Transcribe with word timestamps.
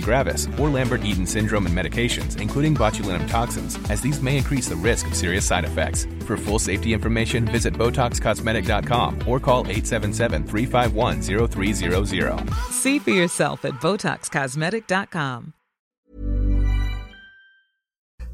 gravis, 0.00 0.48
or 0.58 0.68
Lambert-Eaton 0.68 1.26
syndrome 1.26 1.66
and 1.66 1.76
medications, 1.76 2.40
including 2.40 2.74
botulinum 2.74 3.28
toxins, 3.28 3.78
as 3.90 4.00
these 4.00 4.20
may 4.20 4.36
increase 4.36 4.68
the 4.68 4.76
risk 4.76 5.06
of 5.06 5.14
serious 5.14 5.46
side 5.46 5.64
effects. 5.64 6.06
For 6.26 6.36
full 6.36 6.58
safety 6.58 6.92
information, 6.92 7.44
visit 7.44 7.72
BotoxCosmetic.com 7.74 9.28
or 9.28 9.38
call 9.40 9.64
877-351-0300. 9.64 12.50
See 12.72 12.98
for 12.98 13.10
yourself 13.10 13.64
at 13.64 13.74
BotoxCosmetic.com. 13.74 15.52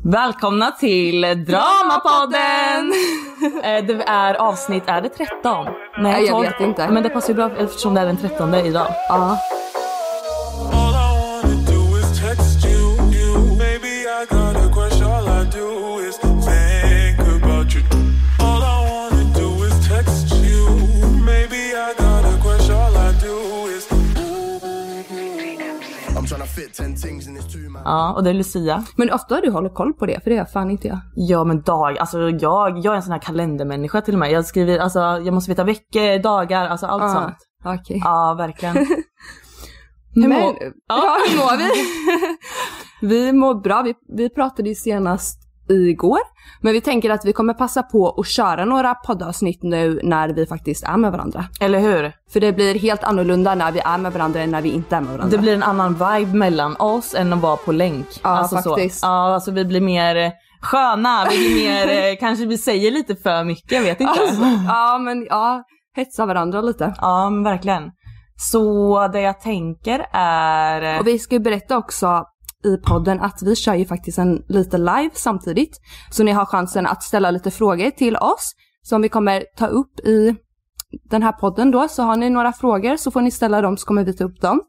Välkomna 0.05 0.71
till 0.71 1.21
Dramapodden! 1.21 2.93
Eh, 3.65 3.85
det 3.85 4.03
är 4.07 4.35
avsnitt, 4.35 4.83
är 4.87 5.01
det 5.01 5.09
13? 5.09 5.67
Nej, 5.99 6.23
jag 6.23 6.31
12. 6.31 6.47
vet 6.47 6.61
inte. 6.61 6.91
Men 6.91 7.03
det 7.03 7.09
passar 7.09 7.29
ju 7.29 7.35
bra 7.35 7.51
eftersom 7.59 7.95
det 7.95 8.01
är 8.01 8.07
den 8.07 8.17
13 8.17 8.55
idag. 8.55 8.87
Ja. 9.09 9.39
Ja, 27.85 28.13
och 28.13 28.25
det 28.25 28.31
är 28.31 28.35
Lucia. 28.35 28.85
Men 28.97 29.11
ofta 29.13 29.41
du 29.41 29.51
håller 29.51 29.69
koll 29.69 29.93
på 29.93 30.07
det, 30.07 30.21
för 30.23 30.31
det 30.31 30.37
gör 30.37 30.45
fan 30.45 30.71
inte 30.71 30.89
jag. 30.89 30.99
Ja 31.15 31.45
men 31.45 31.63
dag, 31.63 31.99
alltså 31.99 32.21
jag, 32.31 32.79
jag 32.79 32.93
är 32.93 32.97
en 32.97 33.03
sån 33.03 33.13
här 33.13 33.19
kalendermänniska 33.21 34.01
till 34.01 34.15
och 34.15 34.21
med. 34.21 34.31
Jag 34.31 34.45
skriver, 34.47 34.79
alltså 34.79 34.99
jag 35.01 35.35
måste 35.35 35.51
veta 35.51 35.65
veckor, 35.65 36.23
dagar, 36.23 36.69
alltså 36.69 36.87
allt 36.87 37.03
Ja, 37.03 37.09
sånt. 37.15 37.79
Okej. 37.81 38.01
Ja 38.05 38.35
verkligen. 38.39 38.75
Men, 40.15 40.31
mår- 40.31 40.57
ja. 40.89 41.17
hur 41.29 41.37
mår 41.39 41.57
vi? 41.59 41.71
vi 43.09 43.33
mår 43.33 43.55
bra. 43.55 43.83
Vi, 43.83 43.95
vi 44.17 44.29
pratade 44.31 44.69
ju 44.69 44.75
senast 44.75 45.42
igår. 45.75 46.19
Men 46.61 46.73
vi 46.73 46.81
tänker 46.81 47.11
att 47.11 47.25
vi 47.25 47.33
kommer 47.33 47.55
passa 47.55 47.83
på 47.83 48.11
att 48.21 48.27
köra 48.27 48.65
några 48.65 48.95
poddavsnitt 48.95 49.63
nu 49.63 50.01
när 50.03 50.29
vi 50.29 50.47
faktiskt 50.47 50.85
är 50.85 50.97
med 50.97 51.13
varandra. 51.13 51.45
Eller 51.61 51.79
hur? 51.79 52.13
För 52.33 52.41
det 52.41 52.53
blir 52.53 52.79
helt 52.79 53.05
annorlunda 53.05 53.55
när 53.55 53.73
vi 53.73 53.81
är 53.81 53.99
med 53.99 54.13
varandra 54.13 54.41
än 54.41 54.51
när 54.51 54.63
vi 54.63 54.71
inte 54.71 54.97
är 54.97 55.01
med 55.01 55.13
varandra. 55.13 55.37
Det 55.37 55.43
blir 55.43 55.55
en 55.55 55.63
annan 55.63 55.93
vibe 55.93 56.37
mellan 56.37 56.77
oss 56.77 57.15
än 57.15 57.33
att 57.33 57.41
vara 57.41 57.57
på 57.57 57.73
länk. 57.73 58.07
Ja, 58.23 58.31
alltså 58.31 58.57
faktiskt. 58.57 59.01
Så. 59.01 59.07
Ja, 59.07 59.35
alltså 59.35 59.51
vi 59.51 59.65
blir 59.65 59.81
mer 59.81 60.17
eh, 60.17 60.31
sköna, 60.61 61.27
vi 61.31 61.39
blir 61.39 61.65
mer, 61.65 62.09
eh, 62.11 62.17
kanske 62.21 62.47
vi 62.47 62.59
säger 62.59 62.91
lite 62.91 63.17
för 63.17 63.45
mycket, 63.45 63.73
jag 63.73 63.83
vet 63.83 64.01
inte. 64.01 64.21
Alltså, 64.21 64.43
ja 64.69 64.99
men 64.99 65.27
ja, 65.31 65.63
hetsa 65.97 66.27
varandra 66.27 66.61
lite. 66.61 66.95
Ja 67.01 67.31
men 67.31 67.45
verkligen. 67.45 67.91
Så 68.37 69.09
det 69.09 69.21
jag 69.21 69.41
tänker 69.41 70.07
är... 70.13 71.01
Och 71.01 71.07
vi 71.07 71.19
ska 71.19 71.35
ju 71.35 71.41
berätta 71.41 71.77
också 71.77 72.25
i 72.65 72.77
podden 72.77 73.21
att 73.21 73.43
vi 73.43 73.57
kör 73.57 73.75
ju 73.75 73.85
faktiskt 73.87 74.19
en 74.19 74.43
lite 74.49 74.79
live 74.79 75.11
samtidigt. 75.15 75.81
Så 76.11 76.23
ni 76.25 76.33
har 76.33 76.45
chansen 76.47 76.87
att 76.87 77.03
ställa 77.03 77.31
lite 77.31 77.51
frågor 77.51 77.91
till 77.91 78.17
oss 78.17 78.53
som 78.83 79.03
vi 79.03 79.09
kommer 79.09 79.45
ta 79.57 79.67
upp 79.67 80.01
i 80.01 80.35
den 81.11 81.23
här 81.23 81.33
podden 81.33 81.71
då. 81.71 81.89
Så 81.89 82.03
har 82.03 82.17
ni 82.17 82.31
några 82.31 82.53
frågor 82.53 82.97
så 82.97 83.11
får 83.11 83.21
ni 83.21 83.31
ställa 83.31 83.61
dem 83.61 83.77
så 83.77 83.87
kommer 83.87 84.05
vi 84.05 84.13
ta 84.17 84.25
upp 84.25 84.41
dem. 84.41 84.61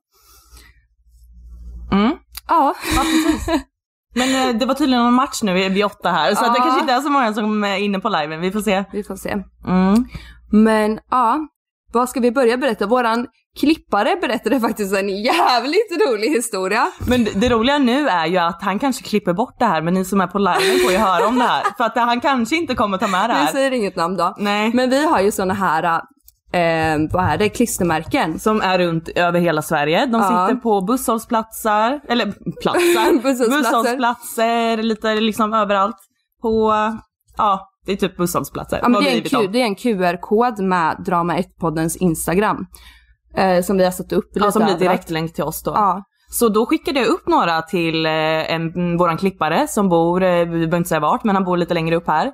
Mm. 1.91 2.11
Ja, 2.47 2.75
Men 4.15 4.49
eh, 4.49 4.55
det 4.59 4.65
var 4.65 4.73
tydligen 4.73 5.03
någon 5.03 5.13
match 5.13 5.39
nu 5.43 5.53
vid 5.69 5.85
åtta 5.85 6.09
här 6.11 6.35
så 6.35 6.45
att 6.45 6.53
det 6.53 6.59
Ja. 6.59 6.63
kanske 6.63 6.79
inte 6.81 6.93
är 6.93 7.01
så 7.01 7.09
många 7.09 7.33
som 7.33 7.63
är 7.63 7.77
inne 7.77 7.99
på 7.99 8.09
liven, 8.09 8.41
vi 8.41 8.51
får 8.51 8.61
se. 8.61 8.83
vi 8.91 9.03
får 9.03 9.15
se. 9.15 9.43
Mm. 9.67 10.05
Men 10.51 10.99
ja, 11.11 11.39
vad 11.93 12.09
ska 12.09 12.19
vi 12.19 12.31
börja 12.31 12.57
berätta? 12.57 12.85
Våran 12.87 13.27
klippare 13.59 14.15
berättade 14.21 14.59
faktiskt 14.59 14.95
en 14.95 15.09
jävligt 15.09 15.91
rolig 16.09 16.29
historia. 16.29 16.91
Men 17.07 17.27
det, 17.35 17.49
roliga 17.49 17.77
nu 17.77 18.07
är 18.09 18.25
ju 18.25 18.37
att 18.37 18.61
han 18.61 18.79
kanske 18.79 19.03
klipper 19.03 19.33
bort 19.33 19.55
det 19.59 19.65
här 19.65 19.81
men 19.81 19.93
ni 19.93 20.05
som 20.05 20.21
är 20.21 20.27
på 20.27 20.37
liven 20.39 20.79
får 20.83 20.91
ju 20.91 20.97
höra 20.97 21.27
om 21.27 21.39
det 21.39 21.45
här. 21.45 21.63
För 21.77 21.83
att 21.83 21.95
han 21.95 22.21
kanske 22.21 22.55
inte 22.55 22.75
kommer 22.75 22.97
ta 22.97 23.07
med 23.07 23.29
det 23.29 23.33
Vi 23.33 23.39
här. 23.39 23.51
säger 23.51 23.71
inget 23.71 23.95
namn 23.95 24.17
då. 24.17 24.33
Nej. 24.37 24.71
Men 24.73 24.89
vi 24.89 25.05
har 25.07 25.21
ju 25.21 25.31
såna 25.31 25.53
här, 25.53 25.83
eh, 26.53 26.99
vad 27.11 27.25
är 27.25 27.37
det, 27.37 27.49
klistermärken. 27.49 28.39
Som 28.39 28.61
är 28.61 28.79
runt 28.79 29.09
över 29.09 29.39
hela 29.39 29.61
Sverige. 29.61 30.05
De 30.05 30.21
Ja. 30.21 30.47
sitter 30.47 30.61
på 30.61 30.81
busshållplatser, 30.81 31.99
eller 32.09 32.25
platser, 32.61 33.13
Busshållsplatser. 33.23 33.57
busshållsplatser, 33.57 34.77
lite 34.83 35.15
liksom 35.15 35.53
överallt. 35.53 35.95
På, 36.41 36.73
ja 37.37 37.69
det 37.85 37.91
är 37.91 37.95
typ 37.95 38.17
busshållsplatser. 38.17 38.79
Ja, 38.81 38.89
men 38.89 39.03
det, 39.03 39.09
är 39.09 39.21
vi 39.21 39.45
en 39.45 39.51
det 39.51 39.61
är 39.61 39.65
en 39.65 39.75
QR-kod 39.75 40.59
med 40.59 41.03
Drama 41.05 41.37
1-poddens 41.37 41.97
Instagram. 41.97 42.65
Eh, 43.37 43.61
som 43.61 43.77
vi 43.77 43.83
har 43.83 43.91
satt 43.91 44.13
upp 44.13 44.29
Ja, 44.33 44.51
som 44.51 44.63
blir 44.63 44.77
direktlänk 44.77 45.33
till 45.33 45.43
oss 45.43 45.63
då. 45.63 45.71
Ja. 45.71 46.03
Så 46.29 46.49
då 46.49 46.65
skickade 46.65 46.99
jag 46.99 47.07
upp 47.07 47.27
några 47.27 47.61
till 47.61 48.05
eh, 48.05 48.11
en, 48.53 48.97
våran 48.97 49.17
klippare 49.17 49.67
som 49.67 49.89
bor, 49.89 50.23
eh, 50.23 50.39
vi 50.39 50.45
behöver 50.45 50.77
inte 50.77 50.89
säga 50.89 50.99
vart, 50.99 51.23
men 51.23 51.35
han 51.35 51.45
bor 51.45 51.57
lite 51.57 51.73
längre 51.73 51.95
upp 51.95 52.07
här. 52.07 52.31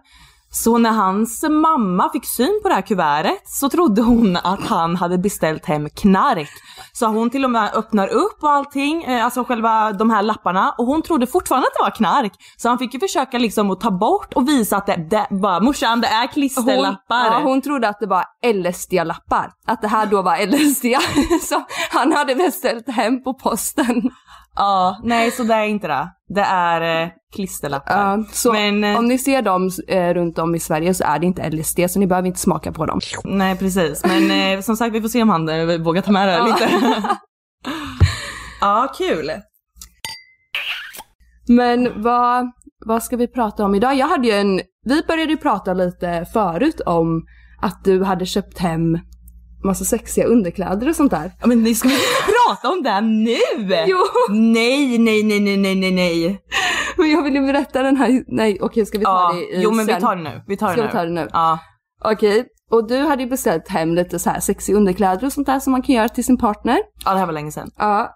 Så 0.51 0.77
när 0.77 0.91
hans 0.91 1.43
mamma 1.49 2.09
fick 2.09 2.25
syn 2.25 2.59
på 2.63 2.69
det 2.69 2.75
här 2.75 2.81
kuvertet 2.81 3.41
så 3.45 3.69
trodde 3.69 4.01
hon 4.01 4.37
att 4.37 4.67
han 4.67 4.95
hade 4.95 5.17
beställt 5.17 5.65
hem 5.65 5.89
knark. 5.89 6.49
Så 6.93 7.05
hon 7.07 7.29
till 7.29 7.43
och 7.45 7.51
med 7.51 7.73
öppnar 7.73 8.07
upp 8.07 8.37
och 8.43 8.49
allting, 8.49 9.03
eh, 9.03 9.25
alltså 9.25 9.43
själva 9.43 9.91
de 9.91 10.09
här 10.09 10.21
lapparna 10.23 10.75
och 10.77 10.85
hon 10.85 11.01
trodde 11.01 11.27
fortfarande 11.27 11.67
att 11.67 11.73
det 11.73 11.83
var 11.83 11.95
knark. 11.95 12.33
Så 12.57 12.69
han 12.69 12.77
fick 12.77 12.93
ju 12.93 12.99
försöka 12.99 13.37
liksom 13.37 13.71
att 13.71 13.79
ta 13.81 13.91
bort 13.91 14.33
och 14.33 14.47
visa 14.49 14.77
att 14.77 14.85
det, 14.85 15.07
det 15.09 15.27
bara 15.35 15.59
morsan 15.59 16.01
det 16.01 16.07
är 16.07 16.19
Hon, 16.19 16.27
klisterlappar. 16.27 17.25
ja, 17.25 17.41
hon 17.43 17.61
trodde 17.61 17.89
att 17.89 17.99
det 17.99 18.07
var 18.07 18.23
LSD-lappar. 18.53 19.51
Att 19.67 19.81
det 19.81 19.87
här 19.87 20.05
då 20.05 20.21
var 20.21 20.37
LSD. 20.47 20.85
så 21.47 21.63
han 21.91 22.11
hade 22.13 22.35
beställt 22.35 22.89
hem 22.89 23.23
på 23.23 23.33
posten. 23.33 24.09
Ja, 24.59 24.99
nej 25.03 25.31
så 25.31 25.43
det 25.43 25.53
är 25.53 25.65
inte 25.65 25.87
det. 25.87 26.09
Det 26.27 26.41
är 26.41 27.03
eh, 27.03 27.09
klisterlappar. 27.35 28.17
Ja, 28.17 28.23
så 28.31 28.53
Men, 28.53 28.83
eh, 28.83 28.97
om 28.97 29.05
ni 29.05 29.17
ser 29.17 29.41
dem 29.41 29.69
eh, 29.87 30.13
runt 30.13 30.39
om 30.39 30.55
i 30.55 30.59
Sverige 30.59 30.93
så 30.93 31.03
är 31.03 31.19
det 31.19 31.25
inte 31.25 31.49
LSD 31.49 31.79
så 31.89 31.99
ni 31.99 32.07
behöver 32.07 32.27
inte 32.27 32.39
smaka 32.39 32.71
på 32.71 32.85
dem. 32.85 32.99
Nej 33.23 33.57
precis, 33.57 34.05
men 34.05 34.31
eh, 34.31 34.61
som 34.61 34.75
sagt 34.75 34.95
vi 34.95 35.01
får 35.01 35.09
se 35.09 35.21
om 35.21 35.29
han 35.29 35.49
eh, 35.49 35.77
vågar 35.77 36.01
ta 36.01 36.11
med 36.11 36.27
det 36.27 36.31
här 36.31 36.45
lite. 36.45 36.69
ja, 38.61 38.93
kul. 38.97 39.31
Men 41.47 42.01
vad, 42.01 42.51
vad 42.85 43.03
ska 43.03 43.17
vi 43.17 43.27
prata 43.27 43.65
om 43.65 43.75
idag? 43.75 43.95
Jag 43.95 44.07
hade 44.07 44.27
ju 44.27 44.33
en, 44.33 44.61
vi 44.85 45.01
började 45.07 45.31
ju 45.31 45.37
prata 45.37 45.73
lite 45.73 46.25
förut 46.33 46.81
om 46.85 47.25
att 47.61 47.83
du 47.83 48.03
hade 48.03 48.25
köpt 48.25 48.57
hem 48.57 48.99
massa 49.63 49.85
sexiga 49.85 50.25
underkläder 50.25 50.89
och 50.89 50.95
sånt 50.95 51.11
där. 51.11 51.31
Ja, 51.41 51.47
men 51.47 51.63
ni 51.63 51.75
ska 51.75 51.87
inte 51.89 52.01
prata 52.47 52.69
om 52.69 52.83
det 52.83 52.89
här 52.89 53.01
nu! 53.01 53.85
Jo. 53.87 53.97
Nej, 54.29 54.97
nej, 54.97 55.23
nej, 55.23 55.39
nej, 55.39 55.57
nej, 55.57 55.75
nej, 55.75 55.91
nej. 55.91 56.41
Men 56.97 57.11
jag 57.11 57.23
vill 57.23 57.33
ju 57.35 57.41
berätta 57.45 57.83
den 57.83 57.97
här, 57.97 58.23
nej 58.27 58.57
okej 58.61 58.85
ska 58.85 58.97
vi 58.97 59.05
ta 59.05 59.11
Ja, 59.11 59.33
det 59.33 59.57
i 59.57 59.61
jo 59.63 59.71
men 59.71 59.85
vi 59.85 59.93
tar 59.93 60.15
det 60.15 60.21
nu. 60.23 60.41
Vi 60.47 60.57
tar 60.57 60.67
det 60.67 60.73
Ska 60.73 60.81
nu. 60.81 60.87
vi 60.87 60.93
ta 60.93 61.03
det 61.05 61.11
nu? 61.11 61.27
Ja. 61.33 61.59
Okej, 62.03 62.45
och 62.71 62.87
du 62.87 62.97
hade 62.97 63.23
ju 63.23 63.29
beställt 63.29 63.67
hem 63.67 63.95
lite 63.95 64.19
så 64.19 64.29
här 64.29 64.39
sexiga 64.39 64.77
underkläder 64.77 65.25
och 65.25 65.33
sånt 65.33 65.47
där 65.47 65.59
som 65.59 65.71
man 65.71 65.81
kan 65.81 65.95
göra 65.95 66.09
till 66.09 66.23
sin 66.23 66.37
partner. 66.37 66.79
ja, 67.05 67.11
det 67.13 67.19
här 67.19 67.25
var 67.25 67.33
länge 67.33 67.51
sedan. 67.51 67.71
Ja. 67.77 68.15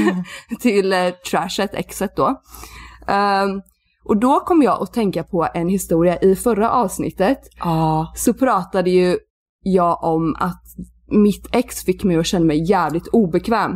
till 0.60 0.92
eh, 0.92 1.10
trashet, 1.30 1.74
exet 1.74 2.16
då. 2.16 2.40
Ehm, 3.06 3.60
och 4.04 4.16
då 4.16 4.40
kom 4.40 4.62
jag 4.62 4.82
att 4.82 4.92
tänka 4.92 5.22
på 5.24 5.48
en 5.54 5.68
historia 5.68 6.16
i 6.18 6.36
förra 6.36 6.70
avsnittet. 6.70 7.38
Ja. 7.58 8.12
Så 8.16 8.34
pratade 8.34 8.90
ju 8.90 9.18
jag 9.74 10.04
om 10.04 10.36
att 10.38 10.62
mitt 11.10 11.48
ex 11.52 11.84
fick 11.84 12.04
mig 12.04 12.16
att 12.16 12.26
känna 12.26 12.44
mig 12.44 12.70
jävligt 12.70 13.06
obekväm. 13.06 13.72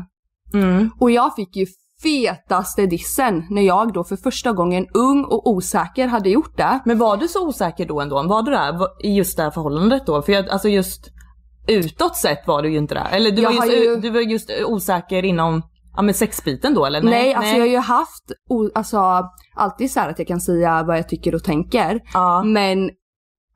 Mm. 0.55 0.91
Och 1.01 1.11
jag 1.11 1.35
fick 1.35 1.57
ju 1.57 1.67
fetaste 2.03 2.87
dissen 2.87 3.47
när 3.51 3.63
jag 3.63 3.93
då 3.93 4.05
för 4.05 4.17
första 4.17 4.53
gången 4.53 4.87
ung 4.95 5.25
och 5.25 5.47
osäker 5.51 6.07
hade 6.07 6.31
gjort 6.31 6.57
det. 6.57 6.81
Men 6.85 6.99
var 6.99 7.17
du 7.17 7.29
så 7.29 7.49
osäker 7.49 7.87
då 7.87 8.01
ändå? 8.01 8.23
Var 8.23 8.43
du 8.43 8.51
var- 8.51 9.07
i 9.07 9.15
just 9.15 9.37
det 9.37 9.43
här 9.43 9.51
förhållandet 9.51 10.07
då? 10.07 10.23
För 10.23 10.33
jag, 10.33 10.49
alltså 10.49 10.69
just 10.69 11.11
utåt 11.69 12.17
sett 12.17 12.47
var 12.47 12.63
du 12.63 12.71
ju 12.71 12.79
inte 12.79 12.95
där. 12.95 13.09
Eller 13.11 13.31
du, 13.31 13.43
Jag 13.43 13.53
var 13.53 13.67
just, 13.67 13.77
ju- 13.77 13.97
du 13.97 14.11
var 14.11 14.21
just 14.21 14.51
osäker 14.67 15.25
inom 15.25 15.63
Ja 15.97 16.03
men 16.03 16.15
sexbiten 16.15 16.75
då 16.75 16.87
eller? 16.87 17.03
Nej, 17.03 17.35
alltså 17.35 17.53
jag 17.53 17.61
har 17.61 17.67
ju 17.67 17.79
haft, 17.79 18.33
alltså 18.75 19.23
alltid 19.57 19.91
så 19.91 20.01
här 20.01 20.11
att 20.11 20.19
jag 20.19 20.29
kan 20.29 20.41
säga 20.41 20.83
vad 20.83 20.99
jag 20.99 21.09
tycker 21.09 21.35
och 21.35 21.45
tänker. 21.45 22.01
Ja. 22.15 22.43
Men 22.43 22.91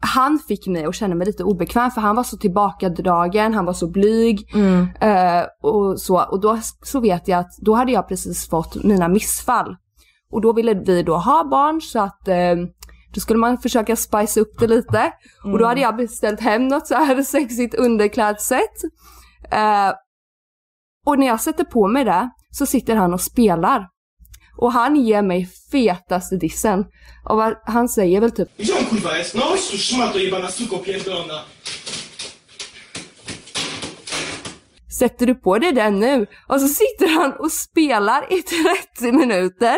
han 0.00 0.38
fick 0.38 0.66
mig 0.66 0.84
att 0.84 0.94
känna 0.94 1.14
mig 1.14 1.26
lite 1.26 1.44
obekväm 1.44 1.90
för 1.90 2.00
han 2.00 2.16
var 2.16 2.22
så 2.22 2.36
tillbakadragen, 2.36 3.54
han 3.54 3.64
var 3.64 3.72
så 3.72 3.90
blyg. 3.90 4.54
Mm. 4.54 4.88
eh, 5.00 5.46
och 5.62 6.00
så, 6.00 6.22
och 6.22 6.40
då 6.40 6.58
så 6.82 7.00
vet 7.00 7.28
jag 7.28 7.40
att 7.40 7.56
då 7.58 7.74
hade 7.74 7.92
jag 7.92 8.08
precis 8.08 8.48
fått 8.48 8.84
mina 8.84 9.08
missfall. 9.08 9.76
Och 10.30 10.40
då 10.40 10.52
ville 10.52 10.74
vi 10.74 11.02
då 11.02 11.16
ha 11.16 11.44
barn 11.44 11.80
så 11.80 12.00
att 12.00 12.28
eh, 12.28 12.54
då 13.14 13.20
skulle 13.20 13.38
man 13.38 13.58
försöka 13.58 13.96
spice 13.96 14.40
upp 14.40 14.58
det 14.58 14.66
lite. 14.66 15.12
Och 15.44 15.58
då 15.58 15.66
hade 15.66 15.80
jag 15.80 15.96
beställt 15.96 16.40
hem 16.40 16.68
något 16.68 16.86
så 16.86 16.94
här 16.94 17.22
sexigt 17.22 17.74
underklädset. 17.74 18.84
Eh, 19.50 19.92
och 21.06 21.18
när 21.18 21.26
jag 21.26 21.40
sätter 21.40 21.64
på 21.64 21.88
mig 21.88 22.04
det 22.04 22.30
så 22.50 22.66
sitter 22.66 22.96
han 22.96 23.14
och 23.14 23.20
spelar. 23.20 23.88
Och 24.58 24.72
han 24.72 24.96
ger 24.96 25.22
mig 25.22 25.48
fetaste 25.72 26.36
dissen. 26.36 26.84
Och 27.28 27.36
vad- 27.36 27.56
han 27.66 27.88
säger 27.88 28.20
väl 28.20 28.30
typ 28.30 28.48
Gdzie 28.58 28.72
on 28.78 28.84
kurwa 28.84 29.18
jest? 29.18 29.34
No 29.34 29.40
chodź 29.40 29.70
tu, 29.70 29.78
szmato 29.78 30.18
jebana 30.18 30.48
suko 30.48 30.78
pierdolona. 30.78 31.40
Sätter 34.98 35.26
du 35.26 35.34
på 35.34 35.58
dig 35.58 35.72
den 35.72 36.00
nu? 36.00 36.26
Och 36.48 36.60
så 36.60 36.68
sitter 36.68 37.08
han 37.20 37.32
och 37.38 37.52
spelar 37.52 38.32
i 38.32 38.42
30 38.42 39.12
minuter. 39.12 39.76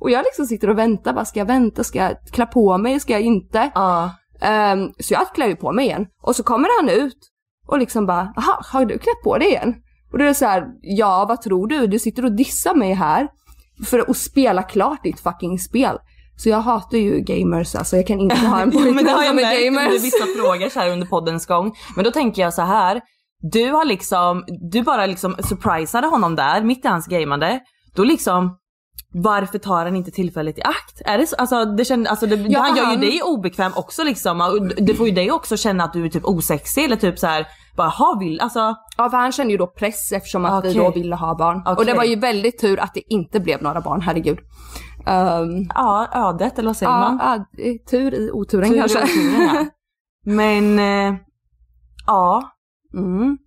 Och 0.00 0.10
jag 0.10 0.24
liksom 0.24 0.46
sitter 0.46 0.70
och 0.70 0.78
väntar, 0.78 1.12
bara 1.12 1.24
ska 1.24 1.38
jag 1.38 1.46
vänta, 1.46 1.84
ska 1.84 1.98
jag 1.98 2.16
klä 2.32 2.46
på 2.46 2.78
mig, 2.78 3.00
ska 3.00 3.12
jag 3.12 3.22
inte? 3.22 3.70
Ja. 3.74 4.10
Ehm, 4.40 4.88
så 4.98 5.14
jag 5.14 5.34
klär 5.34 5.46
ju 5.46 5.56
på 5.56 5.72
mig 5.72 5.84
igen. 5.86 6.06
Och 6.22 6.36
så 6.36 6.42
kommer 6.42 6.68
han 6.80 6.88
ut 6.88 7.16
och 7.68 7.78
liksom 7.78 8.06
bara, 8.06 8.32
jaha, 8.36 8.58
har 8.72 8.84
du 8.84 8.98
klätt 8.98 9.22
på 9.24 9.38
dig 9.38 9.48
igen? 9.48 9.74
Och 10.12 10.18
då 10.18 10.24
är 10.24 10.28
det 10.28 10.34
så 10.34 10.46
här, 10.46 10.64
ja 10.80 11.24
vad 11.28 11.42
tror 11.42 11.66
du? 11.68 11.86
Du 11.86 11.98
sitter 11.98 12.24
och 12.24 12.32
dissar 12.36 12.74
mig 12.74 12.92
här 12.92 13.28
för 13.84 13.98
att 14.10 14.16
spela 14.16 14.62
klart 14.62 15.02
ditt 15.02 15.20
fucking 15.20 15.58
spel. 15.58 15.98
Så 16.36 16.48
jag 16.48 16.60
hatar 16.60 16.98
ju 16.98 17.20
gamers 17.20 17.74
alltså, 17.74 17.96
jag 17.96 18.06
kan 18.06 18.20
inte 18.20 18.36
ha 18.36 18.60
en 18.60 18.70
pojkvän 18.72 19.06
jag 19.06 19.26
som 19.26 19.38
är 19.38 19.42
märkt 19.42 19.66
under 19.66 19.82
gamers. 19.84 20.02
vissa 20.02 20.26
frågor 20.36 20.68
så 20.68 20.80
här 20.80 20.90
under 20.90 21.06
poddens 21.06 21.46
gång. 21.46 21.74
Men 21.96 22.04
då 22.04 22.10
tänker 22.10 22.42
jag 22.42 22.54
så 22.54 22.62
här. 22.62 23.00
Du 23.52 23.70
har 23.70 23.84
liksom, 23.84 24.44
du 24.70 24.82
bara 24.82 25.06
liksom 25.06 25.36
surprisade 25.48 26.06
honom 26.06 26.36
där 26.36 26.62
mitt 26.62 26.84
i 26.84 26.88
hans 26.88 27.06
gamande. 27.06 27.60
Då 27.94 28.04
liksom, 28.04 28.56
varför 29.22 29.58
tar 29.58 29.84
han 29.84 29.96
inte 29.96 30.10
tillfället 30.10 30.58
i 30.58 30.62
akt? 30.62 31.02
Är 31.04 31.18
det 31.18 31.26
så, 31.26 31.36
alltså 31.36 31.64
det 31.64 31.84
känner, 31.84 32.10
alltså 32.10 32.26
det, 32.26 32.36
Ja, 32.36 32.60
han 32.60 32.76
gör 32.76 32.90
ju 32.90 32.96
dig 32.96 33.22
obekväm 33.22 33.72
också 33.76 34.04
liksom. 34.04 34.40
Och 34.40 34.66
Det 34.66 34.94
får 34.94 35.08
ju 35.08 35.14
dig 35.14 35.32
också 35.32 35.56
känna 35.56 35.84
att 35.84 35.92
du 35.92 36.04
är 36.04 36.08
typ 36.08 36.24
osexig 36.24 36.84
eller 36.84 36.96
typ 36.96 37.18
så 37.18 37.26
här, 37.26 37.46
bara 37.76 37.88
ha 37.88 38.16
vill, 38.20 38.40
alltså. 38.40 38.74
Ja 38.96 39.10
för 39.10 39.16
han 39.16 39.32
kände 39.32 39.52
ju 39.52 39.58
då 39.58 39.66
press 39.66 40.12
eftersom 40.12 40.44
att 40.44 40.64
vi 40.64 40.68
Okej. 40.70 40.80
då 40.80 40.90
ville 40.90 41.16
ha 41.16 41.34
barn. 41.34 41.62
Och 41.66 41.72
Okej. 41.72 41.86
det 41.86 41.94
var 41.94 42.04
ju 42.04 42.16
väldigt 42.16 42.60
tur 42.60 42.80
att 42.80 42.94
det 42.94 43.02
inte 43.12 43.40
blev 43.40 43.62
några 43.62 43.80
barn, 43.80 44.00
herregud. 44.00 44.38
Um, 44.38 45.70
Ja, 45.74 46.08
ödet 46.14 46.58
eller 46.58 46.68
vad 46.68 46.76
säger 46.76 46.92
ja, 46.92 46.98
man? 46.98 47.44
ja, 47.56 47.74
tur 47.90 48.14
i 48.14 48.30
oturen 48.30 48.68
Tur 48.68 48.76
i 48.76 48.78
kanske. 48.78 49.02
oturen, 49.02 49.50
ja. 49.54 49.66
Men, 50.32 50.78
eh, 50.78 51.20
ja. 52.06 52.50
Mm. 52.94 53.38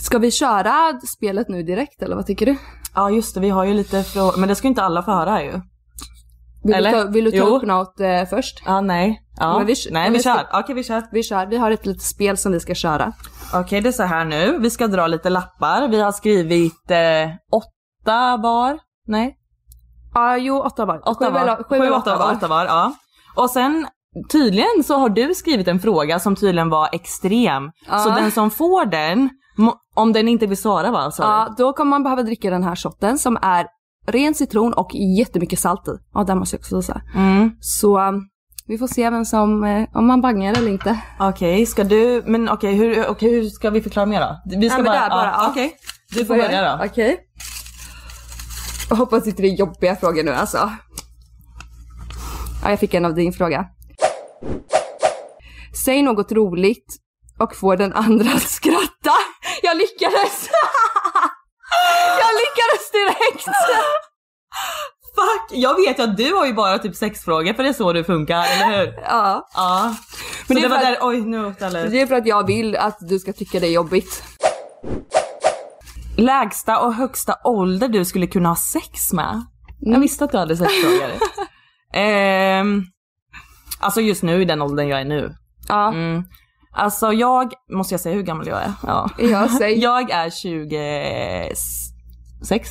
Ska 0.00 0.18
vi 0.18 0.30
köra 0.30 1.00
spelet 1.00 1.48
nu 1.48 1.62
direkt 1.62 2.02
eller 2.02 2.16
vad 2.16 2.26
tycker 2.26 2.46
du? 2.46 2.56
Ja 2.94 3.10
just 3.10 3.34
det, 3.34 3.40
vi 3.40 3.50
har 3.50 3.64
ju 3.64 3.74
lite 3.74 4.02
frågor, 4.02 4.36
men 4.40 4.48
det 4.48 4.54
ska 4.54 4.66
ju 4.66 4.68
inte 4.68 4.82
alla 4.82 5.02
få 5.02 5.10
höra 5.12 5.42
ju. 5.42 5.60
Vill 6.64 6.74
Eller? 6.74 6.92
du 6.96 7.02
ta, 7.04 7.10
vill 7.10 7.24
du 7.24 7.30
ta 7.30 7.36
Jo. 7.36 7.44
upp 7.46 7.62
något 7.62 8.00
eh, 8.00 8.24
först? 8.30 8.62
Ja, 8.66 8.80
nej. 8.80 9.22
Ja. 9.40 9.58
Men 9.58 9.66
vi- 9.66 9.74
nej, 9.90 10.10
vi 10.10 10.16
vi 10.16 10.22
kör. 10.22 10.46
Okej, 10.52 10.74
vi 10.74 10.84
kör. 10.84 11.02
Vi 11.12 11.22
kör, 11.22 11.46
vi 11.46 11.56
har 11.56 11.70
ett 11.70 11.86
litet 11.86 12.02
spel 12.02 12.36
som 12.36 12.52
vi 12.52 12.60
ska 12.60 12.74
köra. 12.74 13.12
Okej, 13.54 13.80
det 13.80 13.88
är 13.88 13.92
så 13.92 14.02
här 14.02 14.24
nu. 14.24 14.58
Vi 14.58 14.70
ska 14.70 14.86
dra 14.86 15.06
lite 15.06 15.30
lappar. 15.30 15.88
Vi 15.88 16.00
har 16.00 16.12
skrivit 16.12 16.90
eh, 16.90 16.98
åtta 17.52 18.36
var. 18.36 18.78
Nej, 19.06 19.34
Ja, 20.14 20.36
jo 20.36 20.58
åtta 20.62 20.84
var. 20.84 21.08
åtta 21.08 21.26
Sju 21.26 21.32
var. 21.32 21.62
Sju 21.68 21.76
eller 21.76 21.96
åtta 21.96 22.16
var. 22.18 22.32
Åtta 22.32 22.48
var, 22.48 22.64
ja. 22.64 22.92
Och 23.36 23.50
sen 23.50 23.86
tydligen 24.32 24.84
så 24.84 24.96
har 24.98 25.08
du 25.08 25.34
skrivit 25.34 25.68
en 25.68 25.80
fråga 25.80 26.18
som 26.20 26.36
tydligen 26.36 26.68
var 26.70 26.88
extrem. 26.92 27.70
Ja. 27.88 27.98
Så 27.98 28.10
den 28.10 28.30
som 28.30 28.50
får 28.50 28.84
den, 28.84 29.30
om 29.98 30.12
den 30.12 30.28
inte 30.28 30.46
vill 30.46 30.56
svara 30.56 30.90
va? 30.90 31.12
du? 31.16 31.22
Ja, 31.22 31.54
då 31.58 31.72
kommer 31.72 31.90
man 31.90 32.02
behöva 32.02 32.22
dricka 32.22 32.50
den 32.50 32.62
här 32.62 32.76
shotten 32.76 33.18
som 33.18 33.38
är 33.42 33.66
ren 34.06 34.34
citron 34.34 34.72
och 34.72 34.90
jättemycket 35.18 35.58
salt 35.58 35.88
i. 35.88 35.90
Ja, 36.14 36.24
den 36.24 36.38
måste 36.38 36.56
jag 36.56 36.60
också 36.60 36.82
säga. 36.82 37.02
Mm. 37.14 37.50
Så 37.60 37.98
um, 37.98 38.28
vi 38.66 38.78
får 38.78 38.86
se 38.86 39.10
vem 39.10 39.24
som, 39.24 39.64
eh, 39.64 39.88
om 39.94 40.06
man 40.06 40.20
bangar 40.20 40.58
eller 40.58 40.68
inte. 40.68 41.00
Okej, 41.20 41.66
ska 41.66 41.84
du, 41.84 42.22
men 42.26 42.48
okej 42.48 42.74
hur, 42.74 43.08
okej, 43.08 43.30
hur 43.30 43.44
ska 43.44 43.70
vi 43.70 43.80
förklara 43.80 44.06
mer 44.06 44.20
då? 44.20 44.58
Vi 44.58 44.70
ska 44.70 44.76
men 44.76 44.84
bara, 44.84 45.00
där 45.00 45.08
bara, 45.08 45.26
ja. 45.26 45.48
okej. 45.50 45.76
Du 46.14 46.24
får 46.24 46.36
börja 46.36 46.76
då. 46.76 46.84
Okej. 46.84 47.18
Jag 48.90 48.96
hoppas 48.96 49.26
inte 49.26 49.42
det 49.42 49.48
är 49.48 49.54
jobbiga 49.54 49.96
frågor 49.96 50.22
nu 50.22 50.30
alltså. 50.30 50.72
Ja, 52.62 52.70
jag 52.70 52.80
fick 52.80 52.94
en 52.94 53.04
av 53.04 53.14
din 53.14 53.32
fråga. 53.32 53.66
Säg 55.84 56.02
något 56.02 56.32
roligt 56.32 56.96
och 57.38 57.56
få 57.56 57.76
den 57.76 57.92
andra 57.92 58.30
att 58.30 58.42
skratta. 58.42 58.97
Jag 59.62 59.76
lyckades! 59.76 60.48
jag 62.20 62.30
lyckades 62.42 62.90
direkt! 62.92 63.44
Fuck! 65.14 65.58
Jag 65.58 65.74
vet 65.74 65.98
ju 65.98 66.02
att 66.02 66.16
du 66.16 66.32
har 66.34 66.46
ju 66.46 66.52
bara 66.52 66.78
typ 66.78 66.96
sex 66.96 67.24
frågor 67.24 67.52
för 67.54 67.62
det 67.62 67.68
är 67.68 67.72
så 67.72 67.92
du 67.92 68.04
funkar, 68.04 68.44
eller 68.44 68.78
hur? 68.78 68.94
Ja, 69.02 69.48
Ja. 69.54 69.94
Men 70.48 70.54
det 70.56 70.62
det, 70.62 70.68
var 70.68 70.78
för 70.78 70.86
där, 70.86 70.98
oj 71.00 71.20
nu 71.20 71.54
alla 71.60 71.80
ut. 71.80 71.90
det 71.90 72.00
är 72.00 72.06
för 72.06 72.14
att 72.14 72.26
jag 72.26 72.46
vill 72.46 72.76
att 72.76 72.98
du 73.00 73.18
ska 73.18 73.32
tycka 73.32 73.60
det 73.60 73.66
är 73.66 73.70
jobbigt. 73.72 74.22
Lägsta 76.16 76.78
och 76.80 76.94
högsta 76.94 77.34
ålder 77.44 77.88
du 77.88 78.04
skulle 78.04 78.26
kunna 78.26 78.48
ha 78.48 78.56
sex 78.56 79.12
med? 79.12 79.42
Jag 79.80 80.00
visste 80.00 80.24
att 80.24 80.32
du 80.32 80.38
hade 80.38 80.56
sex 80.56 80.72
frågor. 80.74 81.10
ehm, 81.94 82.82
alltså 83.80 84.00
just 84.00 84.22
nu 84.22 84.42
i 84.42 84.44
den 84.44 84.62
åldern 84.62 84.88
jag 84.88 85.00
är 85.00 85.04
nu. 85.04 85.34
Ja, 85.68 85.88
Mm. 85.88 86.24
Alltså 86.72 87.12
jag, 87.12 87.52
måste 87.72 87.94
jag 87.94 88.00
säga 88.00 88.14
hur 88.14 88.22
gammal 88.22 88.46
jag 88.46 88.62
är? 88.62 88.72
Ja. 88.86 89.10
jag 89.18 89.50
säger... 89.50 89.76
Jag 89.82 90.10
är 90.10 90.30
26. 90.30 92.68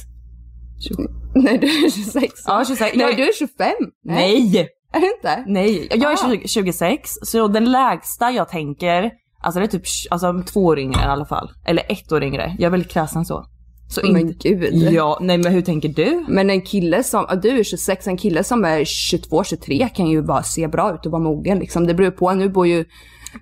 20. 0.89 1.07
Nej, 1.35 1.57
du 1.57 1.67
är 1.67 1.89
26. 1.91 2.33
Ja, 2.45 2.63
26. 2.67 2.95
Nej, 2.95 3.05
Jag- 3.07 3.17
du 3.17 3.23
är 3.23 3.33
25. 3.33 3.67
Nej! 4.05 4.69
Är 4.93 4.99
du 4.99 5.11
inte? 5.15 5.43
Nej, 5.47 5.87
jag 5.91 6.11
är 6.11 6.25
Ah. 6.25 6.29
20, 6.31 6.47
26 6.47 7.09
så 7.21 7.47
den 7.47 7.71
lägsta 7.71 8.31
jag 8.31 8.49
tänker, 8.49 9.11
alltså 9.43 9.59
det 9.59 9.65
är 9.65 9.67
typ 9.67 9.83
alltså, 10.09 10.43
två 10.53 10.65
år 10.65 10.79
yngre 10.79 11.01
i 11.01 11.05
alla 11.05 11.25
fall. 11.25 11.51
Eller 11.65 11.83
ett 11.91 12.11
år 12.11 12.23
yngre. 12.23 12.55
Jag 12.59 12.65
är 12.67 12.71
väldigt 12.71 12.91
kräsen 12.91 13.25
så. 13.25 13.45
så 13.89 14.01
Men 14.03 14.17
inte, 14.21 14.49
gud. 14.49 14.73
Ja, 14.93 15.17
nej 15.21 15.37
men 15.37 15.51
hur 15.53 15.61
tänker 15.61 15.89
du? 15.89 16.25
Men 16.27 16.49
en 16.49 16.61
kille 16.61 17.03
som, 17.03 17.25
du 17.41 17.59
är 17.59 17.63
26, 17.63 18.07
en 18.07 18.17
kille 18.17 18.43
som 18.43 18.65
är 18.65 18.85
22, 18.85 19.43
23 19.43 19.89
kan 19.95 20.07
ju 20.07 20.21
bara 20.21 20.43
se 20.43 20.67
bra 20.67 20.93
ut 20.95 21.05
och 21.05 21.11
vara 21.11 21.23
mogen 21.23 21.59
liksom. 21.59 21.87
Det 21.87 21.93
beror 21.93 22.11
på, 22.11 22.33
nu 22.33 22.49
bor 22.49 22.67
ju 22.67 22.85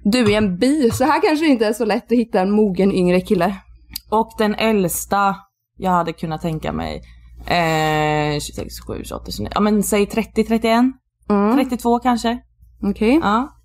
du 0.04 0.32
i 0.32 0.36
en 0.36 0.58
by, 0.58 0.92
så 0.92 1.04
här 1.04 1.22
kanske 1.22 1.46
det 1.46 1.52
inte 1.52 1.66
är 1.68 1.74
så 1.74 1.86
lätt 1.86 2.12
att 2.12 2.18
hitta 2.18 2.42
en 2.42 2.52
mogen 2.52 2.92
yngre 2.92 3.22
kille. 3.22 3.56
Och 4.10 4.32
den 4.38 4.56
äldsta 4.56 5.36
jag 5.78 5.92
hade 5.92 6.14
kunnat 6.14 6.42
tänka 6.42 6.72
mig, 6.72 6.96
eh, 7.48 8.40
26, 8.40 8.76
27, 8.78 9.04
28, 9.04 9.32
29, 9.32 9.50
ja 9.56 9.60
men 9.62 9.84
säg 9.84 10.06
30, 10.06 10.44
31, 10.44 10.86
Mm. 11.30 11.56
32 11.58 12.00
kanske. 12.00 12.38
Okej, 12.84 13.20
Ja. 13.24 13.56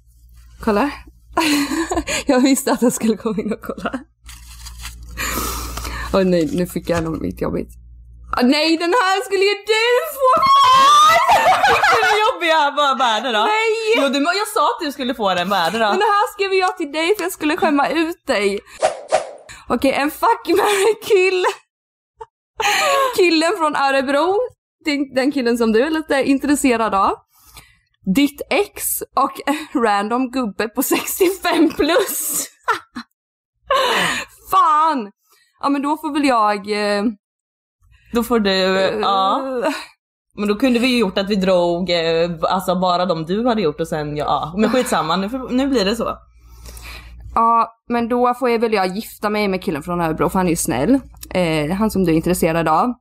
kolla. 0.61 0.91
jag 2.27 2.41
visste 2.41 2.73
att 2.73 2.83
jag 2.83 2.93
skulle 2.93 3.17
komma 3.17 3.43
in 3.43 3.53
och 3.53 3.61
kolla. 3.63 3.99
Åh 6.15 6.25
nej, 6.25 6.51
nu 6.53 6.67
fick 6.67 6.89
jag 6.91 7.05
något 7.05 7.21
mitt 7.21 7.41
jobbigt. 7.41 7.71
Ah, 8.33 8.43
nej, 8.43 8.77
den 8.77 8.93
här 8.93 9.25
skulle 9.25 9.45
ju 9.45 9.55
du 9.55 9.87
få! 10.17 10.31
Hur 11.93 12.21
jobbiga 12.27 12.71
var 12.71 12.99
värde 12.99 13.33
då? 13.33 13.39
Nej! 13.39 13.95
Jo, 13.97 14.09
du, 14.09 14.19
jag 14.19 14.49
sa 14.49 14.65
att 14.71 14.81
du 14.81 14.93
skulle 14.93 15.15
få 15.15 15.35
den 15.35 15.51
värde 15.51 15.79
då. 15.79 15.85
Men 15.85 15.99
det 15.99 16.05
här 16.05 16.33
skrev 16.33 16.53
jag 16.55 16.77
till 16.77 16.93
dig 16.93 17.17
för 17.17 17.23
jag 17.23 17.33
skulle 17.33 17.57
skämma 17.57 17.89
ut 17.89 18.27
dig. 18.27 18.61
Okej, 19.69 19.93
en 19.93 20.11
fuck, 20.11 20.49
marry, 20.49 20.95
kill. 21.03 21.45
Killen 23.17 23.53
från 23.59 23.77
Örebro, 23.77 24.39
den, 24.85 25.15
den 25.15 25.33
killen 25.33 25.59
som 25.59 25.73
du 25.73 25.83
är 25.83 25.91
lite 25.91 26.23
intresserad 26.23 26.95
av. 26.95 27.15
Ditt 28.15 28.41
ex 28.51 28.85
och 29.17 29.41
en 29.47 29.83
random 29.83 30.31
gubbe 30.31 30.69
på 30.69 30.83
65 30.83 31.71
plus. 31.71 32.47
Fan! 34.51 35.11
Ja 35.61 35.69
men 35.69 35.83
då 35.83 35.97
får 35.97 36.13
väl 36.13 36.25
jag... 36.25 36.71
Eh, 36.71 37.05
Då 38.13 38.23
får 38.23 38.41
du, 38.41 38.51
ja. 39.03 39.43
Men 40.37 40.49
då 40.49 40.55
kunde 40.55 40.79
vi 40.79 40.87
ju 40.87 40.99
gjort 40.99 41.19
att 41.19 41.31
vi 41.31 41.37
drog 41.37 41.91
eh, 41.91 42.31
alltså 42.43 42.81
bara 42.81 43.07
de 43.07 43.25
du 43.25 43.47
hade 43.47 43.63
gjort 43.63 43.81
och 43.81 43.89
sen 43.89 44.17
ja. 44.17 44.55
Men 44.57 44.71
skitsamma, 44.71 45.17
nu, 45.17 45.31
nu 45.51 45.67
blir 45.67 45.85
det 45.85 45.97
så. 45.97 46.17
Ja, 47.35 47.73
men 47.89 48.09
då 48.09 48.35
får 48.35 48.51
jag 48.51 48.59
väl 48.59 48.73
jag 48.73 48.97
gifta 48.97 49.31
mig 49.31 49.49
med 49.49 49.63
killen 49.63 49.83
från 49.83 50.01
Örebro 50.01 50.29
för 50.29 50.39
han 50.39 50.47
är 50.47 50.51
ju 50.51 50.57
snäll. 50.57 51.01
Eh, 51.35 51.71
han 51.71 51.91
som 51.91 52.05
du 52.05 52.13
är 52.13 52.17
intresserad 52.17 52.69
av. 52.69 52.95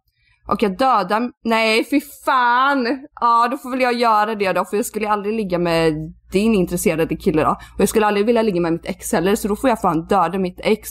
Och 0.48 0.64
jag 0.64 0.78
dödar, 0.78 1.32
nej 1.44 1.86
fy 1.90 2.02
fan! 2.26 3.08
Ja, 3.22 3.48
då 3.52 3.58
får 3.58 3.72
väl 3.72 3.82
jag 3.82 3.94
göra 3.94 4.36
det 4.36 4.54
då 4.54 4.66
för 4.66 4.78
jag 4.78 4.86
skulle 4.86 5.10
aldrig 5.10 5.34
ligga 5.34 5.60
med 5.60 5.94
din 6.32 6.56
intresserade 6.56 7.16
kille 7.16 7.44
då. 7.44 7.50
Och 7.50 7.80
jag 7.80 7.90
skulle 7.90 8.06
aldrig 8.06 8.26
vilja 8.26 8.42
ligga 8.42 8.62
med 8.62 8.74
mitt 8.74 8.86
ex 8.86 9.12
heller 9.12 9.36
så 9.36 9.48
då 9.48 9.56
får 9.56 9.70
jag 9.70 9.82
fan 9.82 10.06
döda 10.06 10.38
mitt 10.38 10.60
ex. 10.64 10.90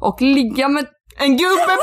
och 0.00 0.22
ligga 0.22 0.68
med 0.68 0.86
En 1.20 1.36
gubbe 1.36 1.64
på 1.64 1.82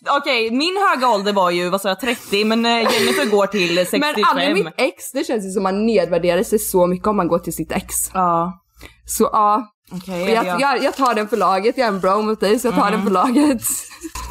65! 0.00 0.16
Okej, 0.18 0.50
min 0.50 0.76
höga 0.88 1.08
ålder 1.08 1.32
var 1.32 1.50
ju, 1.50 1.68
vad 1.68 1.80
sa 1.80 1.88
jag, 1.88 2.00
30 2.00 2.44
men 2.44 2.66
eh, 2.66 2.72
Jennifer 2.72 3.30
går 3.30 3.46
till 3.46 3.76
65. 3.76 4.00
Men 4.00 4.24
aldrig 4.24 4.54
mitt 4.64 4.74
ex, 4.76 5.12
det 5.12 5.24
känns 5.24 5.46
ju 5.46 5.50
som 5.50 5.62
man 5.62 5.86
nedvärderar 5.86 6.42
sig 6.42 6.58
så 6.58 6.86
mycket 6.86 7.06
om 7.06 7.16
man 7.16 7.28
går 7.28 7.38
till 7.38 7.52
sitt 7.52 7.72
ex. 7.72 7.94
Ja, 8.14 8.60
Så 9.06 9.28
ja, 9.32 9.66
okej. 9.92 10.30
jag, 10.32 10.46
ja. 10.46 10.56
jag, 10.60 10.82
jag 10.84 10.96
tar 10.96 11.14
den 11.14 11.28
för 11.28 11.36
laget, 11.36 11.78
jag 11.78 11.84
är 11.84 11.92
en 11.92 12.00
bro 12.00 12.22
mot 12.22 12.40
dig 12.40 12.58
så 12.58 12.68
jag 12.68 12.74
tar 12.74 12.90
den 12.90 13.02
för 13.04 13.10
laget. 13.10 13.62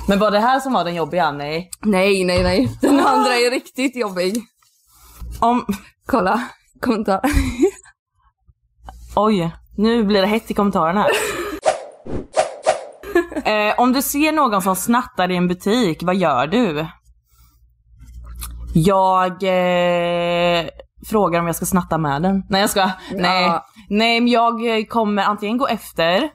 Men 0.08 0.20
var 0.20 0.32
det 0.32 0.40
här 0.40 0.60
som 0.60 0.74
var 0.74 0.84
den 0.84 0.96
jobbiga? 0.96 1.32
Nej. 1.32 1.70
Nej, 1.82 2.24
nej, 2.24 2.44
nej. 2.44 2.78
Den 2.82 3.00
andra 3.00 3.36
är 3.36 3.52
riktigt 3.52 3.96
jobbig. 3.96 4.44
Om... 5.40 5.66
Kolla, 6.06 6.44
kommentar. 6.82 7.22
Oj, 9.16 9.52
nu 9.78 10.04
blir 10.04 10.22
det 10.22 10.28
hett 10.28 10.52
i 10.52 10.54
kommentarerna. 10.54 11.08
eh, 13.46 13.74
om 13.78 13.94
du 13.94 14.02
ser 14.02 14.32
någon 14.32 14.62
som 14.62 14.76
snattar 14.76 15.32
i 15.32 15.36
en 15.36 15.48
butik, 15.48 16.04
vad 16.04 16.16
gör 16.16 16.48
du? 16.48 16.88
Jag 18.74 19.32
eh, 19.32 20.66
frågar 21.10 21.40
om 21.40 21.46
jag 21.48 21.56
ska 21.56 21.66
snatta 21.66 21.98
med 21.98 22.22
den. 22.22 22.44
Nej 22.50 22.62
jag 22.62 22.70
ska. 22.70 22.90
Nej. 23.12 23.44
Ja. 23.44 23.66
Nej 23.90 24.22
men 24.22 24.32
jag 24.32 24.90
kommer 24.90 25.24
antingen 25.24 25.58
gå 25.58 25.68
efter 25.68 26.30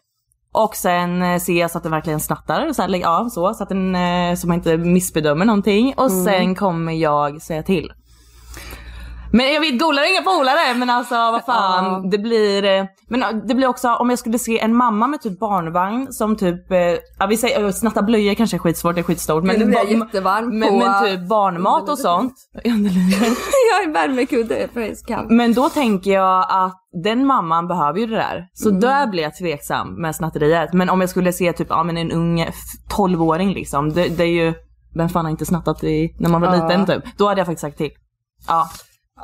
och 0.53 0.77
sen 0.77 1.23
eh, 1.23 1.39
se 1.39 1.69
så 1.69 1.79
att 1.79 1.83
den 1.83 1.93
verkligen 1.93 2.21
snattar. 2.21 2.73
Så, 2.73 2.83
här, 2.83 2.89
ja, 2.89 3.29
så, 3.31 3.55
så 3.55 3.63
att 3.63 3.69
den, 3.69 3.95
eh, 3.95 4.35
så 4.35 4.49
man 4.49 4.57
inte 4.57 4.77
missbedömer 4.77 5.45
någonting. 5.45 5.95
Och 5.97 6.13
sen 6.13 6.55
kommer 6.55 6.93
jag 6.93 7.43
säga 7.43 7.63
till. 7.63 7.93
Men 9.33 9.53
jag 9.53 9.61
vet, 9.61 9.79
golare 9.81 10.05
är 10.07 10.11
inga 10.13 10.23
polare 10.23 10.75
men 10.77 10.91
alltså 10.91 11.15
vad 11.15 11.45
fan. 11.45 12.11
Det 12.11 12.19
blir, 12.19 12.65
eh, 12.65 12.85
men 13.09 13.23
eh, 13.23 13.29
det 13.49 13.55
blir 13.55 13.67
också 13.69 13.89
om 13.95 14.11
jag 14.11 14.19
skulle 14.19 14.39
se 14.39 14.59
en 14.61 14.77
mamma 14.77 15.07
med 15.07 15.23
typ 15.23 15.39
barnvagn 15.41 16.13
som 16.13 16.37
typ, 16.37 16.71
eh, 16.73 16.79
ja 17.19 17.27
vi 17.29 17.37
säger, 17.37 17.65
eh, 17.65 17.71
snatta 17.71 18.03
blöjor 18.03 18.35
kanske 18.35 18.57
är 18.57 18.59
skitsvårt, 18.59 18.95
det 18.95 19.01
är 19.01 19.03
skitstort. 19.03 19.45
Men, 19.45 19.57
blir 19.57 19.75
jag 19.75 19.99
ba- 19.99 20.05
jättevarm 20.07 20.59
men, 20.59 20.69
på- 20.69 20.77
men 20.79 21.05
typ 21.05 21.29
barnmat 21.29 21.89
och 21.89 21.99
sånt. 21.99 22.35
Jag 22.65 22.75
är 23.89 23.93
värmekudde 23.93 24.69
kan. 25.07 25.37
Men 25.37 25.55
då 25.55 25.69
tänker 25.69 26.11
jag 26.11 26.47
att 26.51 26.79
den 27.05 27.27
mamman 27.27 27.69
behöver 27.69 27.99
ju 27.99 28.07
det 28.07 28.17
där. 28.17 28.47
Så 28.53 28.71
där 28.71 29.07
blir 29.07 29.23
jag 29.23 29.37
tveksam 29.37 30.03
med 30.03 30.17
snatteriet. 30.17 30.73
Men 30.73 30.91
om 30.91 31.01
jag 31.01 31.11
skulle 31.11 31.33
se 31.33 31.53
typ 31.53 31.67
ja, 31.71 31.83
men 31.83 31.97
en 31.97 32.13
ung 32.13 32.41
f- 32.41 32.55
12-åring 32.97 33.53
liksom. 33.53 33.93
Det, 33.93 34.09
det 34.09 34.23
är 34.25 34.45
ju, 34.45 34.55
vem 34.95 35.09
fan 35.09 35.25
har 35.25 35.31
inte 35.31 35.47
snattat 35.47 35.85
i, 35.85 36.17
när 36.21 36.31
man 36.31 36.41
var 36.41 36.55
Ja. 36.57 36.69
liten 36.69 36.87
typ. 36.87 37.19
Då 37.19 37.29
hade 37.29 37.41
jag 37.41 37.47
faktiskt 37.47 37.61
sagt 37.61 37.79
till. 37.79 37.91
Ja. 38.49 38.69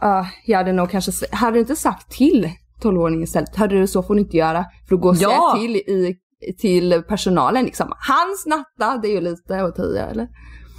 Ja, 0.00 0.26
jag 0.46 0.58
hade 0.58 0.72
nog 0.72 0.90
kanske, 0.90 1.12
hade 1.32 1.56
du 1.56 1.60
inte 1.60 1.76
sagt 1.76 2.10
till 2.10 2.50
12-åringen 2.82 3.22
istället? 3.22 3.56
Hade 3.56 3.80
du 3.80 3.86
så 3.86 4.02
får 4.02 4.14
du 4.14 4.20
inte 4.20 4.36
göra. 4.36 4.64
För 4.88 4.94
att 4.94 5.00
gå 5.00 5.08
och 5.08 5.16
säga 5.16 5.28
Ja. 5.30 5.56
till 5.60 5.76
i, 5.76 6.16
till 6.58 7.02
personalen 7.08 7.64
liksom. 7.64 7.92
Han 7.98 8.36
snattade, 8.38 9.02
det 9.02 9.08
är 9.08 9.12
ju 9.12 9.20
lite 9.20 9.62
att 9.62 9.76
ta 9.76 9.82
i, 9.82 9.98
eller? 9.98 10.28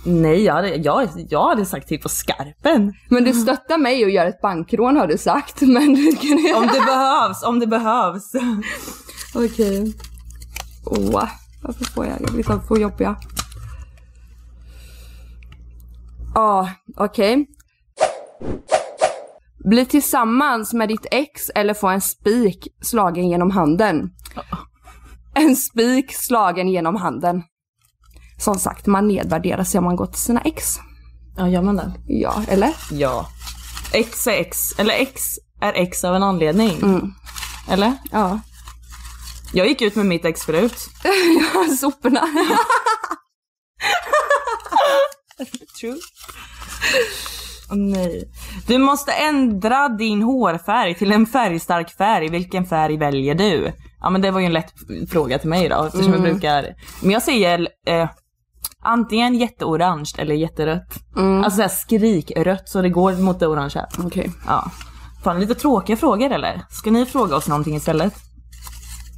Nej 0.06 0.44
jag 0.44 0.54
hade, 0.54 0.76
jag, 0.76 1.10
jag 1.30 1.50
hade 1.50 1.66
sagt 1.66 1.88
till 1.88 2.02
på 2.02 2.10
skarpen. 2.10 2.94
Men 3.10 3.24
du 3.24 3.34
stöttar 3.34 3.78
mig 3.78 4.04
och 4.06 4.10
gör 4.12 4.26
ett 4.26 4.42
bankrån 4.42 4.98
har 4.98 5.08
du 5.08 5.18
sagt. 5.18 5.62
Men 5.62 5.94
du 5.94 6.12
kan 6.16 6.56
Om 6.56 6.68
det 6.74 6.86
behövs, 6.86 7.44
om 7.44 7.60
det 7.60 7.68
behövs. 7.68 8.32
Okej. 9.36 9.94
Åh, 10.86 11.24
varför 11.64 11.86
får 11.86 12.06
jag, 12.06 12.16
jag 12.22 12.32
blir 12.32 12.44
så 12.44 12.60
få 12.60 12.78
jobbiga. 12.78 13.16
Ja, 16.36 16.70
okej. 16.98 17.48
Bli 19.66 19.86
tillsammans 19.86 20.74
med 20.74 20.88
ditt 20.90 21.06
ex 21.12 21.50
eller 21.56 21.74
få 21.74 21.88
en 21.88 22.02
spik 22.02 22.68
slagen 22.82 23.30
genom 23.30 23.52
handen. 23.52 24.10
En 25.36 25.56
spik 25.56 26.16
slagen 26.16 26.70
genom 26.70 26.96
handen. 26.96 27.44
Som 28.38 28.60
sagt, 28.60 28.86
man 28.86 29.08
nedvärderar 29.08 29.64
sig 29.64 29.78
om 29.78 29.84
man 29.84 29.96
går 29.96 30.06
till 30.06 30.22
sina 30.22 30.42
ex. 30.42 30.78
Ja 31.38 31.50
gör 31.50 31.62
man 31.62 31.76
det? 31.76 31.94
Ja, 32.08 32.44
eller? 32.48 32.74
Ja. 32.92 33.28
X 33.94 34.28
är 34.28 34.32
X, 34.32 34.58
eller 34.80 34.94
X 34.94 35.22
är 35.62 35.74
X 35.74 36.04
av 36.04 36.16
en 36.16 36.24
anledning. 36.24 36.80
Eller? 37.70 37.94
Ja. 38.12 38.40
Jag 39.54 39.68
gick 39.68 39.82
ut 39.82 39.96
med 39.96 40.06
mitt 40.06 40.26
ex 40.26 40.42
förut. 40.42 40.90
Soporna. 41.80 42.22
True. 45.80 46.00
Åh 47.72 47.78
nej. 47.78 48.32
Du 48.68 48.78
måste 48.78 49.12
ändra 49.12 49.90
din 49.90 50.22
hårfärg 50.22 50.96
till 50.96 51.12
en 51.12 51.26
färgstark 51.26 51.98
färg. 51.98 52.30
Vilken 52.30 52.66
färg 52.66 52.98
väljer 52.98 53.36
du? 53.36 53.74
Ja 54.02 54.10
men 54.10 54.22
det 54.22 54.32
var 54.32 54.40
ju 54.40 54.46
en 54.46 54.54
lätt 54.54 54.74
fråga 55.12 55.40
till 55.40 55.50
mig 55.50 55.70
då 55.70 55.84
eftersom 55.84 56.14
jag 56.14 56.22
brukar... 56.22 56.66
Men 57.02 57.12
jag 57.12 57.24
säger 57.24 57.68
eh, 57.88 58.10
antingen 58.84 59.36
jätteorange 59.36 60.12
eller 60.18 60.36
jätterött. 60.36 60.94
Alltså 61.16 61.56
såhär 61.56 61.70
skrikrött 61.70 62.70
så 62.70 62.82
det 62.82 62.90
går 62.90 63.14
mot 63.14 63.40
det 63.40 63.48
orangea. 63.48 63.88
Okej. 64.00 64.32
Ja. 64.48 64.72
Fan 65.24 65.40
lite 65.40 65.56
tråkiga 65.56 65.98
frågor 65.98 66.32
eller? 66.32 66.62
Ska 66.70 66.92
ni 66.92 67.06
fråga 67.06 67.36
oss 67.36 67.48
någonting 67.48 67.76
istället? 67.76 68.14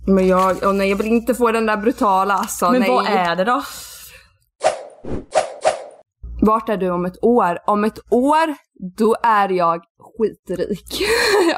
Men 0.08 0.27
jag, 0.27 0.58
åh 0.63 0.74
nej 0.74 0.89
jag 0.89 0.98
vill 0.98 1.08
inte 1.08 1.36
få 1.36 1.51
den 1.51 1.65
där 1.65 1.77
brutala 1.77 2.34
alltså. 2.34 2.72
Men 2.72 2.81
nej. 2.81 2.89
vad 2.89 3.05
är 3.05 3.36
det 3.36 3.43
då? 3.43 3.63
Vart 6.42 6.70
är 6.70 6.78
du 6.78 6.90
om 6.90 7.06
ett 7.06 7.24
år? 7.24 7.58
Om 7.68 7.84
ett 7.84 8.00
år, 8.10 8.56
då 8.98 9.16
är 9.24 9.50
jag 9.50 9.82
skitrik. 10.18 11.02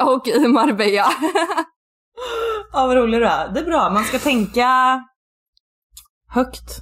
och 0.00 0.28
i 0.28 0.48
Marbella. 0.48 1.06
Ja 2.72 2.86
vad 2.86 2.96
rolig 2.96 3.20
du 3.20 3.26
är. 3.26 3.48
Det 3.48 3.60
är 3.60 3.64
bra, 3.64 3.90
man 3.90 4.04
ska 4.04 4.18
tänka 4.18 5.00
högt. 6.28 6.80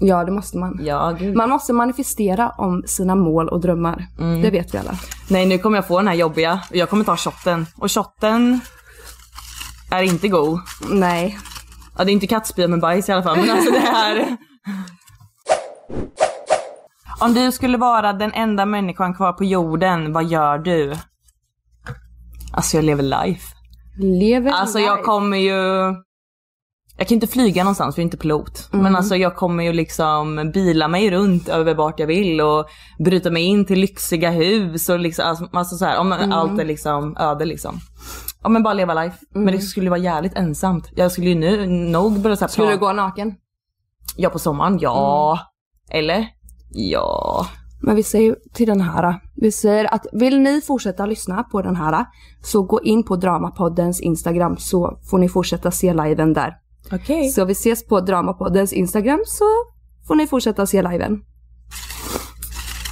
ja, 0.00 0.24
det 0.24 0.32
måste 0.32 0.58
man. 0.58 0.80
Ja 0.84 1.16
gud. 1.18 1.36
Man 1.36 1.50
måste 1.50 1.72
manifestera 1.72 2.50
om 2.58 2.82
sina 2.86 3.14
mål 3.14 3.48
och 3.48 3.60
drömmar. 3.60 4.06
Det 4.42 4.50
vet 4.50 4.74
vi 4.74 4.78
alla. 4.78 4.92
Nej 5.30 5.46
nu 5.46 5.58
kommer 5.58 5.78
jag 5.78 5.86
få 5.86 5.98
den 5.98 6.08
här 6.08 6.14
jobbiga 6.14 6.60
jag 6.70 6.90
kommer 6.90 7.04
ta 7.04 7.16
shotten. 7.16 7.66
Och 7.76 7.92
shotten 7.92 8.60
är 9.90 10.02
inte 10.02 10.28
god. 10.28 10.60
Nej. 10.90 11.38
Ja 11.98 12.04
det 12.04 12.10
är 12.10 12.12
inte 12.12 12.26
kattspya 12.26 12.68
med 12.68 12.80
bajs 12.80 13.08
i 13.08 13.12
alla 13.12 13.22
fall 13.22 13.36
men 13.36 13.50
alltså 13.50 13.70
det 13.72 13.78
här. 13.78 14.36
Om 17.24 17.34
du 17.34 17.52
skulle 17.52 17.78
vara 17.78 18.12
den 18.12 18.32
enda 18.32 18.66
människan 18.66 19.14
kvar 19.14 19.32
på 19.32 19.44
jorden, 19.44 20.12
vad 20.12 20.24
gör 20.24 20.58
du? 20.58 20.94
Alltså 22.52 22.76
jag 22.76 22.84
lever 22.84 23.02
life. 23.02 23.54
Lever 23.98 24.50
Alltså 24.50 24.78
jag 24.78 24.96
life. 24.96 25.04
kommer 25.06 25.36
ju... 25.36 25.94
Jag 26.96 27.08
kan 27.08 27.14
inte 27.14 27.26
flyga 27.26 27.64
någonstans 27.64 27.94
för 27.94 28.00
jag 28.00 28.04
är 28.04 28.06
inte 28.06 28.16
pilot. 28.16 28.68
Men 28.72 28.96
alltså 28.96 29.16
jag 29.16 29.36
kommer 29.36 29.64
ju 29.64 29.72
liksom 29.72 30.50
bila 30.54 30.88
mig 30.88 31.10
runt 31.10 31.48
över 31.48 31.74
vart 31.74 32.00
jag 32.00 32.06
vill 32.06 32.40
och 32.40 32.66
bryta 33.04 33.30
mig 33.30 33.42
in 33.42 33.64
till 33.64 33.80
lyxiga 33.80 34.30
hus 34.30 34.88
och 34.88 34.98
liksom, 34.98 35.24
alltså, 35.26 35.48
alltså 35.52 35.76
så 35.76 35.84
här, 35.84 35.98
om 35.98 36.12
allt 36.12 36.60
är 36.60 36.64
liksom 36.64 37.16
öde 37.16 37.44
liksom. 37.44 37.80
Ja 38.42 38.48
men 38.48 38.62
bara 38.62 38.74
leva 38.74 38.94
life. 38.94 39.16
Men 39.30 39.46
det 39.46 39.60
skulle 39.60 39.86
ju 39.86 39.90
vara 39.90 40.00
jävligt 40.00 40.36
ensamt. 40.36 40.90
Jag 40.94 41.12
skulle 41.12 41.28
ju 41.28 41.34
nu 41.34 41.66
nog 41.66 42.20
börja 42.20 42.36
såhär 42.36 42.48
Skulle 42.48 42.70
du 42.70 42.78
gå 42.78 42.92
naken? 42.92 43.34
Ja 44.16 44.30
på 44.30 44.38
sommaren, 44.38 44.78
ja. 44.78 45.38
Eller? 45.90 46.28
Ja. 46.74 47.46
Men 47.80 47.96
vi 47.96 48.02
säger 48.02 48.36
till 48.52 48.66
den 48.66 48.80
här, 48.80 49.20
vi 49.36 49.52
säger 49.52 49.94
att 49.94 50.06
vill 50.12 50.40
ni 50.40 50.60
fortsätta 50.60 51.06
lyssna 51.06 51.42
på 51.42 51.62
den 51.62 51.76
här 51.76 52.04
så 52.42 52.62
gå 52.62 52.82
in 52.82 53.04
på 53.04 53.16
Dramapoddens 53.16 54.00
Instagram 54.00 54.56
så 54.56 54.98
får 55.10 55.18
ni 55.18 55.28
fortsätta 55.28 55.70
se 55.70 55.94
liven 55.94 56.32
där. 56.32 56.56
Okej. 56.92 57.28
Så 57.28 57.44
vi 57.44 57.52
ses 57.52 57.86
på 57.86 58.00
Dramapoddens 58.00 58.72
Instagram 58.72 59.20
så 59.26 59.44
får 60.06 60.14
ni 60.14 60.26
fortsätta 60.26 60.66
se 60.66 60.82
liven. 60.82 61.22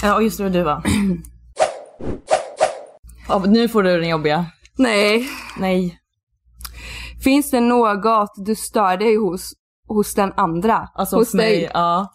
Ja 0.02 0.20
just 0.20 0.38
det, 0.38 0.48
du 0.48 0.62
va? 0.62 0.82
ja, 3.28 3.38
nu 3.46 3.68
får 3.68 3.82
du 3.82 4.00
den 4.00 4.08
jobbiga. 4.08 4.46
Nej. 4.78 5.28
Nej. 5.58 5.98
Finns 7.24 7.50
det 7.50 7.60
något 7.60 8.30
du 8.36 8.54
stör 8.54 8.96
dig 8.96 9.16
hos, 9.16 9.52
hos 9.88 10.14
den 10.14 10.32
andra? 10.36 10.88
Alltså 10.94 11.16
hos 11.16 11.28
hos 11.28 11.34
mig, 11.34 11.70
ja. 11.74 12.08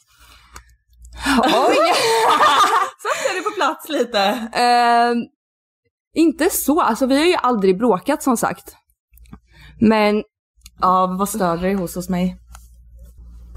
Oj! 1.43 1.77
Är 3.29 3.37
det 3.37 3.49
på 3.49 3.55
plats 3.55 3.89
lite? 3.89 4.19
Ehm, 4.53 5.17
inte 6.13 6.49
så, 6.49 6.81
alltså 6.81 7.05
vi 7.05 7.17
har 7.17 7.25
ju 7.25 7.35
aldrig 7.35 7.77
bråkat 7.77 8.23
som 8.23 8.37
sagt. 8.37 8.75
Men, 9.79 10.23
Ja, 10.81 11.15
vad 11.19 11.29
stör 11.29 11.57
dig 11.57 11.73
hos 11.73 11.95
hos 11.95 12.09
mig? 12.09 12.37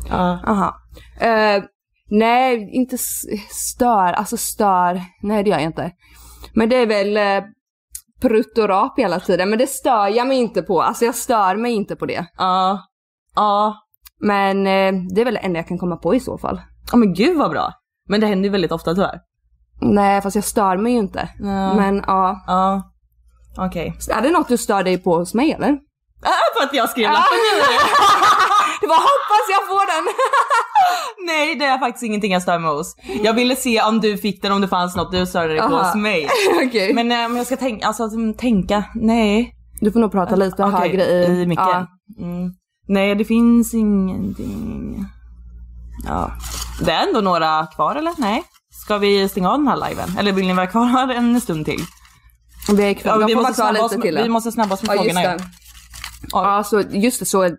Ja. 0.08 0.40
aha. 0.46 0.76
Ehm, 1.20 1.62
nej, 2.10 2.70
inte 2.72 2.98
stör, 3.50 4.12
alltså 4.12 4.36
stör, 4.36 5.02
nej 5.22 5.44
det 5.44 5.50
gör 5.50 5.58
jag 5.58 5.66
inte. 5.66 5.92
Men 6.52 6.68
det 6.68 6.76
är 6.76 6.86
väl 6.86 7.16
eh, 7.16 7.48
prutt 8.20 8.58
och 8.58 8.68
rap 8.68 8.98
hela 8.98 9.20
tiden, 9.20 9.50
men 9.50 9.58
det 9.58 9.66
stör 9.66 10.08
jag 10.08 10.28
mig 10.28 10.38
inte 10.38 10.62
på. 10.62 10.82
Alltså 10.82 11.04
jag 11.04 11.14
stör 11.14 11.56
mig 11.56 11.72
inte 11.72 11.96
på 11.96 12.06
det. 12.06 12.26
Ja. 12.38 12.82
Ja. 13.34 13.74
Men 14.20 14.66
eh, 14.66 14.92
det 15.14 15.20
är 15.20 15.24
väl 15.24 15.34
det 15.34 15.40
enda 15.40 15.58
jag 15.58 15.68
kan 15.68 15.78
komma 15.78 15.96
på 15.96 16.14
i 16.14 16.20
så 16.20 16.38
fall. 16.38 16.60
Ja 16.90 16.96
men 16.96 17.14
gud 17.14 17.36
vad 17.36 17.50
bra. 17.50 17.72
Men 18.08 18.20
det 18.20 18.26
händer 18.26 18.44
ju 18.44 18.52
väldigt 18.52 18.72
ofta 18.72 18.94
tyvärr. 18.94 19.20
Nej, 19.80 20.22
fast 20.22 20.36
jag 20.36 20.44
stör 20.44 20.76
mig 20.76 20.92
ju 20.92 20.98
inte. 20.98 21.28
Ja. 21.38 21.74
Men 21.74 22.04
ja. 22.06 22.44
Ja. 22.46 22.92
Okej. 23.56 23.94
Är 24.10 24.22
det 24.22 24.30
något 24.30 24.48
du 24.48 24.56
stör 24.56 24.82
dig 24.82 24.98
på 24.98 25.16
hos 25.16 25.34
mig 25.34 25.52
eller? 25.52 25.68
Äh, 25.68 26.48
för 26.56 26.64
att 26.64 26.74
jag 26.74 26.90
skrev 26.90 27.10
lappen. 27.10 27.38
Det 28.80 28.86
Vad 28.86 28.96
hoppas 28.96 29.44
jag 29.50 29.66
får 29.66 29.86
den! 29.86 30.14
Nej 31.26 31.54
det 31.54 31.64
är 31.64 31.78
faktiskt 31.78 32.02
ingenting 32.02 32.32
jag 32.32 32.42
stör 32.42 32.58
mig 32.58 32.70
hos. 32.70 32.96
Jag 33.22 33.32
ville 33.32 33.56
se 33.56 33.82
om 33.82 34.00
du 34.00 34.16
fick 34.16 34.42
den, 34.42 34.52
om 34.52 34.60
det 34.60 34.68
fanns 34.68 34.96
något 34.96 35.12
du 35.12 35.26
störde 35.26 35.48
dig 35.48 35.58
på 35.58 35.76
hos 35.76 35.94
mig. 35.94 36.28
Okej. 36.66 36.94
Men 36.94 37.30
om 37.30 37.36
jag 37.36 37.46
ska 37.46 37.56
tänka, 37.56 37.86
alltså 37.86 38.04
mm, 38.04 38.34
tänka, 38.34 38.84
nej. 38.94 39.54
Du 39.80 39.92
får 39.92 40.00
nog 40.00 40.12
prata 40.12 40.36
lite 40.36 40.64
Okej, 40.64 40.78
högre 40.78 41.02
i... 41.02 41.42
i 41.42 41.46
micken. 41.46 41.64
Ja. 41.66 41.86
Mm. 42.18 42.52
Nej 42.88 43.14
det 43.14 43.24
finns 43.24 43.74
ingenting. 43.74 45.04
Ja. 46.04 46.32
Det 46.80 46.92
är 46.92 47.06
ändå 47.06 47.20
några 47.20 47.66
kvar 47.66 47.96
eller? 47.96 48.12
Nej. 48.18 48.44
Ska 48.84 48.98
vi 48.98 49.28
stänga 49.28 49.50
av 49.50 49.58
den 49.58 49.68
här 49.68 49.88
liven? 49.88 50.18
Eller 50.18 50.32
vill 50.32 50.46
ni 50.46 50.52
vara 50.54 50.66
kvar 50.66 51.08
en 51.12 51.40
stund 51.40 51.64
till? 51.66 51.80
Vi 52.72 52.82
är 52.90 52.94
kvar, 52.94 53.20
Ja, 53.20 53.26
vi, 53.26 53.34
vara 53.34 53.46
måste 53.48 53.62
oss, 53.62 53.92
lite 53.92 54.02
till. 54.02 54.16
vi 54.22 54.28
måste 54.28 54.52
snabba 54.52 54.74
oss 54.74 54.82
med 54.82 54.96
Ja 54.96 55.04
just 55.04 55.16
frågorna. 55.16 55.36
det. 55.36 55.42
ju. 55.42 55.48
Ja, 56.32 56.64
så 56.64 56.80
just 56.80 57.18
det, 57.18 57.26
så 57.26 57.42
att 57.42 57.52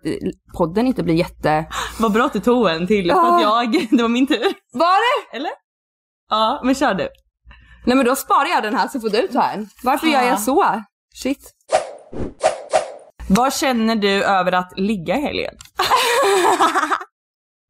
podden 0.56 0.86
inte 0.86 1.02
blir 1.02 1.14
jätte... 1.14 1.66
Vad 1.98 2.12
bra 2.12 2.24
att 2.26 2.32
du 2.32 2.40
tog 2.40 2.68
en 2.68 2.86
till, 2.86 3.10
för 3.10 3.36
att 3.36 3.42
jag, 3.42 3.86
det 3.90 4.02
var 4.02 4.08
min 4.08 4.26
tur. 4.26 4.54
Var 4.72 4.96
det? 5.30 5.36
Eller? 5.36 5.50
Ja, 6.30 6.60
men 6.64 6.74
kör 6.74 6.94
du. 6.94 7.08
Nej 7.86 7.96
men 7.96 8.06
då 8.06 8.16
sparar 8.16 8.46
jag 8.48 8.62
den 8.62 8.74
här 8.74 8.88
så 8.88 9.00
får 9.00 9.08
du 9.10 9.28
ta 9.28 9.42
en. 9.42 9.68
Varför 9.82 10.06
gör 10.06 10.20
Ja. 10.22 10.28
jag 10.28 10.40
så? 10.40 10.82
Shit. 11.14 11.50
Vad 13.28 13.52
känner 13.54 13.96
du 13.96 14.24
över 14.24 14.52
att 14.52 14.72
ligga 14.76 15.16
i 15.16 15.20
helgen? 15.20 15.54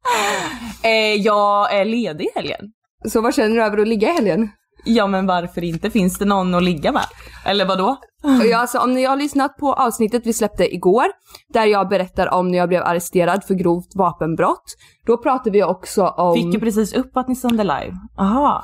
eh, 0.83 1.15
jag 1.15 1.73
är 1.73 1.85
ledig 1.85 2.25
i 2.25 2.29
helgen. 2.35 2.71
Så 3.07 3.21
vad 3.21 3.35
känner 3.35 3.55
du 3.55 3.63
över 3.63 3.77
att 3.77 3.87
ligga 3.87 4.09
i 4.09 4.13
helgen? 4.13 4.49
Ja 4.85 5.07
men 5.07 5.27
varför 5.27 5.63
inte? 5.63 5.89
Finns 5.89 6.17
det 6.17 6.25
någon 6.25 6.55
att 6.55 6.63
ligga 6.63 6.91
med? 6.91 7.05
Eller 7.45 7.65
vadå? 7.65 7.97
Jag, 8.23 8.51
alltså, 8.53 8.79
om 8.79 8.93
ni 8.93 9.03
har 9.05 9.15
lyssnat 9.15 9.57
på 9.57 9.73
avsnittet 9.73 10.21
vi 10.25 10.33
släppte 10.33 10.75
igår, 10.75 11.05
där 11.53 11.65
jag 11.65 11.89
berättar 11.89 12.33
om 12.33 12.51
när 12.51 12.57
jag 12.57 12.69
blev 12.69 12.83
arresterad 12.83 13.43
för 13.43 13.53
grovt 13.53 13.95
vapenbrott, 13.95 14.75
då 15.05 15.17
pratar 15.17 15.51
vi 15.51 15.63
också 15.63 16.07
om... 16.07 16.35
Fick 16.35 16.53
ju 16.53 16.59
precis 16.59 16.93
upp 16.93 17.17
att 17.17 17.27
ni 17.27 17.35
sände 17.35 17.63
live. 17.63 17.93
Aha. 18.17 18.63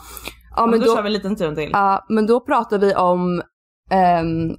ja, 0.56 0.62
men 0.62 0.70
men 0.70 0.79
då, 0.79 0.86
då, 0.86 0.96
kör 0.96 1.01
vi 1.01 1.08
en 1.08 1.13
liten 1.13 1.36
stund 1.36 1.58
till. 1.58 1.70
ja, 1.74 2.06
men 2.10 2.27
då 2.27 2.39
pratar 2.39 2.79
vi 2.79 2.96
om... 2.96 3.41
ehm, 3.91 4.50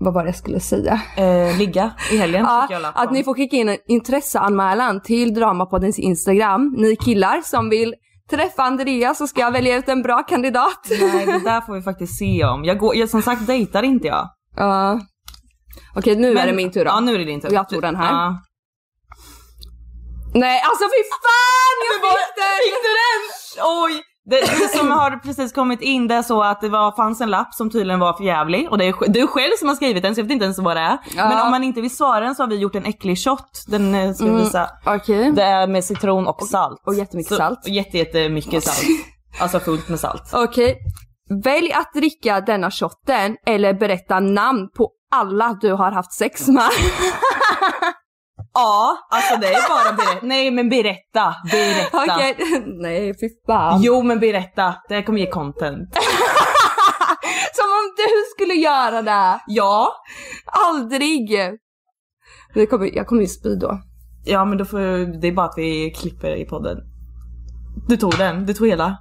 vad 0.00 0.14
var 0.14 0.22
det 0.22 0.28
jag 0.28 0.36
skulle 0.36 0.60
säga? 0.60 1.00
Eh, 1.16 1.58
ligga 1.58 1.90
i 2.12 2.16
helgen 2.16 2.44
Ja, 2.48 2.66
jag 2.70 2.92
att 2.94 3.12
ni 3.12 3.24
får 3.24 3.34
skicka 3.34 3.56
in 3.56 3.68
en 3.68 3.78
intresseanmälan 3.88 5.02
till 5.02 5.34
Dramapoddens 5.34 5.98
Instagram. 5.98 6.74
Ni 6.78 6.96
killar 6.96 7.40
som 7.44 7.70
vill 7.70 7.94
träffa 8.30 8.62
Andreas 8.62 9.18
så 9.18 9.26
ska 9.26 9.40
jag 9.40 9.50
välja 9.50 9.76
ut 9.76 9.88
en 9.88 10.02
bra 10.02 10.22
kandidat. 10.22 10.86
Nej 10.90 11.26
det 11.26 11.38
där 11.44 11.60
får 11.60 11.74
vi 11.74 11.82
faktiskt 11.82 12.18
se 12.18 12.44
om. 12.44 12.64
Jag 12.64 12.78
går, 12.78 12.96
jag, 12.96 13.08
som 13.08 13.22
sagt 13.22 13.46
dejtar 13.46 13.82
inte 13.82 14.06
jag. 14.06 14.28
Ja. 14.56 15.00
Okej, 15.96 16.16
nu 16.16 16.30
är 16.30 16.34
Men- 16.34 16.46
det 16.46 16.52
min 16.52 16.72
tur 16.72 16.84
då. 16.84 16.90
Ja 16.90 17.00
nu 17.00 17.14
är 17.14 17.18
det 17.18 17.24
din 17.24 17.40
tur. 17.40 17.52
Jag 17.52 17.68
tog 17.68 17.82
den 17.82 17.96
här. 17.96 18.12
Ja. 18.12 18.40
Nej, 20.34 20.60
alltså 20.68 20.84
fy 20.84 21.02
fan! 21.24 21.76
Jag 21.86 21.94
fick 22.10 22.34
den! 22.40 22.56
Fick 22.64 22.78
du 22.86 22.92
den? 23.02 23.22
Oj! 23.84 23.92
Det, 24.24 24.40
det 24.40 24.78
som 24.78 24.90
har 24.90 25.10
precis 25.16 25.52
kommit 25.52 25.80
in 25.80 26.08
det 26.08 26.14
är 26.14 26.22
så 26.22 26.42
att 26.42 26.60
det 26.60 26.68
var, 26.68 26.96
fanns 26.96 27.20
en 27.20 27.30
lapp 27.30 27.54
som 27.54 27.70
tydligen 27.70 28.00
var 28.00 28.12
för 28.12 28.24
jävlig 28.24 28.68
och 28.70 28.78
det 28.78 28.84
är 28.84 29.08
du 29.12 29.26
själv 29.26 29.50
som 29.58 29.68
har 29.68 29.74
skrivit 29.74 30.02
den 30.02 30.14
så 30.14 30.20
jag 30.20 30.24
vet 30.24 30.32
inte 30.32 30.44
ens 30.44 30.58
vad 30.58 30.76
det 30.76 30.80
är. 30.80 30.98
Ja. 31.16 31.28
Men 31.28 31.40
om 31.40 31.50
man 31.50 31.64
inte 31.64 31.80
vill 31.80 31.96
svara 31.96 32.20
den 32.24 32.34
så 32.34 32.42
har 32.42 32.48
vi 32.48 32.56
gjort 32.56 32.74
en 32.74 32.84
äcklig 32.84 33.18
shot. 33.18 33.64
Den 33.68 33.94
eh, 33.94 34.12
ska 34.12 34.24
jag 34.24 34.30
Mm. 34.32 34.44
visa. 34.44 34.70
Okej. 34.86 35.32
Det 35.32 35.42
är 35.42 35.66
med 35.66 35.84
citron 35.84 36.26
och 36.26 36.42
salt. 36.42 36.82
och 36.86 36.94
jättemycket 36.94 37.28
Så- 37.32 37.36
salt. 37.36 37.58
Och 37.64 37.68
jätte, 37.68 37.98
jättemycket 37.98 38.64
salt. 38.64 38.88
Alltså 39.40 39.60
fullt 39.60 39.88
med 39.88 40.00
salt. 40.00 40.22
Okej. 40.32 40.76
Välj 41.44 41.72
att 41.72 41.92
dricka 41.94 42.40
denna 42.40 42.70
shotten 42.70 43.36
eller 43.46 43.74
berätta 43.74 44.20
namn 44.20 44.68
på 44.76 44.90
alla 45.12 45.58
du 45.60 45.72
har 45.72 45.92
haft 45.92 46.12
sex 46.12 46.48
med. 46.48 46.62
Ja, 48.54 49.08
alltså 49.10 49.36
det 49.40 49.46
är 49.46 49.68
bara 49.68 49.96
berätta. 49.96 50.26
Nej 50.26 50.50
men 50.50 50.68
berätta, 50.68 51.34
berätta. 51.50 52.14
Okej, 52.14 52.36
nej 52.82 53.18
fy 53.20 53.28
fan. 53.46 53.82
Jo 53.82 54.02
men 54.02 54.20
berätta, 54.20 54.74
det 54.88 54.94
här 54.94 55.02
kommer 55.02 55.18
ge 55.18 55.30
content. 55.30 55.94
Som 57.54 57.64
om 57.64 57.94
du 57.96 58.24
skulle 58.34 58.54
göra 58.54 59.02
det. 59.02 59.40
Ja. 59.46 59.92
Aldrig. 60.46 61.30
Det 62.54 62.66
kommer, 62.66 62.96
jag 62.96 63.06
kommer 63.06 63.22
ju 63.22 63.28
spy 63.28 63.56
då. 63.56 63.80
Ja 64.24 64.44
men 64.44 64.58
då 64.58 64.64
får 64.64 64.78
det 65.20 65.28
är 65.28 65.32
bara 65.32 65.46
att 65.46 65.54
vi 65.58 65.90
klipper 65.90 66.36
i 66.36 66.44
podden. 66.44 66.78
Du 67.88 67.96
tog 67.96 68.18
den, 68.18 68.46
du 68.46 68.54
tog 68.54 68.68
hela. 68.68 68.98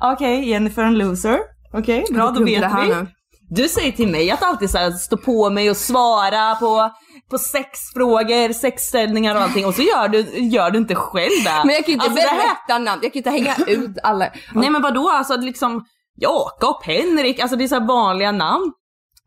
Okej, 0.00 0.48
Jennifer 0.48 0.82
en 0.82 0.98
loser. 0.98 1.38
Okej, 1.72 2.04
bra 2.10 2.24
Jag 2.24 2.34
då 2.34 2.44
vet 2.44 2.62
vi. 2.62 3.06
Du 3.50 3.68
säger 3.68 3.92
till 3.92 4.08
mig 4.08 4.30
att 4.30 4.42
alltid 4.42 4.70
så 4.70 4.78
här, 4.78 4.90
stå 4.90 5.16
på 5.16 5.50
mig 5.50 5.70
och 5.70 5.76
svara 5.76 6.54
på, 6.54 6.90
på 7.30 7.38
sexfrågor, 7.38 8.52
sexställningar 8.52 9.34
och 9.34 9.40
allting 9.42 9.66
och 9.66 9.74
så 9.74 9.82
gör 9.82 10.08
du, 10.08 10.20
gör 10.38 10.70
du 10.70 10.78
inte 10.78 10.94
själv 10.94 11.44
det. 11.44 11.62
Men 11.64 11.74
jag 11.74 11.84
kan 11.84 11.88
ju 11.88 11.92
inte 11.92 12.04
Alltså, 12.06 12.22
det 12.22 12.28
här- 12.28 12.36
berätta 12.36 12.78
namn, 12.78 13.00
jag 13.02 13.12
kan 13.12 13.18
inte 13.18 13.30
hänga 13.30 13.54
ut 13.66 13.96
alla. 14.02 14.30
Nej 14.54 14.70
men 14.70 14.82
vadå 14.82 15.10
alltså 15.10 15.36
liksom 15.36 15.84
Jakob, 16.20 16.82
Henrik, 16.84 17.40
alltså 17.40 17.56
det 17.56 17.64
är 17.64 17.68
så 17.68 17.80
vanliga 17.80 18.32
namn. 18.32 18.72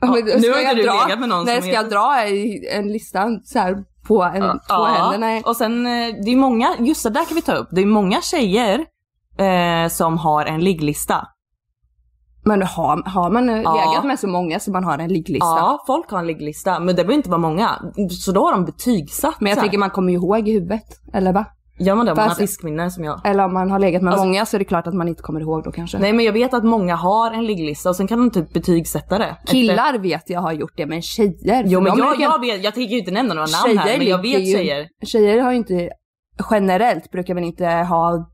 Ja, 0.01 0.07
men 0.07 0.25
nu 0.25 0.31
har 0.31 0.37
inte 0.37 0.61
jag 0.61 0.75
du 0.77 0.83
dra- 0.83 1.03
legat 1.05 1.19
med 1.19 1.29
någon 1.29 1.45
Nej, 1.45 1.55
som 1.55 1.61
ska 1.63 1.71
jag 1.73 1.89
dra 1.89 2.23
en 2.71 2.87
lista 2.93 3.27
så 3.43 3.59
här 3.59 3.75
på 4.07 4.23
en, 4.23 4.59
två 4.69 4.83
händer? 4.83 5.17
Nej. 5.17 5.41
och 5.45 5.55
sen 5.57 5.85
eh, 5.85 6.15
det 6.25 6.31
är 6.31 6.35
många, 6.35 6.75
just 6.79 7.03
det 7.03 7.09
där 7.09 7.25
kan 7.25 7.35
vi 7.35 7.41
ta 7.41 7.53
upp, 7.53 7.67
det 7.71 7.81
är 7.81 7.85
många 7.85 8.21
tjejer 8.21 8.85
eh, 9.39 9.89
som 9.89 10.17
har 10.17 10.45
en 10.45 10.59
ligglista. 10.63 11.27
Men 12.43 12.61
har, 12.61 13.09
har 13.09 13.29
man 13.31 13.47
Ja. 13.47 13.55
legat 13.89 14.03
med 14.05 14.19
så 14.19 14.27
många 14.27 14.59
så 14.59 14.71
man 14.71 14.83
har 14.83 14.97
en 14.97 15.09
ligglista? 15.13 15.45
Ja, 15.45 15.83
folk 15.87 16.11
har 16.11 16.19
en 16.19 16.27
ligglista, 16.27 16.79
men 16.79 16.87
det 16.87 16.93
behöver 16.95 17.13
inte 17.13 17.29
vara 17.29 17.41
många. 17.41 17.69
Så 18.09 18.31
då 18.31 18.41
har 18.45 18.51
de 18.51 18.65
betygsatt 18.65 19.35
Men 19.41 19.49
jag 19.49 19.59
tänker 19.59 19.77
man 19.77 19.89
kommer 19.89 20.11
ju 20.11 20.17
ihåg 20.17 20.47
i 20.47 20.51
huvudet, 20.51 20.83
eller 21.13 21.33
va? 21.33 21.45
Gör 21.79 21.95
man 21.95 22.05
det 22.05 22.11
om 22.11 22.15
man 22.17 22.27
har 22.27 22.35
fiskminne 22.35 22.91
som 22.91 23.03
jag? 23.03 23.21
Eller 23.23 23.45
om 23.45 23.53
man 23.53 23.71
har 23.71 23.79
legat 23.79 24.01
med 24.01 24.13
Alltså- 24.13 24.25
många 24.25 24.45
så 24.45 24.57
är 24.57 24.59
det 24.59 24.65
klart 24.65 24.87
att 24.87 24.93
man 24.93 25.07
inte 25.07 25.21
kommer 25.23 25.39
ihåg 25.41 25.63
då 25.63 25.71
kanske. 25.71 25.99
Nej 25.99 26.13
men 26.13 26.25
jag 26.25 26.33
vet 26.33 26.53
att 26.53 26.63
många 26.63 26.95
har 26.95 27.31
en 27.31 27.45
ligglista 27.45 27.89
och 27.89 27.95
sen 27.95 28.07
kan 28.07 28.19
de 28.19 28.31
typ 28.31 28.53
betygsätta 28.53 29.17
det. 29.17 29.25
Efter- 29.25 29.47
Killar 29.51 29.97
vet 29.97 30.29
jag 30.29 30.39
har 30.41 30.51
gjort 30.51 30.73
det, 30.77 30.85
men 30.85 31.01
tjejer? 31.01 31.63
Jo 31.67 31.79
men 31.81 31.87
jag, 31.97 32.07
brukar- 32.07 32.21
jag 32.23 32.39
vet, 32.41 32.63
jag 32.63 32.73
tänker 32.73 32.91
ju 32.93 32.99
inte 32.99 33.11
nämna 33.11 33.33
några 33.33 33.47
namn 33.47 33.77
här 33.77 33.97
men 33.97 34.07
jag 34.07 34.21
vet 34.21 34.41
ju- 34.41 34.53
tjejer. 34.53 34.87
Tjejer 35.05 35.41
har 35.41 35.51
ju 35.51 35.57
inte, 35.57 35.89
generellt 36.51 37.11
brukar 37.11 37.33
väl 37.35 37.43
inte 37.43 37.65
ha 37.65 38.27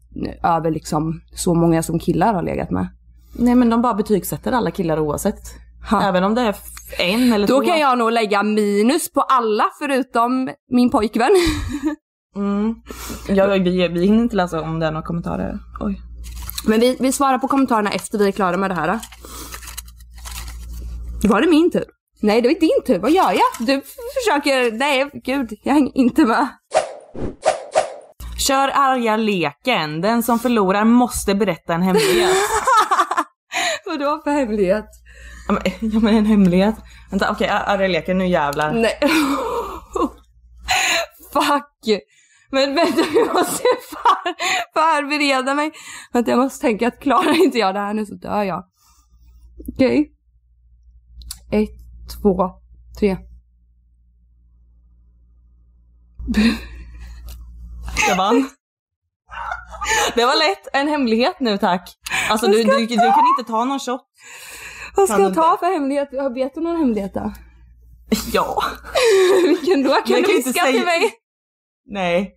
över 0.43 0.71
liksom 0.71 1.21
så 1.35 1.53
många 1.53 1.83
som 1.83 1.99
killar 1.99 2.33
har 2.33 2.43
legat 2.43 2.71
med. 2.71 2.87
Nej 3.31 3.55
men 3.55 3.69
de 3.69 3.81
bara 3.81 3.93
betygsätter 3.93 4.51
alla 4.51 4.71
killar 4.71 4.99
oavsett. 4.99 5.39
Ha. 5.89 6.03
Även 6.03 6.23
om 6.23 6.35
det 6.35 6.41
är 6.41 6.55
en 6.99 7.33
eller 7.33 7.47
Då 7.47 7.59
två. 7.59 7.65
kan 7.67 7.79
jag 7.79 7.97
nog 7.97 8.11
lägga 8.11 8.43
minus 8.43 9.11
på 9.11 9.21
alla 9.21 9.63
förutom 9.79 10.49
min 10.71 10.89
pojkvän. 10.89 11.31
Mm. 12.35 12.75
Ja, 13.27 13.47
vi, 13.47 13.87
vi 13.87 14.05
hinner 14.05 14.23
inte 14.23 14.35
läsa 14.35 14.61
om 14.61 14.79
det 14.79 14.85
är 14.85 14.91
några 14.91 15.05
kommentarer. 15.05 15.59
Oj. 15.79 16.01
Men 16.67 16.79
vi, 16.79 16.97
vi 16.99 17.11
svarar 17.11 17.37
på 17.37 17.47
kommentarerna 17.47 17.91
efter 17.91 18.17
vi 18.17 18.27
är 18.27 18.31
klara 18.31 18.57
med 18.57 18.69
det 18.71 18.73
här. 18.73 18.99
Var 21.23 21.41
det 21.41 21.47
min 21.47 21.71
tur? 21.71 21.85
Nej, 22.21 22.41
det 22.41 22.47
var 22.47 22.59
din 22.59 22.83
tur. 22.85 22.99
Vad 22.99 23.11
gör 23.11 23.31
jag? 23.31 23.67
Du 23.67 23.81
försöker... 24.23 24.71
Nej, 24.77 25.09
gud. 25.13 25.53
Jag 25.63 25.73
hänger 25.73 25.97
inte 25.97 26.25
med. 26.25 26.47
Kör 28.47 28.71
arga 28.73 29.17
leken. 29.17 30.01
Den 30.01 30.23
som 30.23 30.39
förlorar 30.39 30.83
måste 30.83 31.35
berätta 31.35 31.73
en 31.73 31.81
hemlighet. 31.81 32.29
Vadå 33.89 34.21
för 34.23 34.31
hemlighet? 34.31 34.85
ja, 35.47 35.53
men, 35.53 35.63
ja 35.91 35.99
men 35.99 36.15
en 36.15 36.25
hemlighet. 36.25 36.75
Vänta 37.11 37.31
okej, 37.31 37.49
ar- 37.49 37.63
arga 37.67 37.87
leken, 37.87 38.17
nu 38.17 38.27
jävlar. 38.27 38.73
Nej. 38.73 38.99
Fuck. 41.33 42.01
Men 42.51 42.75
vänta, 42.75 43.01
jag 43.13 43.33
måste 43.33 43.63
för, 43.89 44.33
förbereda 44.73 45.53
mig. 45.53 45.71
Vänta, 46.13 46.31
jag 46.31 46.37
måste 46.39 46.61
tänka 46.67 46.87
att 46.87 46.99
klarar 46.99 47.43
inte 47.43 47.57
jag 47.57 47.75
det 47.75 47.79
här 47.79 47.93
nu 47.93 48.05
så 48.05 48.15
dör 48.15 48.43
jag. 48.43 48.63
Okej. 49.73 50.11
Ett, 51.51 51.69
två, 52.21 52.49
tre. 52.99 53.17
Jag 58.09 58.15
vann. 58.15 58.49
Det 60.15 60.25
var 60.25 60.35
lätt. 60.49 60.67
En 60.73 60.87
hemlighet 60.87 61.39
nu 61.39 61.57
tack. 61.57 61.97
Alltså 62.29 62.47
du, 62.47 62.63
du, 62.63 62.85
du 62.87 62.97
kan 62.97 63.23
inte 63.37 63.51
ta 63.51 63.65
någon 63.65 63.79
shot. 63.79 64.01
Vad 64.95 65.09
ska 65.09 65.19
jag 65.21 65.31
du 65.31 65.35
ta 65.35 65.57
för 65.59 65.73
hemlighet? 65.73 66.09
Vet 66.35 66.55
du 66.55 66.61
någon 66.61 66.77
hemlighet 66.77 67.13
då? 67.13 67.33
Ja. 68.33 68.63
Vilken 69.47 69.83
då? 69.83 69.89
Kan 69.89 70.01
Jag 70.05 70.23
du 70.23 70.27
viska 70.35 70.51
säga- 70.61 70.71
till 70.71 70.85
mig? 70.85 71.11
Nej. 71.85 72.33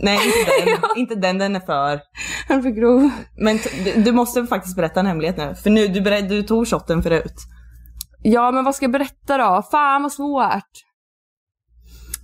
Nej 0.00 0.26
inte 0.26 0.70
den. 0.70 0.78
inte 0.96 1.14
den, 1.14 1.38
den 1.38 1.56
är 1.56 1.60
för. 1.60 2.00
Han 2.48 2.58
är 2.58 2.62
för 2.62 2.70
grov. 2.70 3.10
Men 3.36 3.58
du, 3.84 4.02
du 4.02 4.12
måste 4.12 4.46
faktiskt 4.46 4.76
berätta 4.76 5.00
en 5.00 5.06
hemlighet 5.06 5.36
nu. 5.36 5.54
För 5.62 5.70
nu, 5.70 5.88
du, 5.88 6.20
du 6.20 6.42
tog 6.42 6.68
shotten 6.68 7.02
förut. 7.02 7.34
Ja, 8.22 8.50
men 8.50 8.64
vad 8.64 8.74
ska 8.74 8.84
jag 8.84 8.92
berätta 8.92 9.38
då? 9.38 9.62
Fan 9.70 10.02
vad 10.02 10.12
svårt. 10.12 10.87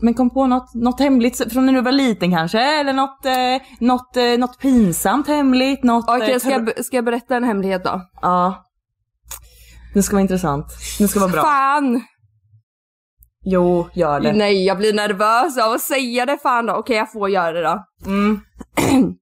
Men 0.01 0.15
kom 0.15 0.31
på 0.31 0.47
något, 0.47 0.75
något 0.75 1.01
hemligt 1.01 1.53
från 1.53 1.67
när 1.67 1.73
du 1.73 1.81
var 1.81 1.93
liten 1.93 2.31
kanske? 2.31 2.81
Eller 2.81 2.93
något, 2.93 3.27
eh, 3.27 3.69
något, 3.79 4.17
eh, 4.17 4.39
något 4.39 4.59
pinsamt 4.59 5.27
hemligt? 5.27 5.83
Något, 5.83 6.05
Okej, 6.09 6.33
eh, 6.33 6.39
ska, 6.39 6.51
jag, 6.51 6.85
ska 6.85 6.97
jag 6.97 7.05
berätta 7.05 7.37
en 7.37 7.45
hemlighet 7.45 7.85
då? 7.85 8.01
Ja. 8.23 8.65
Det 9.95 10.03
ska 10.03 10.17
vara 10.17 10.23
intressant. 10.23 10.67
Det 10.99 11.09
ska 11.09 11.21
vara 11.21 11.31
bra. 11.31 11.43
Fan! 11.43 12.03
Jo, 13.45 13.89
gör 13.95 14.21
det. 14.21 14.33
Nej, 14.33 14.67
jag 14.67 14.79
blir 14.79 14.93
nervös 14.93 15.59
av 15.59 15.73
att 15.73 15.81
säga 15.81 16.27
det 16.27 16.39
fan 16.39 16.67
då. 16.67 16.75
Okej, 16.75 16.97
jag 16.97 17.13
får 17.13 17.31
göra 17.31 17.53
det 17.53 17.63
då. 17.63 17.85
Mm. 18.07 18.41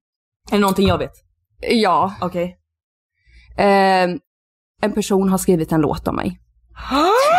är 0.51 0.55
det 0.55 0.59
någonting 0.59 0.87
jag 0.87 0.97
vet? 0.97 1.13
Ja. 1.61 2.13
Okej. 2.21 2.57
Eh, 3.57 4.09
en 4.81 4.91
person 4.93 5.29
har 5.29 5.37
skrivit 5.37 5.71
en 5.71 5.81
låt 5.81 6.07
om 6.07 6.15
mig. 6.15 6.39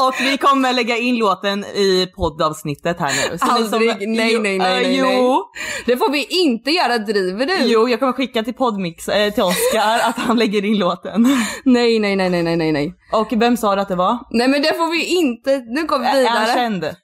Och 0.00 0.14
vi 0.20 0.38
kommer 0.38 0.72
lägga 0.72 0.96
in 0.96 1.16
låten 1.16 1.64
i 1.64 2.06
poddavsnittet 2.16 3.00
här 3.00 3.30
nu. 3.30 3.38
Så 3.38 3.44
Aldrig, 3.46 3.90
som- 3.90 4.12
nej, 4.12 4.32
Jo, 4.34 4.40
nej, 4.40 4.58
nej, 4.58 4.82
nej, 4.82 4.96
Jo, 4.96 5.04
nej. 5.04 5.40
Det 5.86 5.96
får 5.96 6.10
vi 6.10 6.26
inte 6.42 6.70
göra, 6.70 6.98
driver 6.98 7.46
du? 7.46 7.56
jo, 7.62 7.88
jag 7.88 8.00
kommer 8.00 8.12
skicka 8.12 8.42
till 8.42 8.54
Podmix, 8.54 9.08
eh, 9.08 9.32
till 9.34 9.42
Oscar 9.42 9.98
att 10.08 10.18
han 10.18 10.38
lägger 10.38 10.64
in 10.64 10.78
låten. 10.78 11.22
Nej, 11.64 11.98
nej, 11.98 12.16
nej, 12.16 12.30
nej, 12.30 12.42
nej, 12.42 12.56
nej, 12.56 12.72
nej. 12.72 12.94
Och 13.12 13.28
vem 13.36 13.56
sa 13.56 13.74
du 13.74 13.80
att 13.82 13.88
det 13.88 13.96
var? 13.96 14.18
Nej 14.30 14.48
men 14.48 14.62
det 14.62 14.74
får 14.74 14.90
vi 14.92 15.04
inte, 15.18 15.58
nu 15.58 15.86
går 15.86 15.98
vi 15.98 16.04
Är 16.06 16.28
han 16.28 16.40
vidare. 16.42 16.54
känd? 16.54 16.96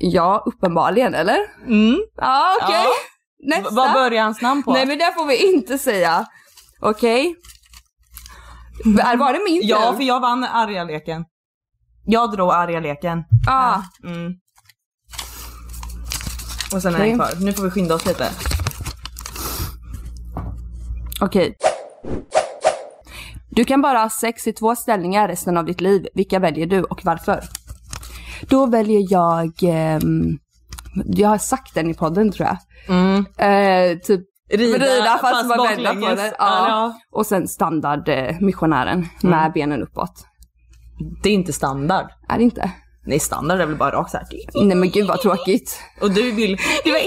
Ja, 0.00 0.42
uppenbarligen, 0.46 1.14
eller? 1.14 1.38
Mm. 1.66 1.98
Ja, 2.16 2.58
okej. 2.62 2.84
Ja. 2.84 3.56
Nästa. 3.56 3.74
Vad 3.74 3.92
börjar 3.92 4.24
hans 4.24 4.42
namn 4.42 4.62
på? 4.62 4.72
Nej 4.72 4.86
men 4.86 4.98
det 4.98 5.12
får 5.16 5.26
vi 5.26 5.52
inte 5.52 5.78
säga. 5.78 6.26
Okej? 6.80 7.34
Okay. 8.94 9.16
Var 9.16 9.32
det 9.32 9.40
min 9.44 9.62
tur? 9.62 9.68
Ja, 9.68 9.94
för 9.96 10.02
jag 10.02 10.20
vann 10.20 10.44
arga 10.44 10.84
leken. 10.84 11.24
Jag 12.04 12.32
drog 12.32 12.50
arga 12.52 12.80
leken. 12.80 13.24
Ah, 13.46 13.78
Mm. 14.04 14.32
Och 16.74 16.82
sen 16.82 16.94
är 16.94 16.98
Okej. 16.98 17.08
den 17.08 17.18
kvar. 17.18 17.30
Nu 17.40 17.52
får 17.52 17.62
vi 17.62 17.70
skynda 17.70 17.94
oss 17.94 18.06
lite. 18.06 18.28
okej. 21.20 21.56
Du 23.50 23.64
kan 23.64 23.82
bara 23.82 23.98
ha 23.98 24.10
sex 24.10 24.46
i 24.46 24.52
två 24.52 24.76
ställningar 24.76 25.28
resten 25.28 25.56
av 25.56 25.64
ditt 25.64 25.80
liv. 25.80 26.06
Vilka 26.14 26.38
väljer 26.38 26.66
du 26.66 26.82
och 26.82 27.00
varför? 27.04 27.40
Då 28.48 28.66
väljer 28.66 29.06
jag, 29.12 29.52
ehm, 29.62 30.38
jag 31.06 31.28
har 31.28 31.38
sagt 31.38 31.74
den 31.74 31.90
i 31.90 31.94
podden 31.94 32.32
tror 32.32 32.48
jag. 32.48 32.58
Mm. 32.96 33.24
Eh, 33.38 33.98
typ 33.98 34.20
Rida, 34.52 34.78
rida 34.86 35.18
fast, 35.20 35.20
fast 35.22 35.46
man 35.56 35.66
vänder 35.68 35.94
på 36.08 36.14
det. 36.14 36.34
Ja. 36.38 36.68
Ja. 36.68 36.94
Och 37.10 37.26
sen 37.26 37.48
standard 37.48 38.08
eh, 38.08 38.36
missionären 38.40 39.08
med 39.22 39.52
benen 39.52 39.82
uppåt. 39.82 40.26
Det 41.22 41.28
är 41.28 41.34
inte 41.34 41.52
standard. 41.52 42.06
Är 42.28 42.36
det 42.38 42.44
inte? 42.44 42.72
Nej, 43.06 43.20
standard 43.20 43.60
är 43.60 43.66
väl 43.66 43.76
bara 43.76 43.90
rakt 43.90 44.10
såhär. 44.10 44.26
Nej 44.54 44.76
men 44.76 44.90
gud 44.90 45.06
vad 45.06 45.20
tråkigt. 45.20 45.80
Och 46.00 46.10
du 46.10 46.30
vill... 46.32 46.56
Du 46.84 46.92
var 46.92 47.00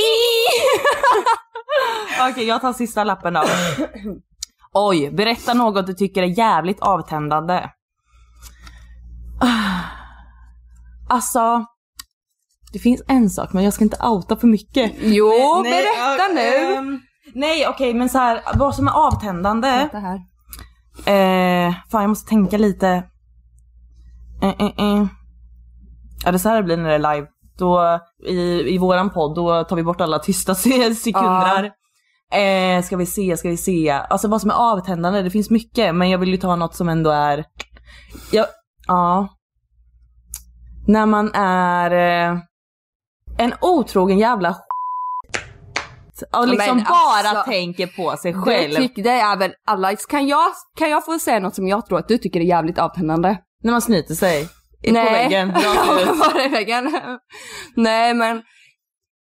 Okej, 2.31 2.45
jag 2.45 2.61
tar 2.61 2.73
sista 2.73 3.03
lappen 3.03 3.33
då. 3.33 3.43
Oj, 4.73 5.11
berätta 5.11 5.53
något 5.53 5.87
du 5.87 5.93
tycker 5.93 6.23
är 6.23 6.37
jävligt 6.37 6.79
avtändande. 6.79 7.69
Alltså, 11.09 11.65
det 12.73 12.79
finns 12.79 13.01
en 13.07 13.29
sak 13.29 13.53
men 13.53 13.63
jag 13.63 13.73
ska 13.73 13.83
inte 13.83 14.05
outa 14.05 14.35
för 14.35 14.47
mycket. 14.47 14.91
Jo, 14.99 15.61
Nej, 15.63 15.71
berätta 15.71 16.23
ja, 16.23 16.33
nu. 16.33 16.73
ehm, 16.75 16.99
nej 17.33 17.67
okej 17.67 17.93
men 17.93 18.09
så 18.09 18.17
här, 18.17 18.41
vad 18.55 18.75
som 18.75 18.87
är 18.87 18.91
avtändande. 18.91 19.67
Vänta 19.67 19.99
här. 19.99 20.15
Eh, 21.05 21.73
fan 21.91 22.01
jag 22.01 22.09
måste 22.09 22.29
tänka 22.29 22.57
lite. 22.57 23.03
Eh, 24.43 24.49
eh, 24.59 24.65
eh. 24.77 25.05
Ja 26.25 26.31
det 26.31 26.39
så 26.39 26.49
här 26.49 26.57
det 26.57 26.63
blir 26.63 26.77
när 26.77 26.89
det 26.89 26.95
är 27.07 27.15
live. 27.15 27.27
Då, 27.57 27.99
i, 28.27 28.73
I 28.75 28.77
våran 28.77 29.09
podd 29.09 29.35
då 29.35 29.63
tar 29.63 29.75
vi 29.75 29.83
bort 29.83 30.01
alla 30.01 30.19
tysta 30.19 30.55
se- 30.55 30.95
sekunder. 30.95 31.71
Eh, 32.33 32.81
ska 32.83 32.97
vi 32.97 33.05
se, 33.05 33.37
ska 33.37 33.49
vi 33.49 33.57
se. 33.57 33.89
Alltså 33.89 34.27
vad 34.27 34.41
som 34.41 34.49
är 34.49 34.53
avtändande, 34.71 35.21
det 35.21 35.29
finns 35.29 35.49
mycket 35.49 35.95
men 35.95 36.09
jag 36.09 36.17
vill 36.19 36.29
ju 36.29 36.37
ta 36.37 36.55
något 36.55 36.75
som 36.75 36.89
ändå 36.89 37.09
är... 37.09 37.45
Ja. 38.31 38.45
ja. 38.87 39.27
När 40.87 41.05
man 41.05 41.31
är 41.35 41.91
eh, 42.31 42.39
en 43.37 43.53
otrogen 43.61 44.17
jävla 44.19 44.55
och 46.37 46.47
liksom 46.47 46.75
Men 46.75 46.85
bara 46.85 47.29
alltså, 47.29 47.51
tänker 47.51 47.87
på 47.87 48.17
sig 48.17 48.31
Det, 48.33 48.39
själv. 48.39 48.75
tyck, 48.75 48.95
det 48.95 49.09
är 49.09 49.37
väl 49.37 49.53
alla, 49.67 49.95
kan 49.95 50.27
jag, 50.27 50.45
kan 50.77 50.89
jag 50.89 51.05
få 51.05 51.19
säga 51.19 51.39
något 51.39 51.55
som 51.55 51.67
jag 51.67 51.85
tror 51.85 51.99
att 51.99 52.07
du 52.07 52.17
tycker 52.17 52.39
är 52.39 52.43
jävligt 52.43 52.77
avtändande? 52.79 53.37
När 53.63 53.71
man 53.71 53.81
snyter 53.81 54.15
sig. 54.15 54.47
På 54.87 54.93
väggen. 54.93 55.51
Var 55.53 56.43
det 56.43 56.49
väggen? 56.49 56.91
Nej 57.75 58.13
men, 58.13 58.41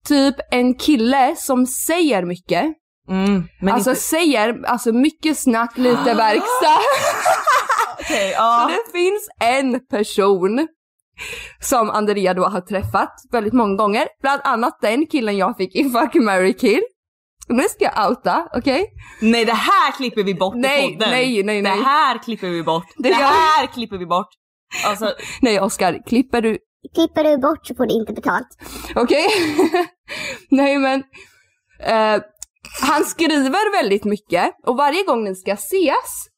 typ 0.07 0.35
en 0.51 0.75
kille 0.75 1.35
som 1.37 1.67
säger 1.67 2.25
mycket, 2.25 2.65
Mm, 3.09 3.43
men 3.61 3.73
alltså 3.73 3.89
inte... 3.89 4.01
säger 4.01 4.65
alltså 4.65 4.91
mycket 4.91 5.37
snack, 5.37 5.77
lite 5.77 6.13
verkstad. 6.13 6.79
Okej, 7.99 8.31
ja. 8.31 8.71
Det 8.71 8.99
finns 8.99 9.29
en 9.41 9.87
person 9.87 10.67
som 11.61 11.89
Andrea 11.89 12.33
då 12.33 12.43
har 12.43 12.61
träffat 12.61 13.13
väldigt 13.31 13.53
många 13.53 13.75
gånger, 13.75 14.07
bland 14.21 14.41
annat 14.43 14.77
den 14.81 15.05
killen 15.07 15.37
jag 15.37 15.57
fick 15.57 15.75
i 15.75 15.83
Fuck, 15.89 16.13
marry, 16.13 16.53
kill. 16.53 16.81
Nu 17.47 17.63
ska 17.63 17.83
jag 17.83 18.09
outa, 18.09 18.47
okej? 18.53 18.85
Nej 19.21 19.45
det 19.45 19.53
här 19.53 19.91
klipper 19.91 20.23
vi 20.23 20.35
bort 20.35 20.55
Nej, 20.55 20.89
i 20.89 20.93
podden. 20.93 21.09
nej, 21.09 21.43
nej, 21.43 21.61
nej. 21.61 21.77
Det 21.77 21.83
här 21.83 22.17
klipper 22.17 22.47
vi 22.47 22.63
bort. 22.63 22.85
Det, 22.97 23.09
Det 23.09 23.15
här 23.15 23.65
klipper 23.67 23.97
vi 23.97 24.05
bort. 24.05 24.29
Alltså, 24.85 25.13
Nej 25.41 25.59
Oskar, 25.59 26.01
klipper 26.07 26.41
du 26.41 26.57
Klipper 26.95 27.23
du 27.23 27.37
bort 27.37 27.67
så 27.67 27.75
får 27.75 27.85
du 27.85 27.93
inte 27.93 28.13
betalt. 28.13 28.47
Okej? 28.95 29.27
Nej 30.49 30.77
men. 30.77 31.03
Eh, 31.79 32.21
han 32.81 33.05
skriver 33.05 33.81
väldigt 33.81 34.03
mycket 34.03 34.51
och 34.65 34.77
varje 34.77 35.03
gång 35.03 35.23
ni 35.23 35.35
ska 35.35 35.51
ses 35.51 36.29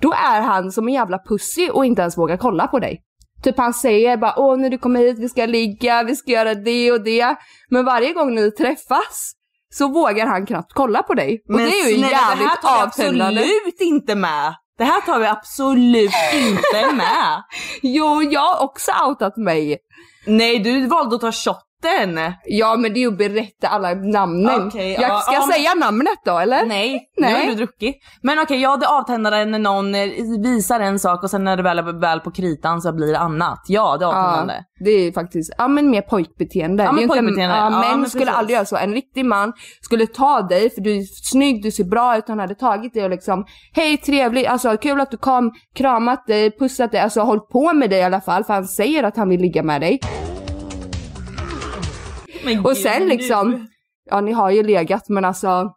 då 0.00 0.12
är 0.12 0.40
han 0.40 0.72
som 0.72 0.88
en 0.88 0.94
jävla 0.94 1.18
pussy 1.28 1.70
och 1.70 1.84
inte 1.86 2.02
ens 2.02 2.18
vågar 2.18 2.36
kolla 2.36 2.66
på 2.66 2.78
dig. 2.78 3.00
Typ 3.42 3.58
han 3.58 3.74
säger 3.74 4.16
bara 4.16 4.34
åh 4.36 4.56
när 4.56 4.70
du 4.70 4.78
kommer 4.78 5.00
hit 5.00 5.18
vi 5.18 5.28
ska 5.28 5.46
ligga, 5.46 6.02
vi 6.02 6.16
ska 6.16 6.30
göra 6.30 6.54
det 6.54 6.92
och 6.92 7.04
det. 7.04 7.36
Men 7.70 7.84
varje 7.84 8.12
gång 8.12 8.34
ni 8.34 8.50
träffas 8.50 9.32
så 9.70 9.88
vågar 9.88 10.26
han 10.26 10.46
knappt 10.46 10.72
kolla 10.72 11.02
på 11.02 11.14
dig. 11.14 11.42
Och 11.48 11.54
men 11.54 11.64
det 11.64 11.80
är 11.80 11.88
ju 11.90 11.98
snälla, 11.98 12.08
det 12.10 12.16
här 12.16 12.36
jävligt 12.36 12.62
tar 12.62 12.76
vi 12.76 12.82
avtändande. 12.82 13.40
absolut 13.40 13.80
inte 13.80 14.14
med. 14.14 14.54
Det 14.78 14.84
här 14.84 15.00
tar 15.00 15.18
vi 15.18 15.26
absolut 15.26 16.10
inte 16.34 16.92
med. 16.96 17.42
Jo, 17.82 18.22
jag 18.22 18.40
har 18.40 18.64
också 18.64 18.92
outat 19.06 19.36
mig. 19.36 19.78
Nej 20.26 20.58
du 20.58 20.86
valde 20.86 21.14
att 21.14 21.20
ta 21.20 21.32
shotten. 21.82 22.32
Ja 22.44 22.76
men 22.76 22.92
det 22.92 22.98
är 22.98 23.00
ju 23.00 23.08
att 23.08 23.18
berätta 23.18 23.68
alla 23.68 23.94
namnen. 23.94 24.66
Okej, 24.66 24.92
jag, 24.92 25.02
ja, 25.10 25.18
ska 25.20 25.32
ja, 25.32 25.38
jag 25.38 25.48
men- 25.48 25.54
säga 25.56 25.74
namnet 25.74 26.18
då 26.24 26.38
eller? 26.38 26.66
Nej, 26.66 27.00
Nej. 27.18 27.32
nu 27.32 27.38
har 27.40 27.46
du 27.46 27.54
druckit. 27.54 27.96
Men 28.22 28.38
okej, 28.38 28.60
ja 28.62 28.76
det 28.76 28.86
avtändande 28.88 29.44
när 29.44 29.58
någon 29.58 29.94
eh, 29.94 30.08
visar 30.42 30.80
en 30.80 30.98
sak 30.98 31.22
och 31.22 31.30
sen 31.30 31.44
när 31.44 31.56
det 31.56 31.62
väl 31.62 31.78
är 31.78 32.00
väl 32.00 32.20
på 32.20 32.30
kritan 32.30 32.80
så 32.82 32.92
blir 32.92 33.12
det 33.12 33.18
annat. 33.18 33.60
Ja, 33.68 33.96
det 33.96 34.04
är 34.04 34.08
avtändande. 34.08 34.54
Ja, 34.54 34.84
det 34.84 34.90
är 34.90 35.12
faktiskt, 35.12 35.52
ja 35.58 35.68
men 35.68 35.90
mer 35.90 36.02
pojkbeteende. 36.02 36.82
Ja, 36.82 36.86
Det 36.86 36.90
är 36.90 36.92
men 36.92 36.98
ju 36.98 37.02
inte- 37.02 37.14
pojkbeteende. 37.14 37.56
Ja, 37.56 37.70
Ja, 37.72 37.80
män 37.90 38.00
men 38.00 38.10
skulle 38.10 38.24
precis. 38.24 38.38
aldrig 38.38 38.54
göra 38.56 38.64
så. 38.64 38.76
En 38.76 38.92
riktig 38.94 39.24
man 39.24 39.52
skulle 39.80 40.06
ta 40.06 40.42
dig 40.42 40.70
för 40.70 40.80
du 40.80 40.96
är 40.96 41.02
snygg, 41.30 41.62
du 41.62 41.70
ser 41.70 41.84
bra 41.84 42.16
ut, 42.18 42.24
han 42.28 42.38
hade 42.38 42.54
tagit 42.54 42.94
dig 42.94 43.04
och 43.04 43.10
liksom 43.10 43.44
hej 43.72 43.96
trevligt, 43.96 44.46
alltså 44.48 44.76
kul 44.76 45.00
att 45.00 45.10
du 45.10 45.16
kom, 45.16 45.52
kramat 45.74 46.26
dig, 46.26 46.58
pussat 46.58 46.92
dig, 46.92 47.00
alltså 47.00 47.20
hållit 47.20 47.48
på 47.48 47.72
med 47.72 47.90
dig 47.90 47.98
i 47.98 48.02
alla 48.02 48.20
fall 48.20 48.44
för 48.44 48.54
han 48.54 48.64
säger 48.64 49.04
att 49.04 49.16
han 49.16 49.28
vill 49.28 49.40
ligga 49.40 49.62
med 49.62 49.80
dig. 49.80 50.00
Men 52.54 52.64
Och 52.64 52.70
gud, 52.70 52.82
sen 52.82 53.02
nu- 53.02 53.08
liksom, 53.08 53.66
ja 54.10 54.20
ni 54.20 54.32
har 54.32 54.50
ju 54.50 54.62
legat 54.62 55.08
men 55.08 55.24
alltså 55.24 55.72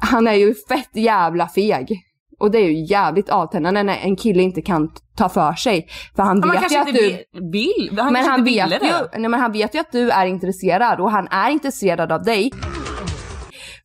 han 0.00 0.26
är 0.26 0.34
ju 0.34 0.54
fett 0.68 0.96
jävla 0.96 1.48
feg. 1.48 2.00
Och 2.38 2.50
det 2.50 2.58
är 2.58 2.64
ju 2.70 2.84
jävligt 2.86 3.28
avtändande 3.28 3.82
när 3.82 3.96
en 3.96 4.16
kille 4.16 4.42
inte 4.42 4.62
kan 4.62 4.88
ta 5.16 5.28
för 5.28 5.52
sig. 5.52 5.88
För 6.16 6.22
han 6.22 6.40
vet 6.40 6.72
ju 6.72 6.76
att 6.76 6.86
du... 6.86 7.24
vill. 7.52 7.98
Han 7.98 8.12
men 8.12 8.24
han 8.24 8.44
vet, 8.44 8.72
ju, 8.82 8.92
nej, 9.18 9.28
men 9.30 9.40
han 9.40 9.52
vet 9.52 9.74
ju 9.74 9.78
att 9.78 9.92
du 9.92 10.10
är 10.10 10.26
intresserad 10.26 11.00
och 11.00 11.10
han 11.10 11.28
är 11.30 11.50
intresserad 11.50 12.12
av 12.12 12.22
dig. 12.22 12.50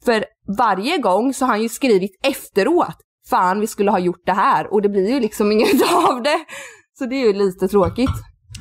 För 0.05 0.25
varje 0.57 0.97
gång 0.97 1.33
så 1.33 1.45
har 1.45 1.49
han 1.49 1.61
ju 1.61 1.69
skrivit 1.69 2.11
efteråt, 2.23 2.95
fan 3.29 3.59
vi 3.59 3.67
skulle 3.67 3.91
ha 3.91 3.99
gjort 3.99 4.25
det 4.25 4.33
här 4.33 4.73
och 4.73 4.81
det 4.81 4.89
blir 4.89 5.09
ju 5.13 5.19
liksom 5.19 5.51
inget 5.51 5.93
av 6.09 6.23
det. 6.23 6.39
Så 6.99 7.05
det 7.05 7.15
är 7.15 7.27
ju 7.27 7.33
lite 7.33 7.67
tråkigt. 7.67 8.09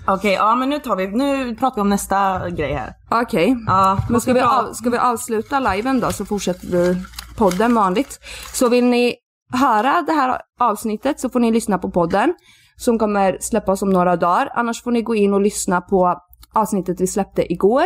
Okej, 0.07 0.33
ja 0.33 0.55
men 0.55 0.71
nu 0.71 0.79
tar 0.79 0.97
vi, 0.97 1.07
nu 1.07 1.55
pratar 1.55 1.75
vi 1.75 1.81
om 1.81 1.89
nästa 1.89 2.51
grej 2.51 2.73
här. 2.73 2.93
Okej, 3.11 3.57
Ja, 3.67 3.99
men 4.11 4.21
ska 4.21 4.33
vi, 4.33 4.41
av, 4.41 4.73
ska 4.73 4.91
vi 4.91 4.99
avsluta 4.99 5.61
liven 5.61 6.01
då 6.01 6.13
så 6.13 6.25
fortsätter 6.25 6.67
vi 6.67 6.97
podden 7.37 7.75
vanligt. 7.75 8.21
Så 8.53 8.69
vill 8.69 8.85
ni 8.85 9.15
höra 9.53 10.03
det 10.07 10.13
här 10.13 10.41
avsnittet 10.61 11.21
så 11.21 11.29
får 11.31 11.41
ni 11.41 11.53
lyssna 11.53 11.79
på 11.79 11.91
podden 11.91 12.35
som 12.77 12.99
kommer 12.99 13.39
släppas 13.41 13.83
om 13.83 13.91
några 13.91 14.17
dagar. 14.17 14.51
Annars 14.55 14.83
får 14.83 14.91
ni 14.91 15.03
gå 15.03 15.15
in 15.15 15.35
och 15.35 15.41
lyssna 15.41 15.81
på 15.81 16.21
avsnittet 16.53 17.01
vi 17.01 17.07
släppte 17.07 17.53
igår 17.53 17.85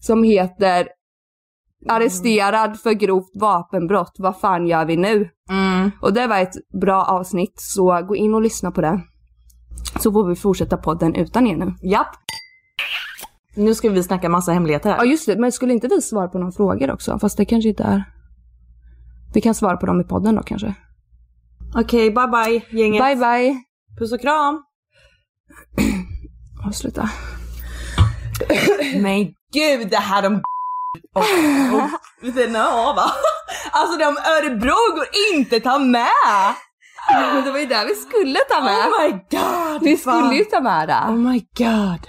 som 0.00 0.22
heter 0.22 0.88
Arresterad 1.88 2.80
för 2.80 2.92
grovt 2.92 3.30
vapenbrott, 3.34 4.16
vad 4.18 4.40
fan 4.40 4.66
gör 4.66 4.84
vi 4.84 4.96
nu? 4.96 5.28
Mm. 5.50 5.90
Och 6.02 6.12
det 6.12 6.26
var 6.26 6.38
ett 6.38 6.80
bra 6.80 7.04
avsnitt 7.04 7.54
så 7.56 8.02
gå 8.08 8.16
in 8.16 8.34
och 8.34 8.42
lyssna 8.42 8.70
på 8.70 8.80
det. 8.80 9.00
Så 10.00 10.12
får 10.12 10.28
vi 10.28 10.36
fortsätta 10.36 10.76
podden 10.76 11.14
utan 11.14 11.46
er 11.46 11.56
nu. 11.56 11.74
Japp. 11.82 12.16
Nu 13.56 13.74
ska 13.74 13.90
vi 13.90 14.02
snacka 14.02 14.28
massa 14.28 14.52
hemligheter 14.52 14.90
här. 14.90 14.96
Ja 14.96 15.04
just 15.04 15.26
det, 15.26 15.36
men 15.36 15.52
skulle 15.52 15.72
inte 15.72 15.88
vi 15.88 16.02
svara 16.02 16.28
på 16.28 16.38
några 16.38 16.52
frågor 16.52 16.90
också? 16.90 17.18
Fast 17.18 17.36
det 17.36 17.44
kanske 17.44 17.68
inte 17.68 17.82
är... 17.82 18.04
Vi 19.34 19.40
kan 19.40 19.54
svara 19.54 19.76
på 19.76 19.86
dem 19.86 20.00
i 20.00 20.04
podden 20.04 20.34
då 20.34 20.42
kanske. 20.42 20.74
Okej, 21.74 22.10
bye 22.10 22.26
bye 22.26 22.80
gänget. 22.80 23.04
Bye 23.04 23.16
bye! 23.16 23.62
Puss 23.98 24.12
och 24.12 24.20
kram. 24.20 24.62
Avsluta. 26.66 27.10
Men 29.02 29.24
gud 29.52 29.90
det 29.90 29.96
här 29.96 30.22
de 30.22 30.42
och, 31.14 31.22
och 32.22 32.34
den 32.34 32.54
har 32.54 32.94
va? 32.94 33.10
Alltså 33.72 33.98
de 33.98 34.04
Örebro 34.04 34.96
går 34.96 35.06
inte 35.34 35.60
ta 35.60 35.78
med! 35.78 36.54
Men 37.14 37.44
det 37.44 37.50
var 37.50 37.58
ju 37.58 37.66
där 37.66 37.86
vi 37.86 37.94
skulle 37.94 38.38
ta 38.50 38.60
med. 38.64 38.86
Oh 38.86 39.02
my 39.02 39.10
god! 39.12 39.82
vi 39.82 39.96
fan. 39.96 40.24
skulle 40.24 40.38
ju 40.38 40.44
ta 40.44 40.60
med 40.60 40.88
det. 40.88 41.04
Oh 41.08 41.14
my 41.16 41.46
god. 41.58 42.06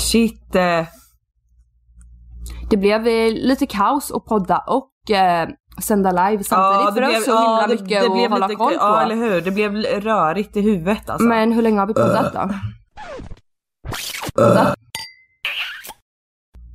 Shit. 0.00 0.54
eh. 0.54 0.84
Det 2.70 2.76
blev 2.76 3.06
eh, 3.06 3.32
lite 3.32 3.66
kaos 3.66 4.10
att 4.12 4.24
podda 4.24 4.58
och 4.58 5.10
eh, 5.10 5.48
sända 5.82 6.10
live 6.10 6.44
samtidigt 6.44 6.94
för 6.94 7.00
det 7.00 7.06
var 7.06 7.20
så 7.20 7.38
himla 7.38 7.66
det- 7.66 7.74
mycket 7.74 7.88
det 7.88 8.06
att 8.06 8.12
blev 8.12 8.30
hålla 8.30 8.46
lite- 8.46 8.56
koll 8.56 8.72
på. 8.72 8.78
Ja 8.78 9.02
eller 9.02 9.14
hur, 9.16 9.40
det 9.40 9.50
blev 9.50 9.72
rörigt 9.76 10.56
i 10.56 10.60
huvudet 10.60 11.10
alltså. 11.10 11.26
Men 11.28 11.52
hur 11.52 11.62
länge 11.62 11.78
har 11.80 11.86
vi 11.86 11.94
poddat 11.94 12.32
då? 12.32 12.50
Poddat. 14.34 14.74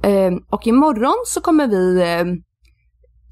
Eh, 0.04 0.32
och 0.50 0.67
imorgon 0.67 1.15
så 1.26 1.41
kommer 1.41 1.67
vi 1.67 2.02
eh, 2.02 2.26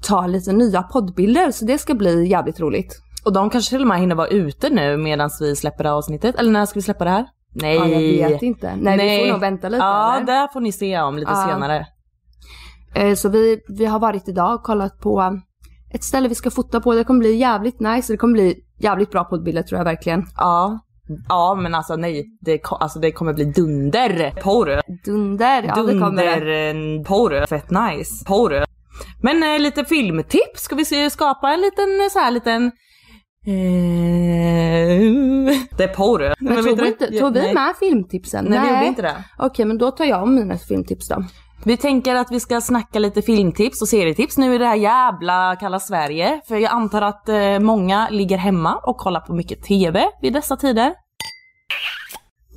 ta 0.06 0.26
lite 0.26 0.52
nya 0.52 0.82
poddbilder 0.82 1.50
så 1.50 1.64
det 1.64 1.78
ska 1.78 1.94
bli 1.94 2.26
jävligt 2.28 2.60
roligt. 2.60 3.02
Och 3.24 3.32
de 3.32 3.50
kanske 3.50 3.70
till 3.70 3.80
och 3.82 3.86
med 3.88 4.00
hinner 4.00 4.14
vara 4.14 4.28
ute 4.28 4.70
nu 4.70 4.96
medan 4.96 5.30
vi 5.40 5.56
släpper 5.56 5.84
det 5.84 5.88
här 5.90 5.96
avsnittet. 5.96 6.34
Eller 6.38 6.50
när 6.50 6.66
ska 6.66 6.78
vi 6.78 6.82
släppa 6.82 7.04
det 7.04 7.10
här? 7.10 7.26
Nej. 7.54 7.74
Ja, 7.76 7.86
jag 8.22 8.30
vet 8.30 8.42
inte. 8.42 8.76
Nej, 8.76 9.18
vi 9.18 9.24
får 9.24 9.32
nog 9.32 9.40
vänta 9.40 9.68
lite. 9.68 9.84
Ja, 9.84 10.16
eller? 10.16 10.26
det 10.26 10.48
får 10.52 10.60
ni 10.60 10.72
se 10.72 11.00
om 11.00 11.16
lite 11.18 11.30
Ja. 11.30 11.46
senare. 11.48 11.86
Eh, 12.94 13.14
Så 13.14 13.28
vi, 13.28 13.60
vi 13.68 13.84
har 13.86 13.98
varit 13.98 14.28
idag 14.28 14.54
och 14.54 14.62
kollat 14.62 15.00
på 15.00 15.40
ett 15.92 16.04
ställe 16.04 16.28
vi 16.28 16.34
ska 16.34 16.50
fota 16.50 16.80
på. 16.80 16.94
Det 16.94 17.04
kommer 17.04 17.20
bli 17.20 17.36
jävligt 17.36 17.80
nice. 17.80 18.12
Det 18.12 18.16
kommer 18.16 18.32
bli 18.32 18.54
jävligt 18.78 19.10
bra 19.10 19.24
poddbilder 19.24 19.62
tror 19.62 19.78
jag 19.78 19.84
verkligen. 19.84 20.24
Ja. 20.36 20.78
Ja 21.28 21.54
men 21.62 21.74
alltså 21.74 21.96
nej, 21.96 22.24
det, 22.40 22.60
alltså, 22.70 22.98
det 22.98 23.12
kommer 23.12 23.32
bli 23.32 23.44
dunder 23.44 24.34
porr. 24.42 24.80
Dunder, 25.04 25.62
ja 25.62 25.82
det 25.82 25.92
kommer 26.00 26.24
det. 26.24 26.72
Dunder 26.72 27.04
porr. 27.04 27.46
Fett 27.46 27.70
nice. 27.70 28.24
Porr. 28.26 28.64
Men 29.22 29.42
eh, 29.42 29.58
lite 29.58 29.84
filmtips, 29.84 30.62
ska 30.62 30.74
vi 30.74 30.84
se, 30.84 31.10
skapa 31.10 31.52
en 31.52 31.60
liten 31.60 32.00
eh, 32.00 32.08
så 32.12 32.18
här 32.18 32.30
liten 32.30 32.72
Eh, 33.46 33.52
det 35.76 35.84
är 35.84 35.94
porr. 35.94 36.34
Men 36.40 36.64
tog 36.64 36.80
vi, 36.80 36.86
inte, 36.86 37.06
tog 37.06 37.34
vi 37.34 37.40
nej. 37.40 37.54
med 37.54 37.74
filmtipsen? 37.80 38.44
Nej, 38.48 38.60
vi 38.60 38.74
gjorde 38.74 38.86
inte 38.86 39.02
det. 39.02 39.24
Okej, 39.38 39.64
men 39.64 39.78
då 39.78 39.90
tar 39.90 40.04
jag 40.04 40.22
om 40.22 40.34
mina 40.34 40.58
filmtips 40.58 41.08
då. 41.08 41.24
Vi 41.64 41.76
tänker 41.76 42.14
att 42.14 42.32
vi 42.32 42.40
ska 42.40 42.60
snacka 42.60 42.98
lite 42.98 43.22
filmtips 43.22 43.82
och 43.82 43.88
serietips 43.88 44.38
nu 44.38 44.54
i 44.54 44.58
det 44.58 44.66
här 44.66 44.76
jävla 44.76 45.56
kalla 45.60 45.80
Sverige. 45.80 46.40
För 46.48 46.56
jag 46.56 46.72
antar 46.72 47.02
att 47.02 47.28
eh, 47.28 47.58
många 47.58 48.08
ligger 48.10 48.36
hemma 48.36 48.76
och 48.76 48.96
kollar 48.96 49.20
på 49.20 49.34
mycket 49.34 49.62
TV 49.62 50.06
vid 50.22 50.32
dessa 50.32 50.56
tider. 50.56 50.94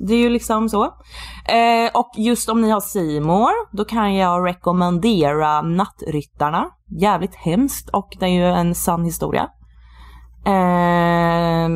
Det 0.08 0.14
är 0.14 0.18
ju 0.18 0.28
liksom 0.28 0.68
så. 0.68 0.84
Eh, 0.84 1.90
och 1.94 2.10
just 2.16 2.48
om 2.48 2.60
ni 2.62 2.70
har 2.70 2.80
Simor, 2.80 3.76
då 3.76 3.84
kan 3.84 4.14
jag 4.14 4.46
rekommendera 4.46 5.62
Nattryttarna. 5.62 6.66
Jävligt 7.00 7.34
hemskt 7.34 7.88
och 7.88 8.08
det 8.20 8.26
är 8.26 8.30
ju 8.30 8.44
en 8.44 8.74
sann 8.74 9.04
historia. 9.04 9.48
Eh, 10.46 11.68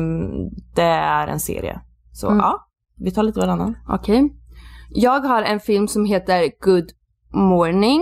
det 0.75 0.81
är 0.83 1.27
en 1.27 1.39
serie. 1.39 1.79
Så 2.13 2.27
Mm. 2.27 2.39
ja, 2.39 2.59
vi 2.97 3.11
tar 3.11 3.23
lite 3.23 3.39
varannan. 3.39 3.77
Okej. 3.89 4.33
Jag 4.89 5.19
har 5.19 5.41
en 5.41 5.59
film 5.59 5.87
som 5.87 6.05
heter 6.05 6.51
Good 6.65 6.89
Morning. 7.33 8.01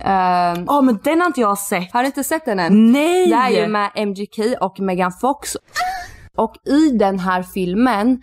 Ehm, 0.00 0.64
Ja 0.66 0.80
men 0.80 0.98
den 1.04 1.20
har 1.20 1.26
inte 1.26 1.40
jag 1.40 1.58
sett. 1.58 1.92
har 1.92 2.00
du 2.00 2.06
inte 2.06 2.24
sett 2.24 2.44
den 2.44 2.58
än? 2.60 2.92
Nej! 2.92 3.28
Det 3.28 3.34
är 3.34 3.50
ju 3.50 3.68
med 3.68 3.90
MGK 3.94 4.38
och 4.60 4.80
Megan 4.80 5.12
Fox. 5.12 5.56
Och 6.36 6.54
i 6.66 6.90
den 6.98 7.18
här 7.18 7.42
filmen, 7.42 8.22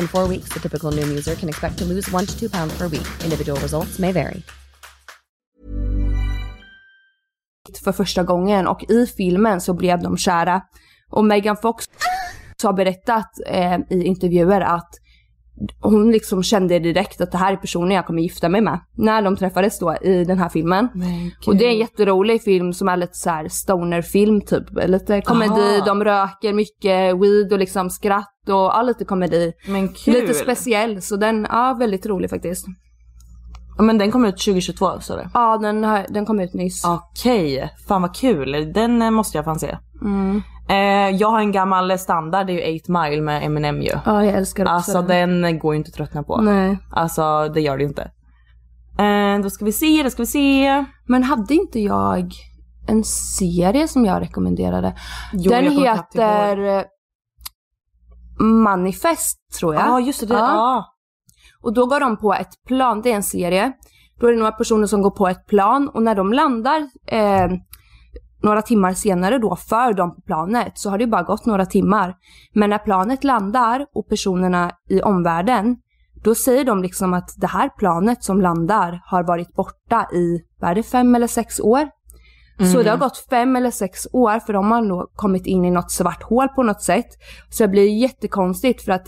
In 0.00 0.08
four 0.08 0.28
weeks, 0.28 0.48
the 0.54 0.60
typical 0.60 0.92
Noom 0.92 1.08
user 1.08 1.34
can 1.34 1.48
expect 1.48 1.78
to 1.78 1.84
lose 1.84 2.14
one 2.14 2.26
to 2.26 2.38
two 2.40 2.48
pounds 2.48 2.78
per 2.78 2.88
week. 2.88 3.06
Individual 3.24 3.60
results 3.60 3.98
may 3.98 4.12
vary. 4.12 4.42
för 7.84 7.92
första 7.92 8.22
gången 8.22 8.66
och 8.66 8.84
i 8.88 9.06
filmen 9.06 9.60
så 9.60 9.74
blev 9.74 10.02
de 10.02 10.16
kära. 10.16 10.62
Och 11.10 11.24
Megan 11.24 11.56
Fox 11.56 11.84
har 12.62 12.72
berättat 12.72 13.30
eh, 13.46 13.78
i 13.90 14.04
intervjuer 14.04 14.60
att 14.60 14.90
hon 15.80 16.10
liksom 16.10 16.42
kände 16.42 16.78
direkt 16.78 17.20
att 17.20 17.32
det 17.32 17.38
här 17.38 17.52
är 17.52 17.56
personen 17.56 17.90
jag 17.90 18.06
kommer 18.06 18.22
gifta 18.22 18.48
mig 18.48 18.60
med. 18.60 18.80
När 18.96 19.22
de 19.22 19.36
träffades 19.36 19.78
då 19.78 19.96
i 20.02 20.24
den 20.24 20.38
här 20.38 20.48
filmen. 20.48 20.88
Och 21.46 21.56
det 21.56 21.64
är 21.64 21.70
en 21.70 21.78
jätterolig 21.78 22.42
film 22.42 22.72
som 22.72 22.88
är 22.88 22.96
lite 22.96 23.14
så 23.16 23.30
här 23.30 23.48
stoner-film 23.48 24.40
typ. 24.40 24.64
Lite 24.86 25.20
komedi, 25.20 25.76
Aha. 25.76 25.84
de 25.86 26.04
röker 26.04 26.52
mycket 26.52 27.16
weed 27.16 27.52
och 27.52 27.58
liksom 27.58 27.90
skratt 27.90 28.48
och 28.48 28.54
ja, 28.54 28.82
lite 28.82 29.04
komedi. 29.04 29.52
Men 29.68 29.88
kul. 29.88 30.14
Lite 30.14 30.34
speciell, 30.34 31.02
så 31.02 31.16
den, 31.16 31.46
ja 31.50 31.76
väldigt 31.78 32.06
rolig 32.06 32.30
faktiskt. 32.30 32.66
Ja, 33.76 33.84
men 33.84 33.98
den 33.98 34.10
kom 34.10 34.24
ut 34.24 34.38
2022 34.38 35.00
sa 35.00 35.16
du? 35.16 35.28
Ja, 35.34 35.58
den, 35.58 35.86
den 36.08 36.26
kom 36.26 36.40
ut 36.40 36.54
nyss. 36.54 36.84
Okej, 36.84 37.70
fan 37.88 38.02
vad 38.02 38.16
kul. 38.16 38.72
Den 38.74 39.02
eh, 39.02 39.10
måste 39.10 39.38
jag 39.38 39.44
fan 39.44 39.58
se. 39.58 39.76
Mm. 40.02 40.42
Eh, 40.70 41.10
jag 41.16 41.28
har 41.28 41.40
en 41.40 41.52
gammal 41.52 41.98
standard, 41.98 42.46
det 42.46 42.52
är 42.66 42.70
ju 42.72 42.80
8 42.80 42.92
Mile 43.02 43.22
med 43.22 43.44
Eminem 43.44 43.82
ju. 43.82 43.92
Ja, 44.04 44.24
jag 44.24 44.34
älskar 44.34 44.64
också 44.64 44.72
Alltså 44.72 45.02
den 45.02 45.58
går 45.58 45.74
ju 45.74 45.78
inte 45.78 45.88
att 45.88 45.94
tröttna 45.94 46.22
på. 46.22 46.40
Nej. 46.40 46.78
Alltså 46.92 47.48
det 47.48 47.60
gör 47.60 47.78
det 47.78 47.84
inte. 47.84 48.02
Eh, 48.98 49.42
då 49.42 49.50
ska 49.50 49.64
vi 49.64 49.72
se, 49.72 50.02
då 50.02 50.10
ska 50.10 50.22
vi 50.22 50.26
se. 50.26 50.84
Men 51.06 51.22
hade 51.22 51.54
inte 51.54 51.80
jag 51.80 52.32
en 52.88 53.04
serie 53.04 53.88
som 53.88 54.04
jag 54.04 54.22
rekommenderade? 54.22 54.96
Jo, 55.32 55.50
den 55.50 55.64
jag 55.64 55.96
heter 55.96 56.78
eh, 56.78 56.82
Manifest 58.44 59.38
tror 59.58 59.74
jag. 59.74 59.86
Ja 59.86 60.00
just 60.00 60.28
det, 60.28 60.34
Ja. 60.34 60.38
ja. 60.38 60.84
Och 61.62 61.74
då 61.74 61.86
går 61.86 62.00
de 62.00 62.16
på 62.16 62.34
ett 62.34 62.64
plan, 62.66 63.00
det 63.02 63.12
är 63.12 63.16
en 63.16 63.22
serie. 63.22 63.72
Då 64.20 64.26
är 64.26 64.32
det 64.32 64.38
några 64.38 64.52
personer 64.52 64.86
som 64.86 65.02
går 65.02 65.10
på 65.10 65.28
ett 65.28 65.46
plan 65.46 65.88
och 65.88 66.02
när 66.02 66.14
de 66.14 66.32
landar 66.32 66.88
eh, 67.06 67.48
några 68.42 68.62
timmar 68.62 68.92
senare 68.92 69.38
då 69.38 69.56
för 69.56 69.92
dem 69.92 70.14
på 70.14 70.20
planet 70.20 70.72
så 70.74 70.90
har 70.90 70.98
det 70.98 71.06
bara 71.06 71.22
gått 71.22 71.46
några 71.46 71.66
timmar. 71.66 72.14
Men 72.54 72.70
när 72.70 72.78
planet 72.78 73.24
landar 73.24 73.86
och 73.94 74.08
personerna 74.08 74.70
i 74.88 75.02
omvärlden 75.02 75.76
då 76.24 76.34
säger 76.34 76.64
de 76.64 76.82
liksom 76.82 77.14
att 77.14 77.30
det 77.36 77.46
här 77.46 77.68
planet 77.68 78.24
som 78.24 78.40
landar 78.40 79.00
har 79.04 79.22
varit 79.22 79.54
borta 79.54 80.08
i, 80.12 80.40
vad 80.60 80.70
är 80.70 80.74
det, 80.74 80.82
fem 80.82 81.14
eller 81.14 81.26
sex 81.26 81.60
år? 81.60 81.88
Så 82.72 82.82
det 82.82 82.90
har 82.90 82.96
gått 82.96 83.26
fem 83.30 83.56
eller 83.56 83.70
sex 83.70 84.06
år 84.12 84.38
för 84.38 84.52
de 84.52 84.70
har 84.70 84.82
nog 84.82 85.10
kommit 85.14 85.46
in 85.46 85.64
i 85.64 85.70
något 85.70 85.90
svart 85.90 86.22
hål 86.22 86.48
på 86.48 86.62
något 86.62 86.82
sätt. 86.82 87.06
Så 87.50 87.62
det 87.62 87.68
blir 87.68 88.02
jättekonstigt 88.02 88.82
för 88.82 88.92
att 88.92 89.06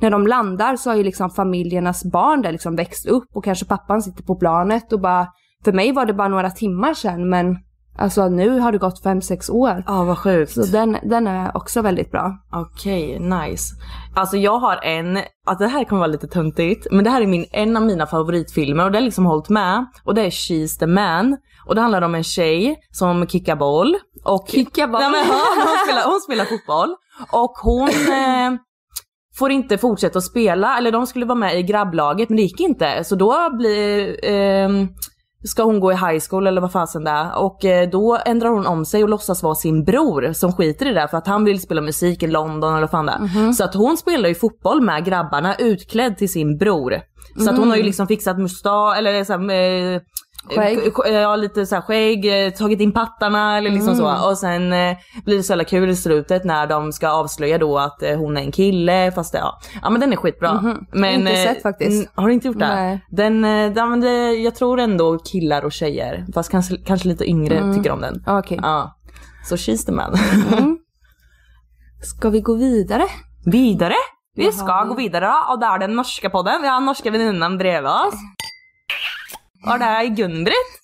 när 0.00 0.10
de 0.10 0.26
landar 0.26 0.76
så 0.76 0.90
har 0.90 0.96
ju 0.96 1.02
liksom 1.02 1.30
familjernas 1.30 2.04
barn 2.04 2.42
där 2.42 2.52
liksom 2.52 2.76
växt 2.76 3.06
upp 3.06 3.28
och 3.34 3.44
kanske 3.44 3.66
pappan 3.66 4.02
sitter 4.02 4.22
på 4.22 4.36
planet 4.36 4.92
och 4.92 5.00
bara, 5.00 5.28
för 5.64 5.72
mig 5.72 5.92
var 5.92 6.06
det 6.06 6.14
bara 6.14 6.28
några 6.28 6.50
timmar 6.50 6.94
sedan 6.94 7.28
men 7.28 7.56
alltså 7.98 8.28
nu 8.28 8.58
har 8.58 8.72
det 8.72 8.78
gått 8.78 9.02
fem, 9.02 9.22
sex 9.22 9.50
år. 9.50 9.82
Ja 9.86 10.04
vad 10.04 10.18
sjukt. 10.18 10.52
Så 10.52 10.62
den, 10.62 10.96
den 11.02 11.26
är 11.26 11.56
också 11.56 11.82
väldigt 11.82 12.10
bra. 12.10 12.32
Okej, 12.52 13.18
nice. 13.18 13.74
Alltså 14.14 14.36
jag 14.36 14.58
har 14.58 14.76
en, 14.82 15.16
alltså 15.46 15.64
det 15.64 15.70
här 15.70 15.84
kommer 15.84 16.00
vara 16.00 16.12
lite 16.12 16.26
töntigt, 16.26 16.86
men 16.90 17.04
det 17.04 17.10
här 17.10 17.20
är 17.22 17.26
min, 17.26 17.46
en 17.50 17.76
av 17.76 17.82
mina 17.82 18.06
favoritfilmer 18.06 18.84
och 18.84 18.92
det 18.92 18.98
har 18.98 19.02
liksom 19.04 19.26
hållit 19.26 19.48
med. 19.48 19.86
Och 20.04 20.14
det 20.14 20.22
är 20.22 20.30
She's 20.30 20.78
the 20.78 20.86
man. 20.86 21.36
Och 21.66 21.74
det 21.74 21.80
handlar 21.80 22.02
om 22.02 22.14
en 22.14 22.24
tjej 22.24 22.76
som 22.90 23.26
kickar 23.26 23.56
boll. 23.56 23.96
Och, 24.24 24.48
Kickar 24.48 24.88
boll? 24.88 25.00
Nej, 25.00 25.10
men, 25.10 25.26
hon, 25.26 25.76
spelar, 25.86 26.04
hon 26.10 26.20
spelar 26.20 26.44
fotboll. 26.44 26.94
Och 27.32 27.52
hon 27.62 27.88
eh, 27.88 28.60
får 29.38 29.50
inte 29.50 29.78
fortsätta 29.78 30.18
att 30.18 30.24
spela, 30.24 30.78
eller 30.78 30.92
de 30.92 31.06
skulle 31.06 31.26
vara 31.26 31.38
med 31.38 31.58
i 31.58 31.62
grabblaget 31.62 32.28
men 32.28 32.36
det 32.36 32.42
gick 32.42 32.60
inte. 32.60 33.04
Så 33.04 33.14
då 33.14 33.56
blir, 33.56 34.24
ehm, 34.24 34.88
ska 35.46 35.62
hon 35.62 35.80
gå 35.80 35.92
i 35.92 35.94
high 35.94 36.22
school 36.30 36.46
eller 36.46 36.60
vad 36.60 36.72
fasen 36.72 37.04
det 37.04 37.10
är. 37.10 37.38
Och 37.38 37.64
eh, 37.64 37.90
då 37.90 38.18
ändrar 38.26 38.48
hon 38.48 38.66
om 38.66 38.84
sig 38.84 39.02
och 39.02 39.08
låtsas 39.08 39.42
vara 39.42 39.54
sin 39.54 39.84
bror 39.84 40.32
som 40.32 40.52
skiter 40.52 40.86
i 40.86 40.92
det 40.94 41.08
för 41.08 41.18
att 41.18 41.26
han 41.26 41.44
vill 41.44 41.60
spela 41.60 41.80
musik 41.80 42.22
i 42.22 42.26
London 42.26 42.70
eller 42.70 42.80
vad 42.80 42.90
fan 42.90 43.06
det 43.06 43.12
är. 43.12 43.52
Så 43.52 43.64
att 43.64 43.74
hon 43.74 43.96
spelar 43.96 44.28
ju 44.28 44.34
fotboll 44.34 44.80
med 44.82 45.04
grabbarna 45.04 45.54
utklädd 45.54 46.16
till 46.16 46.32
sin 46.32 46.58
bror. 46.58 46.94
Så 47.44 47.50
att 47.50 47.58
hon 47.58 47.68
har 47.70 47.76
ju 47.76 47.82
liksom 47.82 48.06
fixat 48.06 48.38
mustasch 48.38 48.96
eller 48.98 49.24
så 49.24 49.32
här, 49.32 49.50
eh, 49.94 50.00
Skägg. 50.48 50.78
Ja 51.12 51.36
lite 51.36 51.66
såhär 51.66 51.82
skägg, 51.82 52.46
eh, 52.46 52.50
tagit 52.50 52.80
in 52.80 52.92
pattarna 52.92 53.58
eller 53.58 53.70
liksom 53.70 53.94
Mm. 53.94 54.16
så. 54.16 54.28
Och 54.30 54.38
sen 54.38 54.72
eh, 54.72 54.96
blir 55.24 55.36
det 55.36 55.42
så 55.42 55.52
jävla 55.52 55.64
kul 55.64 55.90
i 55.90 55.96
slutet 55.96 56.44
när 56.44 56.66
de 56.66 56.92
ska 56.92 57.08
avslöja 57.08 57.58
då 57.58 57.78
att 57.78 58.02
eh, 58.02 58.16
hon 58.16 58.36
är 58.36 58.40
en 58.40 58.52
kille 58.52 59.12
fast 59.14 59.32
det, 59.32 59.38
ja. 59.38 59.58
ja 59.82 59.90
men 59.90 60.00
den 60.00 60.12
är 60.12 60.16
skitbra. 60.16 60.52
Mhm. 60.54 60.86
Men, 60.92 61.14
Inte 61.20 61.36
sett 61.36 61.62
faktiskt. 61.62 61.90
mm, 61.92 62.06
Har 62.14 62.28
du 62.28 62.34
inte 62.34 62.46
gjort 62.48 62.58
det? 62.58 62.74
Nej. 62.74 63.04
Den, 63.10 63.42
den, 63.74 64.00
det, 64.00 64.32
jag 64.32 64.54
tror 64.54 64.80
ändå 64.80 65.18
killar 65.18 65.64
och 65.64 65.72
tjejer, 65.72 66.26
fast 66.34 66.50
kanske, 66.50 66.76
kanske 66.76 67.08
lite 67.08 67.24
yngre 67.30 67.56
Mm. 67.58 67.76
tycker 67.76 67.90
om 67.90 68.00
den. 68.00 68.24
Okej. 68.26 68.58
Ja. 68.62 68.96
Så 69.48 69.56
she's 69.56 69.86
the 69.86 69.92
man. 69.92 70.14
Mm. 70.58 70.78
Ska 72.02 72.30
vi 72.30 72.40
gå 72.40 72.54
vidare? 72.54 73.04
Vidare? 73.44 73.94
Vi 74.36 74.52
ska 74.52 74.84
gå 74.84 74.94
vidare 74.94 75.32
och 75.52 75.60
det 75.60 75.66
är 75.66 75.78
den 75.78 75.96
norska 75.96 76.30
podden. 76.30 76.62
Vi 76.62 76.68
har 76.68 76.80
norska 76.80 77.10
väninnan 77.10 77.58
bredvid 77.58 77.90
oss. 77.90 78.14
Och 79.66 79.78
det 79.78 79.84
är 79.84 80.04
Gun-Britt. 80.04 80.80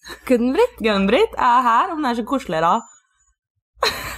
Gun-Britt? 0.81 1.35
Är 1.39 1.63
här, 1.63 1.91
hon 1.91 2.05
är 2.05 2.15
så 2.15 2.25
korslig 2.25 2.63
då. 2.63 2.83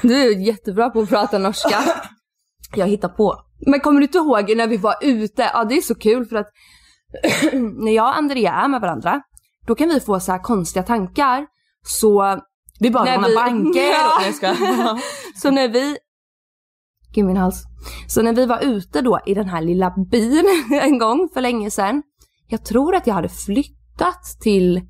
Du 0.03 0.14
är 0.22 0.46
jättebra 0.46 0.90
på 0.90 1.01
att 1.01 1.09
prata 1.09 1.38
norska. 1.38 1.83
Jag 2.75 2.87
hittar 2.87 3.09
på. 3.09 3.42
Men 3.66 3.81
kommer 3.81 4.01
du 4.01 4.07
inte 4.07 4.18
ihåg 4.18 4.57
när 4.57 4.66
vi 4.66 4.77
var 4.77 4.94
ute? 5.03 5.51
Ja 5.55 5.64
det 5.64 5.75
är 5.77 5.81
så 5.81 5.94
kul 5.94 6.27
för 6.27 6.37
att 6.37 6.46
när 7.85 7.92
jag 7.92 8.05
och 8.09 8.16
Andrea 8.16 8.53
är 8.53 8.68
med 8.68 8.81
varandra, 8.81 9.22
då 9.66 9.75
kan 9.75 9.88
vi 9.88 10.01
få 10.01 10.20
så 10.20 10.33
här 10.33 10.38
konstiga 10.38 10.83
tankar. 10.83 11.46
Så 11.87 12.40
Vi 12.81 12.90
bara 12.90 13.05
När 13.05 13.29
vi- 13.29 13.35
banker. 13.35 13.81
Ja. 14.42 14.98
Så 15.37 15.51
när 15.51 15.68
vi... 15.68 15.96
Gud 17.14 17.25
min 17.25 17.37
hals. 17.37 17.62
Så 18.09 18.22
när 18.22 18.33
vi 18.33 18.46
var 18.46 18.61
ute 18.61 19.01
då 19.01 19.20
i 19.27 19.35
den 19.35 19.48
här 19.48 19.61
lilla 19.62 19.90
byn 20.11 20.44
en 20.83 20.98
gång 20.98 21.29
för 21.35 21.40
länge 21.40 21.70
sedan. 21.70 22.03
Jag 22.48 22.64
tror 22.64 22.94
att 22.94 23.07
jag 23.07 23.14
hade 23.14 23.29
flyttat 24.03 24.41
till 24.41 24.81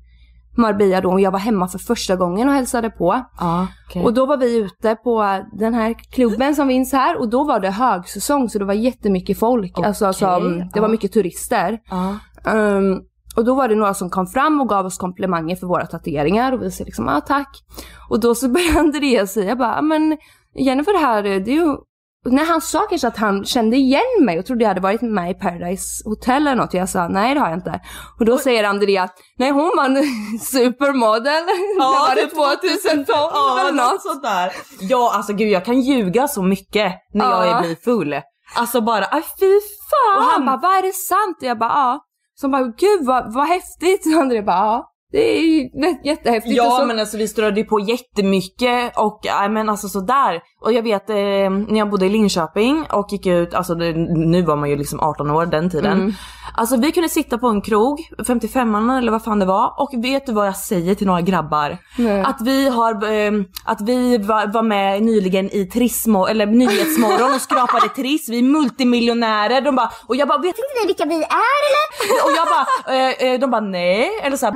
Marbella 0.57 1.01
då 1.01 1.11
och 1.11 1.21
jag 1.21 1.31
var 1.31 1.39
hemma 1.39 1.67
för 1.67 1.79
första 1.79 2.15
gången 2.15 2.47
och 2.47 2.53
hälsade 2.53 2.89
på. 2.89 3.21
Ja, 3.39 3.67
okej. 3.89 4.03
Och 4.03 4.13
då 4.13 4.25
var 4.25 4.37
vi 4.37 4.57
ute 4.57 4.95
på 4.95 5.43
den 5.53 5.73
här 5.73 5.93
klubben 5.93 6.55
som 6.55 6.67
finns 6.67 6.93
här 6.93 7.19
och 7.19 7.29
då 7.29 7.43
var 7.43 7.59
det 7.59 7.69
högsäsong 7.69 8.49
så 8.49 8.59
det 8.59 8.65
var 8.65 8.73
jättemycket 8.73 9.39
folk. 9.39 9.79
Alltså 9.79 10.05
Okej, 10.05 10.13
som, 10.13 10.69
det 10.73 10.79
var 10.79 10.87
mycket 10.89 11.11
turister. 11.11 11.79
Ja. 11.89 12.15
Ehm, 12.51 12.99
och 13.35 13.45
då 13.45 13.55
var 13.55 13.67
det 13.67 13.75
några 13.75 13.93
som 13.93 14.09
kom 14.09 14.27
fram 14.27 14.61
och 14.61 14.69
gav 14.69 14.85
oss 14.85 14.97
komplimanger 14.97 15.55
för 15.55 15.67
våra 15.67 15.85
tatueringar 15.85 16.51
och 16.51 16.61
vi 16.61 16.71
sa 16.71 16.83
liksom 16.83 17.07
ah, 17.07 17.21
tack. 17.21 17.63
Och 18.09 18.19
då 18.19 18.35
så 18.35 18.49
började 18.53 18.79
Andreas 18.79 19.33
säga 19.33 19.55
bara, 19.55 19.75
"Ah, 19.75 19.81
men 19.81 20.17
Jennifer 20.55 20.99
här, 20.99 21.23
det 21.23 21.51
är 21.51 21.55
ju 21.55 21.75
när 22.25 22.45
han 22.45 22.61
sa 22.61 22.79
kanske 22.89 23.07
att 23.07 23.17
han 23.17 23.45
kände 23.45 23.77
igen 23.77 24.01
mig 24.25 24.39
och 24.39 24.45
trodde 24.45 24.63
jag 24.63 24.69
hade 24.69 24.81
varit 24.81 25.01
med 25.01 25.31
i 25.31 25.33
Paradise 25.33 26.09
Hotel 26.09 26.47
eller 26.47 26.55
något. 26.55 26.73
Jag 26.73 26.89
sa 26.89 27.07
nej 27.07 27.33
det 27.33 27.39
har 27.39 27.49
jag 27.49 27.57
inte. 27.57 27.79
Och 28.19 28.25
då 28.25 28.37
säger 28.37 28.63
Andrea, 28.63 29.09
nej 29.37 29.51
hon 29.51 29.71
var 29.77 29.85
en 29.85 30.03
supermodel. 30.39 31.43
det 31.45 31.79
var 31.79 32.15
det 32.15 32.27
2012 32.27 33.05
Ja, 33.33 33.59
eller 33.61 33.71
något. 33.71 34.01
sånt 34.01 34.23
där. 34.23 34.51
Ja 34.79 35.11
alltså 35.15 35.33
gud 35.33 35.49
jag 35.49 35.65
kan 35.65 35.81
ljuga 35.81 36.27
så 36.27 36.41
mycket 36.43 36.93
när 37.13 37.25
jag 37.31 37.47
Ja. 37.47 37.57
är 37.57 37.61
blir 37.61 37.75
full. 37.83 38.15
Alltså 38.55 38.81
bara, 38.81 39.05
aj 39.11 39.21
fy 39.39 39.45
fan! 39.89 40.17
Och 40.17 40.23
han 40.31 40.45
bara, 40.45 40.57
vad 40.57 40.77
är 40.77 40.81
det 40.81 40.93
sant? 40.93 41.37
Och 41.41 41.47
jag 41.47 41.59
bara, 41.59 41.69
ja. 41.69 41.99
Så 42.35 42.45
han 42.47 42.51
bara, 42.51 42.63
gud 42.77 43.05
vad, 43.05 43.33
vad 43.33 43.47
häftigt. 43.47 44.05
Och 44.15 44.21
Andrea 44.21 44.41
bara, 44.43 44.55
ja. 44.55 44.89
Det 45.13 45.37
är 45.37 45.41
ju 45.41 45.69
jättehäftigt. 46.03 46.55
Ja 46.55 46.77
så, 46.79 46.85
men 46.85 46.99
alltså 46.99 47.17
vi 47.17 47.27
strödde 47.27 47.59
ju 47.59 47.65
på 47.65 47.79
jättemycket 47.79 48.97
och 48.97 49.19
ja, 49.23 49.49
men 49.49 49.69
alltså 49.69 49.87
sådär. 49.87 50.41
Och 50.61 50.73
jag 50.73 50.83
vet 50.83 51.09
eh, 51.09 51.15
när 51.15 51.77
jag 51.77 51.89
bodde 51.89 52.05
i 52.05 52.09
Linköping 52.09 52.85
och 52.91 53.07
gick 53.11 53.25
ut, 53.25 53.53
alltså 53.53 53.75
det, 53.75 53.93
nu 54.31 54.41
var 54.41 54.55
man 54.55 54.69
ju 54.69 54.75
liksom 54.75 54.99
18 54.99 55.31
år 55.31 55.45
den 55.45 55.69
tiden. 55.69 55.99
Mm. 56.01 56.13
Alltså 56.55 56.77
vi 56.77 56.91
kunde 56.91 57.09
sitta 57.09 57.37
på 57.37 57.47
en 57.47 57.61
krog, 57.61 57.99
55an 58.17 58.97
eller 58.97 59.11
vad 59.11 59.23
fan 59.23 59.39
det 59.39 59.45
var 59.45 59.73
och 59.81 59.89
vet 60.03 60.25
du 60.25 60.31
vad 60.31 60.47
jag 60.47 60.57
säger 60.57 60.95
till 60.95 61.07
några 61.07 61.21
grabbar? 61.21 61.77
Nej. 61.97 62.21
Att 62.21 62.41
vi 62.41 62.69
har, 62.69 62.93
eh, 62.93 63.31
att 63.65 63.81
vi 63.81 64.17
var, 64.17 64.53
var 64.53 64.63
med 64.63 65.03
nyligen 65.03 65.49
i 65.55 65.65
Trissmo, 65.65 66.25
eller 66.25 66.45
Nyhetsmorgon 66.45 67.33
och 67.35 67.41
skrapade 67.41 67.89
Triss, 67.95 68.29
vi 68.29 68.37
är 68.39 68.43
multimiljonärer. 68.43 69.61
De 69.61 69.75
bara, 69.75 69.91
och 70.07 70.15
jag 70.15 70.27
bara 70.27 70.37
vet 70.37 70.53
Vet 70.53 70.57
inte 70.57 70.81
ni 70.81 70.87
vilka 70.87 71.05
vi 71.05 71.15
är 71.15 71.59
eller? 71.69 71.85
och 72.25 72.31
jag 72.37 72.47
bara, 72.53 72.95
eh, 72.95 73.31
eh, 73.33 73.39
de 73.39 73.51
bara 73.51 73.61
nej. 73.61 74.09
Eller 74.23 74.37
så 74.37 74.45
här, 74.45 74.53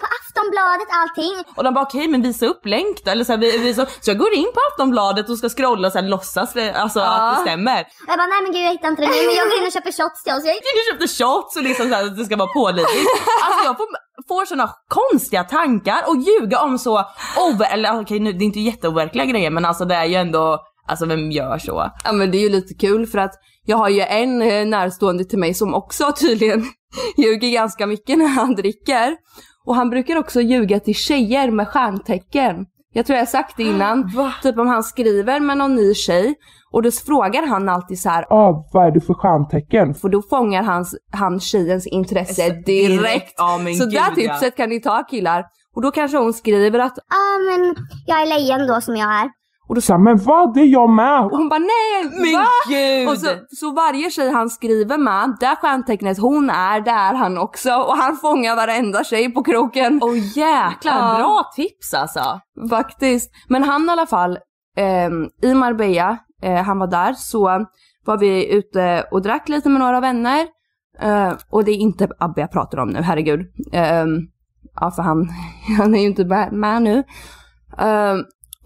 På 0.00 0.06
Aftonbladet 0.18 0.88
allting. 1.00 1.34
och 1.56 1.64
de 1.64 1.74
bara 1.74 1.84
okej 1.84 2.08
men 2.08 2.22
visa 2.22 2.46
upp 2.46 2.66
länk 2.66 3.04
då. 3.04 3.10
Eller 3.10 3.24
så, 3.24 3.32
här, 3.32 3.38
vi, 3.38 3.58
vi, 3.58 3.74
så, 3.74 3.86
så 4.00 4.10
jag 4.10 4.18
går 4.18 4.32
in 4.32 4.50
på 4.54 4.60
Aftonbladet 4.70 5.28
och 5.30 5.38
ska 5.38 5.48
scrolla 5.48 5.86
och 5.88 5.92
så 5.92 5.98
här, 5.98 6.08
låtsas 6.08 6.56
alltså, 6.74 7.00
att 7.00 7.36
det 7.36 7.42
stämmer. 7.42 7.80
Och 7.80 8.08
jag 8.12 8.18
bara, 8.18 8.26
nej 8.26 8.42
men 8.42 8.52
gud 8.52 8.62
jag 8.66 8.70
hittar 8.70 8.88
inte 8.88 9.02
det 9.02 9.08
nu 9.08 9.26
men 9.26 9.34
jag 9.40 9.48
går 9.48 9.58
in 9.58 9.66
och 9.66 9.72
köper 9.72 9.92
shots 9.92 10.22
till 10.24 10.32
oss. 10.32 10.44
Jag 10.44 10.54
Jag 10.54 10.84
köpte 10.90 11.08
shots 11.18 11.56
och 11.56 11.62
liksom 11.62 11.88
så 11.88 11.94
här, 11.94 12.04
att 12.06 12.16
det 12.16 12.24
ska 12.24 12.36
vara 12.36 12.52
pålitligt. 12.60 13.10
Alltså 13.44 13.64
jag 13.64 13.76
får, 13.76 13.86
får 14.28 14.44
såna 14.44 14.70
konstiga 14.88 15.44
tankar 15.44 16.00
och 16.06 16.16
ljuga 16.16 16.60
om 16.60 16.78
så 16.78 17.04
over, 17.46 17.72
eller 17.72 18.00
okej 18.00 18.20
nu 18.20 18.32
det 18.32 18.44
är 18.44 18.46
inte 18.46 18.60
jätteoverkliga 18.60 19.24
grejer 19.24 19.50
men 19.50 19.64
alltså 19.64 19.84
det 19.84 19.94
är 19.94 20.04
ju 20.04 20.14
ändå, 20.14 20.58
alltså 20.88 21.06
vem 21.06 21.30
gör 21.30 21.58
så? 21.58 21.90
Ja 22.04 22.12
men 22.12 22.30
det 22.30 22.38
är 22.38 22.42
ju 22.42 22.48
lite 22.48 22.74
kul 22.74 23.06
för 23.06 23.18
att 23.18 23.34
jag 23.64 23.76
har 23.76 23.88
ju 23.88 24.00
en 24.00 24.42
eh, 24.42 24.66
närstående 24.66 25.24
till 25.24 25.38
mig 25.38 25.54
som 25.54 25.74
också 25.74 26.12
tydligen 26.12 26.64
ljuger 27.16 27.50
ganska 27.50 27.86
mycket 27.86 28.18
när 28.18 28.26
han 28.28 28.54
dricker. 28.54 29.16
Och 29.68 29.74
han 29.74 29.90
brukar 29.90 30.16
också 30.16 30.40
ljuga 30.40 30.80
till 30.80 30.94
tjejer 30.94 31.50
med 31.50 31.68
stjärntecken. 31.68 32.66
Jag 32.92 33.06
tror 33.06 33.14
jag 33.14 33.20
har 33.20 33.26
sagt 33.26 33.56
det 33.56 33.62
innan. 33.62 34.10
Typ 34.42 34.58
om 34.58 34.66
han 34.66 34.82
skriver 34.82 35.40
med 35.40 35.58
någon 35.58 35.74
ny 35.74 35.94
tjej 35.94 36.34
och 36.72 36.82
då 36.82 36.90
frågar 36.90 37.46
han 37.46 37.68
alltid 37.68 38.00
så 38.00 38.08
här, 38.08 38.26
Ah, 38.30 38.68
vad 38.72 38.86
är 38.86 38.90
du 38.90 39.00
för 39.00 39.14
stjärntecken? 39.14 39.94
för 39.94 40.08
då 40.08 40.22
fångar 40.22 40.62
hans, 40.62 40.96
han 41.12 41.40
tjejens 41.40 41.86
intresse 41.86 42.42
direkt. 42.42 42.66
direkt. 42.66 43.34
Ja, 43.36 43.60
men 43.64 43.74
så 43.74 43.84
gud, 43.84 43.94
där 43.94 44.00
ja. 44.00 44.14
tipset 44.14 44.56
kan 44.56 44.68
ni 44.68 44.80
ta 44.80 45.04
killar. 45.10 45.44
Och 45.76 45.82
då 45.82 45.90
kanske 45.90 46.18
hon 46.18 46.32
skriver 46.32 46.78
att, 46.78 46.98
ah, 46.98 47.38
men 47.50 47.74
jag 48.06 48.22
är 48.22 48.26
lejon 48.26 48.66
då 48.68 48.80
som 48.80 48.96
jag 48.96 49.20
är. 49.20 49.37
Och 49.68 49.74
då 49.74 49.80
här, 49.88 49.98
men 49.98 50.16
vad, 50.18 50.54
det 50.54 50.60
är 50.60 50.66
jag 50.66 50.90
med! 50.90 51.20
och 51.24 51.30
hon 51.30 51.48
bara 51.48 51.58
nej, 51.58 52.10
Men 52.22 52.32
va? 52.40 52.46
gud! 52.68 53.08
Och 53.08 53.18
så, 53.18 53.26
så 53.56 53.72
varje 53.72 54.10
tjej 54.10 54.30
han 54.32 54.50
skriver 54.50 54.98
med, 54.98 55.36
där 55.40 55.56
stjärntecknet 55.56 56.18
hon 56.18 56.50
är, 56.50 56.80
där 56.80 56.92
är 57.10 57.14
han 57.14 57.38
också. 57.38 57.70
Och 57.74 57.96
han 57.96 58.16
fångar 58.16 58.56
varenda 58.56 59.04
tjej 59.04 59.32
på 59.34 59.42
kroken. 59.42 60.00
Åh 60.02 60.16
jäklar, 60.38 60.92
Ja. 60.98 61.16
bra 61.18 61.50
tips 61.56 61.94
alltså. 61.94 62.40
Faktiskt. 62.70 63.30
Men 63.48 63.62
han 63.62 63.88
i 63.88 63.90
alla 63.90 64.06
fall, 64.06 64.38
ehm, 64.76 65.28
i 65.42 65.54
Marbella, 65.54 66.18
eh, 66.42 66.62
han 66.62 66.78
var 66.78 66.86
där, 66.86 67.12
så 67.12 67.66
var 68.04 68.18
vi 68.18 68.52
ute 68.54 69.04
och 69.10 69.22
drack 69.22 69.48
lite 69.48 69.68
med 69.68 69.80
några 69.80 70.00
vänner. 70.00 70.46
Eh, 71.00 71.32
och 71.50 71.64
det 71.64 71.70
är 71.70 71.76
inte 71.76 72.08
Abbe 72.18 72.40
jag 72.40 72.52
pratar 72.52 72.78
om 72.78 72.88
nu, 72.88 73.00
herregud. 73.02 73.40
Ehm, 73.72 74.18
ja, 74.80 74.90
för 74.90 75.02
han, 75.02 75.28
han 75.78 75.94
är 75.94 76.00
ju 76.00 76.06
inte 76.06 76.24
med, 76.24 76.52
med 76.52 76.82
nu. 76.82 77.04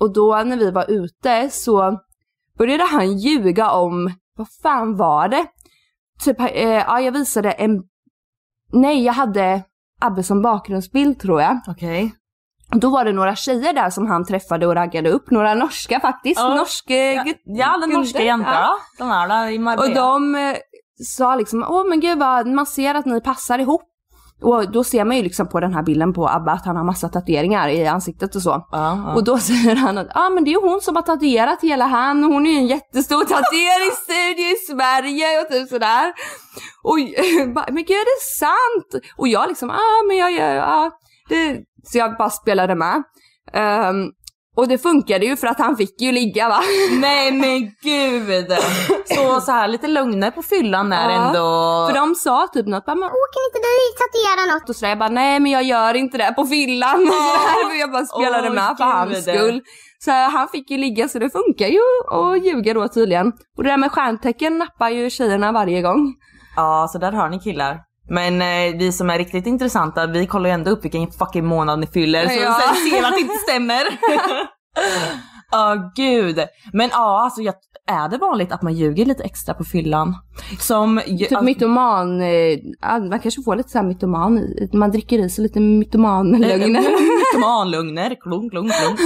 Och 0.01 0.13
då 0.13 0.43
när 0.45 0.57
vi 0.57 0.71
var 0.71 0.91
ute 0.91 1.51
så 1.51 1.99
började 2.59 2.85
han 2.85 3.19
ljuga 3.19 3.71
om, 3.71 4.15
vad 4.37 4.47
fan 4.63 4.97
var 4.97 5.29
det? 5.29 5.47
Typ, 6.25 6.41
eh, 6.41 6.63
ja 6.63 7.01
jag 7.01 7.13
visade 7.13 7.51
en, 7.51 7.83
nej 8.73 9.05
jag 9.05 9.13
hade 9.13 9.63
Abbe 10.01 10.23
som 10.23 10.43
bakgrundsbild 10.43 11.21
tror 11.21 11.43
jag. 11.43 11.59
Okej. 11.69 12.15
Då 12.75 12.91
var 12.91 13.05
det 13.05 13.13
några 13.13 13.37
tjejer 13.37 13.73
där 13.73 13.91
som 13.91 14.07
han 14.07 14.25
träffade 14.27 14.67
och 14.67 14.75
raggade 14.75 15.11
upp, 15.11 15.31
några 15.31 15.55
norska 15.55 16.01
faktiskt. 16.01 16.41
Ja. 16.41 16.55
Norska 16.55 16.95
Ja, 16.95 17.23
gut- 17.23 17.43
ja 17.45 17.79
den 17.81 17.91
norska 17.91 18.23
jäntan 18.23 18.55
Ja. 18.55 18.77
De 18.99 19.11
är 19.11 19.29
där 19.29 19.49
i 19.49 19.59
Marbella. 19.59 19.89
Och 19.89 19.95
de 19.95 20.35
eh, 20.35 20.57
sa 21.05 21.37
liksom, 21.37 21.65
åh 21.69 21.89
men 21.89 22.01
gud 22.01 22.19
vad, 22.19 22.47
man 22.47 22.67
ser 22.67 22.95
att 22.95 23.07
ni 23.07 23.21
passar 23.21 23.59
ihop. 23.59 23.83
Och 24.43 24.73
då 24.73 24.85
ser 24.85 25.05
man 25.05 25.17
ju 25.17 25.23
liksom 25.23 25.49
på 25.49 25.61
den 25.61 25.75
här 25.75 25.83
bilden 25.83 26.13
på 26.13 26.29
Abba 26.29 26.53
att 26.53 26.67
han 26.67 26.77
har 26.77 26.85
massa 26.85 27.09
tatueringar 27.09 27.69
i 27.69 27.87
ansiktet 27.87 28.37
och 28.37 28.43
så. 28.43 28.51
Ja, 28.51 28.67
ja. 29.07 29.15
Och 29.15 29.25
då 29.25 29.39
säger 29.49 29.77
han 29.77 29.99
att 29.99 30.09
ah, 30.15 30.31
men 30.31 30.45
det 30.45 30.51
är 30.51 30.53
ju 30.53 30.69
hon 30.69 30.81
som 30.81 30.97
har 30.97 31.03
tatuerat 31.03 31.63
hela 31.63 31.87
han, 31.87 32.25
hon 32.25 32.47
är 32.47 32.51
ju 32.51 32.57
en 32.57 32.67
jättestor 32.67 33.25
tatueringsstudio 33.25 34.47
i 34.47 34.57
Sverige 34.69 35.41
och 35.41 35.49
typ 35.49 35.69
sådär. 35.69 36.13
Och 36.83 36.99
men 37.75 37.85
gud 37.85 37.97
är 37.97 38.05
det 38.05 38.23
sant? 38.39 39.05
Och 39.17 39.29
jag 39.29 39.49
liksom, 39.49 39.71
ah 39.71 40.07
men 40.09 40.17
jag 40.17 40.33
gör, 40.33 40.55
ja. 40.55 40.91
Det, 41.29 41.61
så 41.85 41.99
jag 41.99 42.17
bara 42.17 42.31
spelade 42.31 42.75
med. 42.75 43.03
Ehm, 43.53 44.11
och 44.57 44.69
det 44.69 44.79
funkade 44.79 45.27
ju 45.27 45.37
för 45.37 45.47
att 45.47 45.59
han 45.59 45.77
fick 45.77 46.01
ju 46.01 46.13
ligga 46.13 46.49
va. 46.49 46.61
Nej 47.01 47.33
men 47.33 47.61
gud! 47.83 48.53
Så, 49.05 49.41
så 49.41 49.53
här 49.53 49.69
lite 49.69 49.87
lugnare 49.89 50.31
på 50.31 50.43
fyllan 50.43 50.93
är 50.93 51.11
Ja, 51.11 51.27
ändå... 51.27 51.87
För 51.89 51.95
de 52.01 52.15
sa 52.15 52.49
typ 52.53 52.67
något, 52.67 52.85
bara, 52.85 52.95
Åh 52.97 53.27
kan 53.35 53.43
inte 53.49 53.59
du 53.69 53.75
tatuera 54.03 54.55
något? 54.55 54.69
och 54.69 54.77
sådär, 54.77 54.89
jag 54.89 54.99
bara 54.99 55.09
nej 55.09 55.41
men 55.41 55.53
jag 55.53 55.63
gör 55.63 55.95
inte 55.95 56.19
det 56.19 56.33
på 56.37 56.47
fyllan. 56.47 56.99
Sådär, 56.99 57.67
och 57.71 57.77
jag 57.77 57.91
bara 57.93 58.05
spelade 58.05 58.49
Åh, 58.49 58.55
med 58.55 58.75
för 58.77 58.85
hans 58.85 59.23
skull. 59.23 59.61
Så 60.05 60.11
han 60.11 60.49
fick 60.49 60.71
ju 60.71 60.79
ligga 60.79 61.09
så 61.09 61.19
det 61.19 61.31
funkar 61.31 61.67
ju 61.67 61.81
att 62.11 62.45
ljuga 62.45 62.75
då 62.75 62.89
tydligen. 62.89 63.33
Och 63.57 63.65
det 63.65 63.71
där 63.71 63.77
med 63.77 63.93
stjärntecken 63.93 64.59
nappar 64.59 64.89
ju 64.91 65.11
tjejerna 65.11 65.53
varje 65.53 65.83
gång. 65.83 66.15
Ja, 66.57 66.89
så 66.93 66.99
där 66.99 67.13
hör 67.13 67.29
ni 67.29 67.41
killar. 67.41 67.81
Men 68.09 68.43
eh, 68.43 68.79
vi 68.79 68.93
som 68.93 69.11
är 69.11 69.19
riktigt 69.19 69.47
intressanta, 69.47 70.07
vi 70.07 70.27
kollar 70.27 70.49
ju 70.51 70.55
ändå 70.55 70.71
upp 70.71 70.85
vilken 70.85 71.11
fucking 71.11 71.47
månad 71.47 71.79
ni 71.79 71.87
fyller. 71.87 72.27
Så 72.29 72.41
Ja. 72.41 72.55
sen 72.67 72.75
ser 72.91 73.01
vi 73.01 73.05
att 73.07 73.15
det 73.15 73.21
inte 73.21 73.35
stämmer. 73.49 73.83
Åh 75.55 75.75
gud. 75.97 76.39
Men 76.73 76.89
ja, 76.93 77.23
alltså 77.25 77.43
jag, 77.43 77.55
är 77.91 78.09
det 78.09 78.19
vanligt 78.19 78.53
att 78.53 78.63
man 78.63 78.75
ljuger 78.75 79.05
lite 79.07 79.23
extra 79.23 79.55
på 79.55 79.65
fyllan? 79.65 80.15
Som... 80.59 81.01
Typ 81.07 81.41
mytoman, 81.43 82.21
eh, 82.23 82.29
ja, 82.81 82.99
man 82.99 83.21
kanske 83.21 83.43
får 83.43 83.57
lite 83.57 83.69
såhär 83.69 83.85
mytoman, 83.87 84.47
man 84.73 84.91
dricker 84.91 85.19
i 85.19 85.31
sig 85.31 85.43
lite 85.43 85.61
mytomanlögner. 85.61 86.81
Mytomanlugner, 87.35 88.17
klunk, 88.21 88.53
klunk, 88.53 88.73
klunk. 88.73 89.01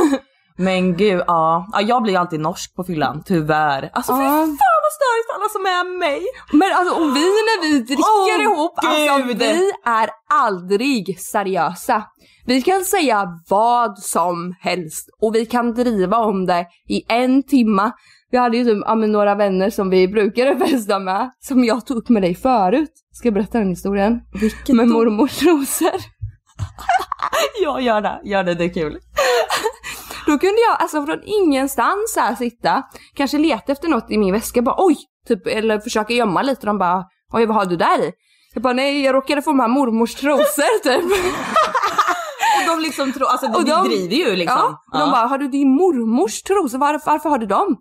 Men 0.58 0.96
gud, 0.96 1.22
ja. 1.26 1.66
ja. 1.72 1.80
Jag 1.80 2.02
blir 2.02 2.18
alltid 2.18 2.40
norsk 2.40 2.74
på 2.74 2.84
fyllan, 2.84 3.22
tyvärr. 3.26 3.90
Alltså 3.92 4.12
fy 4.12 4.22
Ja. 4.24 4.30
fan 4.30 4.58
vad 4.86 4.94
störigt 4.98 5.26
för 5.28 5.34
alla 5.38 5.48
som 5.56 5.64
är 5.76 5.98
mig. 5.98 6.22
Men 6.52 6.68
alltså 6.78 6.94
och 6.94 7.16
vi 7.16 7.26
när 7.48 7.58
vi 7.62 7.78
dricker 7.80 8.38
Åh, 8.38 8.42
ihop, 8.42 8.74
alltså 8.76 9.26
Gud. 9.26 9.38
vi 9.38 9.72
är 9.84 10.10
aldrig 10.30 11.20
seriösa. 11.20 12.04
Vi 12.46 12.62
kan 12.62 12.84
säga 12.84 13.28
vad 13.48 13.98
som 13.98 14.54
helst 14.60 15.08
och 15.22 15.34
vi 15.34 15.46
kan 15.46 15.74
driva 15.74 16.16
om 16.18 16.46
det 16.46 16.66
i 16.88 17.02
en 17.08 17.42
timma. 17.42 17.92
Vi 18.30 18.38
hade 18.38 18.56
ju 18.56 18.64
typ, 18.64 18.82
ja, 18.86 18.94
men 18.94 19.12
några 19.12 19.34
vänner 19.34 19.70
som 19.70 19.90
vi 19.90 20.08
brukade 20.08 20.56
festa 20.66 20.98
med, 20.98 21.30
som 21.40 21.64
jag 21.64 21.86
tog 21.86 21.96
upp 21.96 22.08
med 22.08 22.22
dig 22.22 22.34
förut. 22.34 22.90
Ska 23.12 23.26
jag 23.26 23.34
berätta 23.34 23.58
den 23.58 23.68
historien? 23.70 24.20
Vilket 24.40 24.76
med 24.76 24.88
mormors 24.88 25.38
trosor. 25.38 25.90
Ja, 27.62 27.80
gör 27.80 28.00
det. 28.00 28.20
Gör 28.24 28.44
det, 28.44 28.54
det 28.54 28.64
är 28.64 28.74
kul. 28.74 28.98
Då 30.26 30.38
kunde 30.38 30.60
jag 30.70 30.76
alltså 30.80 31.06
från 31.06 31.22
ingenstans 31.24 32.16
här 32.16 32.34
sitta, 32.34 32.82
kanske 33.14 33.38
leta 33.38 33.72
efter 33.72 33.88
något 33.88 34.10
i 34.10 34.18
min 34.18 34.32
väska, 34.34 34.62
bara 34.62 34.74
oj! 34.78 34.96
Typ, 35.28 35.46
eller 35.46 35.78
försöka 35.80 36.14
gömma 36.14 36.42
lite 36.42 36.60
och 36.60 36.66
de 36.66 36.78
bara 36.78 37.04
oj 37.32 37.46
vad 37.46 37.56
har 37.56 37.64
du 37.66 37.76
där 37.76 38.02
i? 38.02 38.12
Jag 38.54 38.62
bara 38.62 38.72
nej 38.72 39.02
jag 39.04 39.14
råkade 39.14 39.42
få 39.42 39.52
med 39.52 39.70
mormors 39.70 40.14
trosor 40.14 40.78
typ. 40.82 41.04
Och 42.58 42.76
de 42.76 42.80
liksom 42.82 43.12
tror, 43.12 43.26
alltså 43.28 43.46
de, 43.46 43.64
de- 43.64 43.88
driver 43.88 44.16
ju 44.30 44.36
liksom. 44.36 44.58
Ja, 44.58 44.82
och 44.92 44.98
de 44.98 45.10
bara 45.10 45.26
har 45.26 45.38
du 45.38 45.48
din 45.48 45.68
mormors 45.74 46.42
trosor? 46.42 46.78
Varför, 46.78 47.10
varför 47.10 47.28
har 47.30 47.38
du 47.38 47.46
dem? 47.46 47.76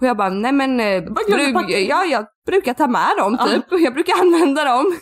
Och 0.00 0.06
jag 0.06 0.16
bara 0.16 0.28
nej 0.28 0.52
men 0.52 0.80
eh, 0.80 1.02
bruk, 1.02 1.70
ja, 1.90 2.04
jag 2.04 2.26
brukar 2.46 2.74
ta 2.74 2.86
med 2.86 3.10
dem 3.18 3.38
typ, 3.38 3.64
jag 3.80 3.94
brukar 3.94 4.20
använda 4.20 4.64
dem. 4.64 4.98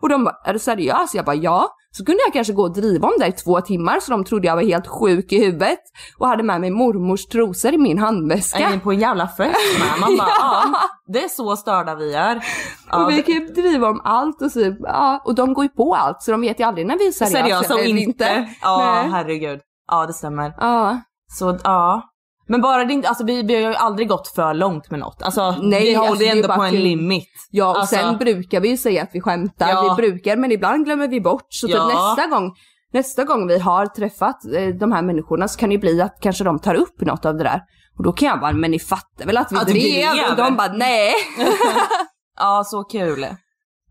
Och 0.00 0.08
de 0.08 0.24
bara 0.24 0.34
är 0.44 0.52
du 0.52 0.58
seriös? 0.58 1.14
Jag 1.14 1.24
bara 1.24 1.36
ja. 1.36 1.68
Så 1.92 2.04
kunde 2.04 2.20
jag 2.26 2.32
kanske 2.32 2.52
gå 2.52 2.62
och 2.62 2.74
driva 2.74 3.08
om 3.08 3.14
det 3.18 3.26
i 3.26 3.32
två 3.32 3.60
timmar 3.60 4.00
så 4.00 4.10
de 4.10 4.24
trodde 4.24 4.46
jag 4.46 4.56
var 4.56 4.62
helt 4.62 4.86
sjuk 4.86 5.32
i 5.32 5.44
huvudet 5.44 5.78
och 6.18 6.28
hade 6.28 6.42
med 6.42 6.60
mig 6.60 6.70
mormors 6.70 7.26
trosor 7.26 7.72
i 7.74 7.78
min 7.78 7.98
handväska. 7.98 8.58
Är 8.58 8.70
ni 8.70 8.78
på 8.80 8.92
en 8.92 9.00
jävla 9.00 9.28
fest 9.28 9.78
med? 9.78 10.00
Man 10.00 10.16
bara, 10.16 10.28
ja. 10.38 10.64
Det 11.06 11.24
är 11.24 11.28
så 11.28 11.56
störda 11.56 11.94
vi 11.94 12.14
är. 12.14 12.44
Ja, 12.90 13.04
och 13.04 13.10
vi 13.10 13.22
kan 13.22 13.34
ju 13.34 13.46
driva 13.46 13.88
om 13.88 14.00
allt 14.04 14.42
och 14.42 14.52
så, 14.52 14.76
ja, 14.80 15.22
och 15.24 15.34
de 15.34 15.54
går 15.54 15.64
ju 15.64 15.68
på 15.68 15.94
allt 15.94 16.22
så 16.22 16.30
de 16.30 16.40
vet 16.40 16.60
ju 16.60 16.64
aldrig 16.64 16.86
när 16.86 16.98
vi 16.98 17.06
är 17.06 17.12
seriösa, 17.12 17.38
seriösa 17.38 17.78
eller 17.78 18.00
inte. 18.00 18.48
Ja, 18.62 18.78
Nej. 18.78 19.10
herregud. 19.10 19.60
Ja, 19.90 20.06
det 20.06 20.12
stämmer. 20.12 20.54
Ja. 20.58 21.00
Så 21.32 21.58
ja. 21.64 22.02
Men 22.50 22.60
bara 22.60 22.84
det 22.84 22.92
inte, 22.92 23.08
alltså 23.08 23.24
vi, 23.24 23.42
vi 23.42 23.54
har 23.62 23.70
ju 23.70 23.76
aldrig 23.76 24.08
gått 24.08 24.28
för 24.28 24.54
långt 24.54 24.90
med 24.90 25.00
något. 25.00 25.22
Alltså 25.22 25.50
Nej, 25.62 25.84
vi 25.84 25.94
håller 25.94 26.10
alltså, 26.10 26.24
ändå 26.26 26.48
på 26.48 26.62
en 26.62 26.70
kul. 26.70 26.80
limit. 26.82 27.28
Ja 27.50 27.70
och 27.70 27.78
Alltså- 27.78 27.96
sen 27.96 28.18
brukar 28.18 28.60
vi 28.60 28.68
ju 28.68 28.76
säga 28.76 29.02
att 29.02 29.10
vi 29.12 29.20
skämtar, 29.20 29.68
Ja. 29.68 29.82
vi 29.96 30.02
brukar 30.02 30.36
men 30.36 30.52
ibland 30.52 30.84
glömmer 30.84 31.08
vi 31.08 31.20
bort 31.20 31.46
så 31.48 31.66
typ 31.66 31.76
Ja. 31.76 31.86
nästa 32.16 32.26
gång 32.36 32.52
Nästa 32.92 33.24
gång 33.24 33.46
vi 33.46 33.58
har 33.58 33.86
träffat 33.86 34.44
eh, 34.56 34.66
de 34.68 34.92
här 34.92 35.02
människorna 35.02 35.48
så 35.48 35.58
kan 35.58 35.68
det 35.68 35.72
ju 35.74 35.78
bli 35.80 36.02
att 36.02 36.16
kanske 36.20 36.44
de 36.44 36.58
tar 36.58 36.74
upp 36.74 37.00
något 37.00 37.24
av 37.24 37.34
det 37.36 37.44
där. 37.44 37.60
Och 37.98 38.04
då 38.04 38.12
kan 38.12 38.28
jag 38.28 38.40
bara, 38.40 38.52
men 38.52 38.70
ni 38.70 38.78
fattar 38.78 39.26
väl 39.26 39.36
att 39.36 39.52
vi 39.52 39.56
Att 39.56 39.66
drev? 39.66 40.30
Och 40.30 40.36
de 40.36 40.56
bara, 40.56 40.72
nej. 40.72 41.12
Ja, 42.38 42.62
så 42.66 42.84
kul. 42.84 43.26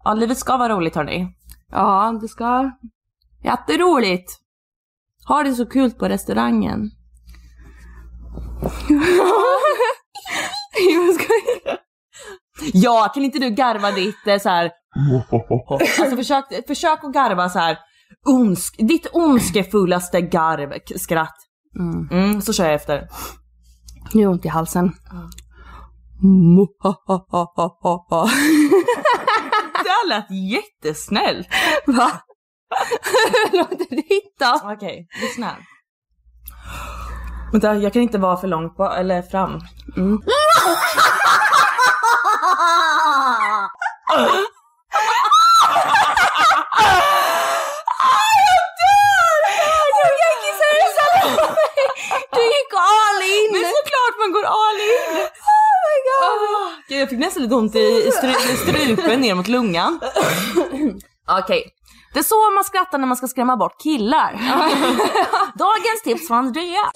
Ja, 0.04 0.14
livet 0.14 0.38
ska 0.38 0.58
vara 0.58 0.74
roligt 0.76 0.96
hörni. 0.96 1.28
Ja, 1.72 2.18
det 2.22 2.28
ska... 2.28 2.72
Jätteroligt! 3.44 4.32
Har 5.26 5.44
det 5.44 5.54
så 5.54 5.66
kul 5.66 5.92
på 5.92 6.06
restaurangen. 6.08 6.92
jag 10.90 11.14
skojar. 11.14 11.80
Ja, 12.74 13.12
kan 13.14 13.24
inte 13.24 13.40
du 13.40 13.50
garva 13.50 13.92
ditt 13.92 14.28
eh, 14.28 14.40
så 14.40 14.50
här. 14.50 14.72
Alltså 16.00 16.16
försök, 16.16 16.46
försök 16.68 17.04
att 17.04 17.14
garva 17.14 17.50
så 17.50 17.60
här. 17.60 17.78
Onsk, 18.28 18.76
ditt 18.78 19.08
ondskefullaste 19.14 20.22
garv, 20.22 20.74
skratt. 20.98 21.36
Mm. 21.80 22.10
Mm, 22.12 22.42
så 22.42 22.54
kör 22.54 22.66
jag 22.66 22.74
efter. 22.74 23.08
Nu 24.14 24.28
ont 24.28 24.46
i 24.46 24.48
halsen. 24.48 24.92
Det 29.84 29.90
här 29.90 30.08
lät 30.08 30.32
jättesnällt. 30.32 31.48
Va? 31.88 32.12
Låter 33.52 33.96
ditt 33.96 34.40
då? 34.40 34.72
Okej, 34.74 35.08
lyssna. 35.22 35.56
Vänta, 37.52 37.76
jag 37.76 37.94
kan 37.94 38.02
inte 38.02 38.18
vara 38.18 38.38
för 38.38 38.48
långt 38.48 38.78
på, 38.78 38.86
eller 38.86 39.22
fram. 39.22 39.60
Mm. 39.98 40.22
Du 52.32 52.42
gick 52.44 52.72
all 52.74 53.22
in! 53.24 53.52
Men 53.52 53.62
såklart 53.62 54.16
man 54.20 54.32
går 54.32 54.44
all 54.44 54.80
in! 54.80 55.16
Oh 55.16 55.74
my 55.86 55.98
god! 56.10 56.74
Gud, 56.88 57.02
jag 57.02 57.10
fick 57.10 57.20
nästan 57.20 57.44
lite 57.44 57.56
ont 57.56 57.76
i, 57.76 58.12
stru, 58.12 58.34
strupen 58.34 59.22
ner 59.22 59.36
mot 59.36 59.48
lungan. 59.48 60.00
Okej. 61.44 61.64
Det 62.14 62.20
är 62.20 62.24
så 62.24 62.52
man 62.56 62.64
skrattar 62.64 62.98
när 62.98 63.08
man 63.08 63.18
ska 63.18 63.28
skrämma 63.28 63.58
bort 63.58 63.82
killar. 63.84 64.32
Dagens 65.58 66.02
tips 66.04 66.28
från 66.28 66.38
Andrea. 66.38 66.92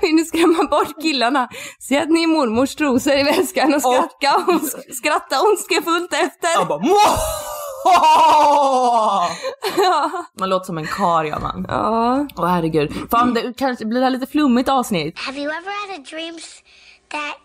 Vill 0.00 0.14
ni 0.14 0.24
skrämma 0.24 0.64
bort 0.64 1.02
killarna? 1.02 1.48
Se 1.80 1.98
att 1.98 2.08
ni 2.08 2.22
är 2.22 2.26
mormors 2.26 2.74
trosor 2.74 3.12
i 3.12 3.22
väskan 3.22 3.74
och 3.74 3.80
skratta, 3.80 4.52
och 4.52 4.60
skratta 4.94 5.42
ondskefullt 5.42 6.12
efter. 6.12 6.48
Jag 6.54 6.68
bara 6.68 6.80
Man 10.38 10.50
låter 10.50 10.66
som 10.66 10.78
en 10.78 10.86
kar 10.86 11.24
gör 11.24 11.38
man. 11.38 11.66
Ja. 11.68 12.26
Åh 12.36 12.46
herregud. 12.46 12.92
Fan 13.10 13.34
det 13.34 13.52
kanske 13.56 13.84
blir 13.84 14.00
det 14.00 14.06
här 14.06 14.10
lite 14.10 14.26
flummigt 14.26 14.68
avsnitt. 14.68 15.18
Have 15.18 15.40
you 15.40 15.50
ever 15.50 15.70
had 15.70 16.00
a 16.00 16.02
dreams 16.10 16.62
that 17.08 17.36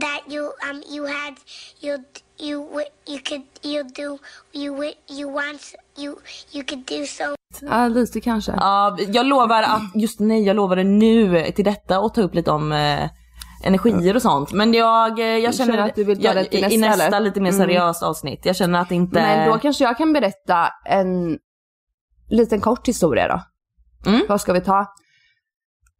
that 0.00 0.32
you 0.32 0.44
um 0.70 0.82
you 0.90 1.06
had 1.06 1.34
you 1.80 1.98
you 2.38 2.80
you 3.06 3.18
could 3.18 3.42
you 3.62 3.82
do 3.82 4.18
you 4.52 4.92
you 5.08 5.32
want 5.32 5.74
you 5.96 6.16
you 6.52 6.64
could 6.64 6.84
do 6.86 7.06
so 7.06 7.24
ja, 7.62 7.88
lite 7.88 8.20
kanske. 8.20 8.52
Ja, 8.52 8.96
jag 9.08 9.26
lovar 9.26 9.62
att, 9.62 9.82
just 9.94 10.20
nej 10.20 10.42
jag 10.42 10.56
lovade 10.56 10.84
nu 10.84 11.50
till 11.52 11.64
detta 11.64 12.00
och 12.00 12.14
ta 12.14 12.20
upp 12.20 12.34
lite 12.34 12.50
om 12.50 12.72
eh, 12.72 13.10
energier 13.64 14.16
och 14.16 14.22
sånt. 14.22 14.52
Men 14.52 14.74
jag, 14.74 15.18
eh, 15.18 15.24
jag 15.26 15.54
känner 15.54 15.78
att 15.78 15.94
du 15.94 16.04
vill 16.04 16.16
ta 16.16 16.22
jag, 16.24 16.36
det 16.36 16.44
till 16.44 16.58
i 16.72 16.76
nästa, 16.76 16.88
nästa 16.96 17.06
eller? 17.06 17.20
lite 17.20 17.40
mer 17.40 17.50
Mm. 17.52 17.66
seriöst 17.66 18.02
avsnitt. 18.02 18.46
Jag 18.46 18.56
känner 18.56 18.80
att 18.80 18.90
inte... 18.90 19.20
Men 19.22 19.50
då 19.50 19.58
kanske 19.58 19.84
jag 19.84 19.96
kan 19.96 20.12
berätta 20.12 20.68
en 20.84 21.38
liten 22.30 22.60
kort 22.60 22.88
historia 22.88 23.28
då. 23.28 23.42
Mm. 24.10 24.26
Vad 24.28 24.40
ska 24.40 24.52
vi 24.52 24.60
ta? 24.60 24.86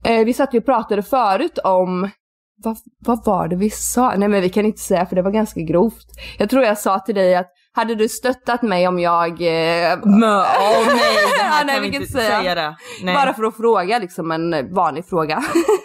Eh, 0.05 0.25
vi 0.25 0.33
satt 0.35 0.55
ju 0.55 0.59
och 0.59 0.65
pratade 0.65 1.03
förut 1.03 1.59
om 1.65 2.11
vad, 2.57 2.77
vad 2.99 3.25
var 3.25 3.49
det 3.49 3.57
vi 3.57 3.71
sa? 3.71 4.15
Nej 4.17 4.29
men 4.29 4.41
vi 4.43 4.49
kan 4.49 4.67
inte 4.67 4.81
säga 4.81 5.07
för 5.07 5.17
det 5.17 5.23
var 5.23 5.31
ganska 5.31 5.61
grovt. 5.61 6.07
Jag 6.39 6.51
tror 6.51 6.63
jag 6.63 6.79
sa 6.79 6.99
till 6.99 7.15
dig 7.15 7.35
att 7.37 7.51
hade 7.75 7.95
du 7.95 8.09
stöttat 8.09 8.63
mig 8.63 8.89
om 8.89 8.99
jag... 8.99 9.31
Eh, 9.31 9.99
Mö, 10.05 10.41
åh 10.41 10.87
nej, 10.87 11.17
det 11.37 11.43
här 11.43 11.61
Ja, 11.61 11.65
nej, 11.67 11.75
kan 11.75 11.83
vi 11.83 11.97
inte 11.97 12.13
säga. 12.13 12.41
säga 12.41 12.55
det. 12.55 12.77
Nej. 13.03 13.15
Bara 13.15 13.35
för 13.35 13.45
att 13.45 13.57
fråga 13.57 13.99
liksom 13.99 14.31
en 14.31 14.75
vanlig 14.75 15.05
fråga. 15.09 15.45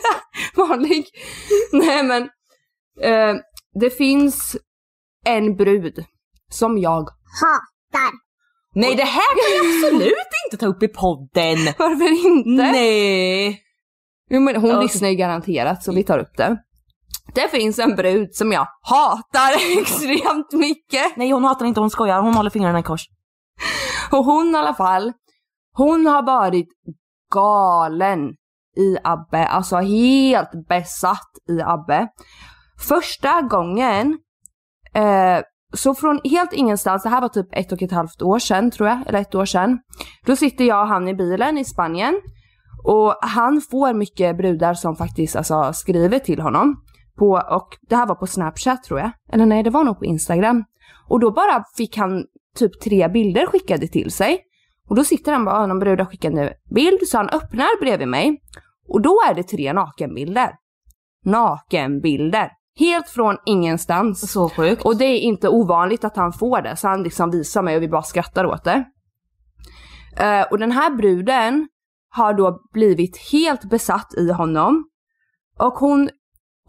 vanlig. 0.55 1.05
Nej 1.71 2.03
men. 2.03 2.21
Eh, 3.01 3.35
det 3.79 3.89
finns 3.89 4.57
en 5.25 5.55
brud 5.55 6.05
som 6.51 6.77
jag 6.77 7.09
Hatar. 7.41 8.11
Nej 8.75 8.95
det 8.95 9.03
här 9.03 9.35
kan 9.35 9.63
vi 9.69 9.87
absolut 9.87 10.13
inte 10.47 10.57
ta 10.57 10.65
upp 10.65 10.83
i 10.83 10.87
podden. 10.87 11.57
Varför 11.77 12.25
inte? 12.27 12.49
Nej. 12.71 13.61
Jo, 14.29 14.39
men 14.39 14.55
hon 14.55 14.79
lyssnar 14.79 15.09
ju 15.09 15.15
garanterat 15.15 15.83
så 15.83 15.91
vi 15.91 16.03
tar 16.03 16.19
upp 16.19 16.37
det. 16.37 16.57
Det 17.33 17.51
finns 17.51 17.79
en 17.79 17.95
brud 17.95 18.35
som 18.35 18.51
jag 18.51 18.67
hatar 18.81 19.79
extremt 19.79 20.53
mycket. 20.53 21.17
Nej 21.17 21.31
hon 21.31 21.43
hatar 21.43 21.65
inte, 21.65 21.79
hon 21.79 21.89
skojar. 21.89 22.21
Hon 22.21 22.33
håller 22.33 22.49
fingrarna 22.49 22.79
i 22.79 22.83
kors. 22.83 23.05
Och 24.11 24.25
hon 24.25 24.55
i 24.55 24.57
alla 24.57 24.73
fall, 24.73 25.13
hon 25.73 26.05
har 26.05 26.23
varit 26.23 26.67
galen 27.33 28.29
i 28.77 28.97
Abbe. 29.03 29.47
Alltså 29.47 29.75
helt 29.75 30.67
besatt 30.69 31.31
i 31.49 31.61
Abbe. 31.61 32.07
Första 32.87 33.41
gången, 33.41 34.17
eh, 34.93 35.39
så 35.73 35.95
från 35.95 36.19
helt 36.23 36.53
ingenstans, 36.53 37.03
det 37.03 37.09
här 37.09 37.21
var 37.21 37.29
typ 37.29 37.47
ett 37.51 37.71
och 37.71 37.81
ett 37.81 37.91
halvt 37.91 38.21
år 38.21 38.39
sedan 38.39 38.71
tror 38.71 38.89
jag, 38.89 39.07
eller 39.07 39.19
ett 39.19 39.35
år 39.35 39.45
sedan. 39.45 39.79
Då 40.25 40.35
sitter 40.35 40.65
jag 40.65 40.81
och 40.81 40.87
han 40.87 41.07
i 41.07 41.13
bilen 41.13 41.57
i 41.57 41.65
Spanien. 41.65 42.21
Och 42.83 43.15
han 43.21 43.61
får 43.71 43.93
mycket 43.93 44.37
brudar 44.37 44.73
som 44.73 44.95
faktiskt 44.95 45.35
alltså, 45.35 45.73
skriver 45.73 46.19
till 46.19 46.41
honom. 46.41 46.75
På, 47.19 47.43
och 47.49 47.67
det 47.89 47.95
här 47.95 48.05
var 48.07 48.15
på 48.15 48.27
Snapchat 48.27 48.83
tror 48.83 48.99
jag. 48.99 49.11
Eller 49.33 49.45
nej, 49.45 49.63
det 49.63 49.69
var 49.69 49.83
nog 49.83 49.99
på 49.99 50.05
Instagram. 50.05 50.63
Och 51.07 51.19
då 51.19 51.31
bara 51.31 51.63
fick 51.77 51.97
han 51.97 52.25
typ 52.55 52.81
tre 52.81 53.07
bilder 53.07 53.45
skickade 53.45 53.87
till 53.87 54.11
sig. 54.11 54.39
Och 54.89 54.95
då 54.95 55.03
sitter 55.03 55.31
han 55.31 55.45
bara, 55.45 55.55
"Ah, 55.55 55.65
någon 55.67 55.79
brud 55.79 55.99
har 55.99 56.05
skickat 56.05 56.33
en 56.33 56.49
bild, 56.75 56.99
så 57.07 57.17
han 57.17 57.29
öppnar 57.29 57.79
bredvid 57.81 58.07
mig. 58.07 58.41
Och 58.87 59.01
då 59.01 59.19
är 59.29 59.33
det 59.33 59.43
tre 59.43 59.73
nakenbilder. 59.73 60.51
Nakenbilder. 61.25 62.51
Helt 62.79 63.09
från 63.09 63.37
ingenstans. 63.45 64.31
Så 64.31 64.49
sjukt. 64.49 64.85
Och 64.85 64.97
det 64.97 65.05
är 65.05 65.19
inte 65.19 65.49
ovanligt 65.49 66.03
att 66.03 66.15
han 66.15 66.33
får 66.33 66.61
det, 66.61 66.75
så 66.75 66.87
han 66.87 67.03
liksom 67.03 67.31
visar 67.31 67.61
mig 67.61 67.75
och 67.75 67.81
vi 67.81 67.87
bara 67.87 68.01
skrattar 68.01 68.45
åt 68.45 68.63
det. 68.63 68.83
Eh, 70.17 70.41
och 70.51 70.59
den 70.59 70.71
här 70.71 70.95
bruden 70.95 71.67
har 72.09 72.33
då 72.33 72.59
blivit 72.73 73.17
helt 73.31 73.69
besatt 73.69 74.13
i 74.17 74.31
honom. 74.31 74.85
Och 75.59 75.73
hon, 75.73 76.09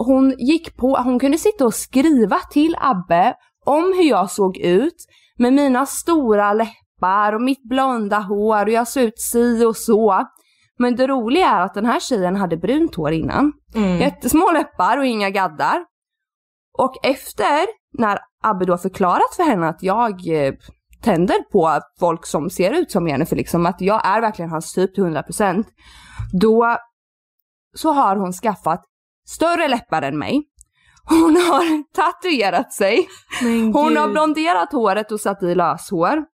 hon 0.07 0.35
gick 0.39 0.77
på, 0.77 0.97
hon 0.97 1.19
kunde 1.19 1.39
sitta 1.39 1.67
och 1.67 1.75
skriva 1.75 2.37
till 2.51 2.77
Abbe 2.79 3.35
om 3.67 3.83
hur 3.83 4.09
jag 4.09 4.31
såg 4.31 4.57
ut 4.57 4.97
med 5.39 5.53
mina 5.53 5.87
stora 5.87 6.53
läppar 6.53 7.33
och 7.33 7.43
mitt 7.43 7.69
blonda 7.69 8.19
hår 8.19 8.67
och 8.67 8.73
jag 8.73 8.89
såg 8.89 9.03
ut 9.03 9.21
si 9.21 9.65
och 9.65 9.77
så. 9.77 10.27
Men 10.79 10.97
det 10.97 11.07
roliga 11.07 11.49
är 11.49 11.61
att 11.61 11.75
den 11.75 11.87
här 11.87 12.01
tjejen 12.01 12.37
hade 12.37 12.57
brunt 12.57 12.95
hår 12.95 13.13
innan. 13.13 13.53
Mm. 13.75 13.99
Jättesmå 13.99 14.51
läppar 14.53 14.99
och 14.99 15.07
inga 15.07 15.31
gaddar. 15.31 15.85
Och 16.79 16.95
efter, 17.03 17.67
när 17.99 18.19
Abbe 18.43 18.65
då 18.65 18.79
förklarat 18.79 19.35
för 19.37 19.43
henne 19.43 19.69
att 19.69 19.83
jag 19.83 20.29
eh, 20.29 20.55
tänder 21.03 21.51
på 21.53 21.81
folk 22.01 22.27
som 22.27 22.51
ser 22.51 22.73
ut 22.73 22.91
som 22.91 23.09
Jennifer, 23.09 23.37
liksom 23.37 23.67
att 23.67 23.81
jag 23.81 24.07
är 24.07 24.21
verkligen 24.21 24.51
hans 24.51 24.73
typ 24.73 24.95
till 24.95 25.05
100%, 25.05 25.65
då 26.41 26.77
så 27.77 27.93
har 27.93 28.17
hon 28.17 28.33
skaffat 28.33 28.85
större 29.31 29.69
läppar 29.69 30.03
än 30.03 30.19
mig. 30.19 30.43
Hon 31.05 31.37
har 31.37 31.93
tatuerat 31.95 32.73
sig. 32.73 33.09
Hon 33.73 33.97
har 33.97 34.09
blonderat 34.09 34.73
håret 34.73 35.13
och 35.13 35.21
satt 35.21 35.43
i 35.43 35.55
löshår. 35.55 36.25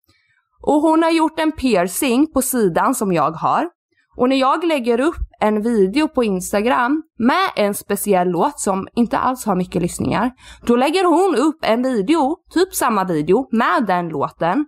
Och 0.62 0.82
hon 0.82 1.02
har 1.02 1.10
gjort 1.10 1.40
en 1.40 1.52
piercing 1.52 2.32
på 2.32 2.42
sidan 2.42 2.94
som 2.94 3.12
jag 3.12 3.30
har. 3.30 3.68
Och 4.16 4.28
när 4.28 4.36
jag 4.36 4.64
lägger 4.64 5.00
upp 5.00 5.16
en 5.40 5.62
video 5.62 6.08
på 6.08 6.24
Instagram 6.24 7.02
med 7.18 7.50
en 7.56 7.74
speciell 7.74 8.28
låt 8.28 8.60
som 8.60 8.88
inte 8.94 9.18
alls 9.18 9.46
har 9.46 9.56
mycket 9.56 9.82
lyssningar, 9.82 10.30
då 10.66 10.76
lägger 10.76 11.04
hon 11.04 11.36
upp 11.36 11.58
en 11.62 11.82
video, 11.82 12.36
typ 12.50 12.74
samma 12.74 13.04
video, 13.04 13.48
med 13.52 13.86
den 13.86 14.08
låten. 14.08 14.66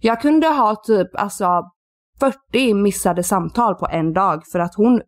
Jag 0.00 0.20
kunde 0.20 0.48
ha 0.48 0.76
typ 0.76 1.08
alltså 1.14 1.62
40 2.20 2.74
missade 2.74 3.22
samtal 3.22 3.74
på 3.74 3.86
en 3.90 4.12
dag 4.12 4.42
för 4.52 4.58
att 4.58 4.74
hon 4.74 5.00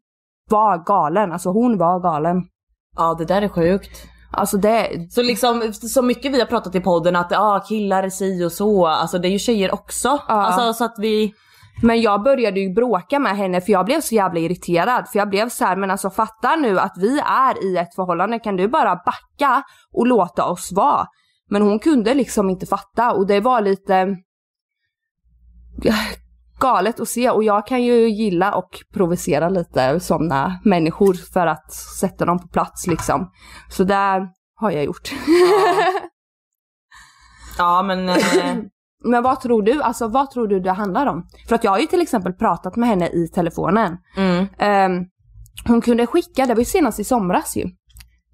var 0.50 0.84
galen, 0.84 1.32
alltså 1.32 1.50
hon 1.50 1.78
var 1.78 2.00
galen. 2.00 2.36
Ja 2.96 3.14
det 3.18 3.24
där 3.24 3.42
är 3.42 3.48
sjukt. 3.48 4.06
Alltså 4.32 4.56
det, 4.56 5.08
Så 5.10 5.22
liksom, 5.22 5.72
så 5.72 6.02
mycket 6.02 6.32
vi 6.32 6.40
har 6.40 6.46
pratat 6.46 6.74
i 6.74 6.80
podden 6.80 7.16
att 7.16 7.32
ah, 7.32 7.60
killar 7.68 8.02
är 8.02 8.10
si 8.10 8.44
och 8.44 8.52
så, 8.52 8.86
alltså 8.86 9.18
det 9.18 9.28
är 9.28 9.30
ju 9.30 9.38
tjejer 9.38 9.74
också. 9.74 10.08
Alltså 10.26 10.72
så 10.72 10.84
att 10.84 10.94
vi... 10.98 11.34
Men 11.82 12.00
jag 12.00 12.22
började 12.22 12.60
ju 12.60 12.74
bråka 12.74 13.18
med 13.18 13.36
henne 13.36 13.60
för 13.60 13.72
jag 13.72 13.86
blev 13.86 14.00
så 14.00 14.14
jävla 14.14 14.40
irriterad. 14.40 15.08
För 15.08 15.18
jag 15.18 15.30
blev 15.30 15.48
så 15.48 15.64
här, 15.64 15.76
men 15.76 15.90
alltså 15.90 16.10
fatta 16.10 16.56
nu 16.56 16.78
att 16.78 16.94
vi 16.96 17.18
är 17.18 17.64
i 17.64 17.76
ett 17.76 17.94
förhållande, 17.94 18.38
kan 18.38 18.56
du 18.56 18.68
bara 18.68 18.96
backa 18.96 19.62
och 19.92 20.06
låta 20.06 20.44
oss 20.44 20.72
vara? 20.72 21.06
Men 21.50 21.62
hon 21.62 21.78
kunde 21.78 22.14
liksom 22.14 22.50
inte 22.50 22.66
fatta 22.66 23.12
och 23.12 23.26
det 23.26 23.40
var 23.40 23.60
lite 23.60 24.16
galet 26.60 27.00
att 27.00 27.08
se 27.08 27.30
och 27.30 27.44
jag 27.44 27.66
kan 27.66 27.82
ju 27.82 28.08
gilla 28.10 28.54
och 28.54 28.70
provocera 28.94 29.48
lite 29.48 30.00
sådana 30.00 30.60
människor 30.64 31.14
för 31.32 31.46
att 31.46 31.72
sätta 31.72 32.24
dem 32.24 32.38
på 32.38 32.48
plats 32.48 32.86
liksom. 32.86 33.30
Så 33.70 33.84
där 33.84 34.28
har 34.54 34.70
jag 34.70 34.84
gjort. 34.84 35.12
Ja 37.58 37.82
men... 37.82 38.08
Eh, 38.08 38.16
Men 39.04 39.22
vad 39.22 39.40
tror 39.40 39.62
du, 39.62 39.82
alltså 39.82 40.08
vad 40.08 40.30
tror 40.30 40.48
du 40.48 40.60
det 40.60 40.72
handlar 40.72 41.06
om? 41.06 41.26
För 41.48 41.54
att 41.54 41.64
jag 41.64 41.70
har 41.70 41.78
ju 41.78 41.86
till 41.86 42.00
exempel 42.00 42.32
pratat 42.32 42.76
med 42.76 42.88
henne 42.88 43.08
i 43.08 43.28
telefonen. 43.28 43.96
mm. 44.16 44.46
Ehm, 44.58 45.04
hon 45.66 45.80
kunde 45.80 46.06
skicka, 46.06 46.46
det 46.46 46.54
var 46.54 46.58
ju 46.58 46.64
senast 46.64 47.00
i 47.00 47.04
somras 47.04 47.56
ju. 47.56 47.64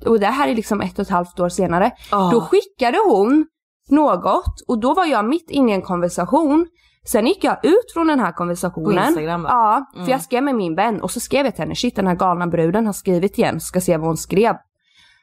Och 0.07 0.21
det 0.21 0.27
här 0.27 0.49
är 0.49 0.55
liksom 0.55 0.81
ett 0.81 0.99
och 0.99 1.03
ett 1.03 1.11
halvt 1.11 1.41
år 1.41 1.49
senare. 1.49 1.91
Ah. 2.11 2.31
Då 2.31 2.41
skickade 2.41 2.99
hon 3.09 3.47
något 3.91 4.61
och 4.69 4.81
då 4.81 4.95
var 4.95 5.07
jag 5.07 5.25
mitt 5.25 5.51
inne 5.51 5.73
i 5.73 5.75
en 5.75 5.83
konversation. 5.83 6.67
Sen 7.07 7.27
gick 7.27 7.45
jag 7.45 7.65
ut 7.65 7.93
från 7.95 8.07
den 8.07 8.21
här 8.21 8.33
konversationen. 8.33 9.03
På 9.03 9.09
Instagram, 9.09 9.43
va? 9.43 9.49
Ja, 9.53 9.87
för 9.93 9.99
Mm. 9.99 10.11
jag 10.11 10.21
skrev 10.23 10.43
med 10.43 10.55
min 10.55 10.75
vän 10.75 11.01
och 11.03 11.11
så 11.11 11.21
skrev 11.21 11.45
jag 11.45 11.55
till 11.55 11.63
henne, 11.65 11.75
shit 11.75 11.97
den 11.97 12.07
här 12.07 12.15
galna 12.15 12.47
bruden 12.47 12.87
har 12.87 12.93
skrivit 12.93 13.39
igen, 13.39 13.61
ska 13.61 13.81
se 13.81 13.97
vad 13.97 14.07
hon 14.07 14.17
skrev. 14.17 14.55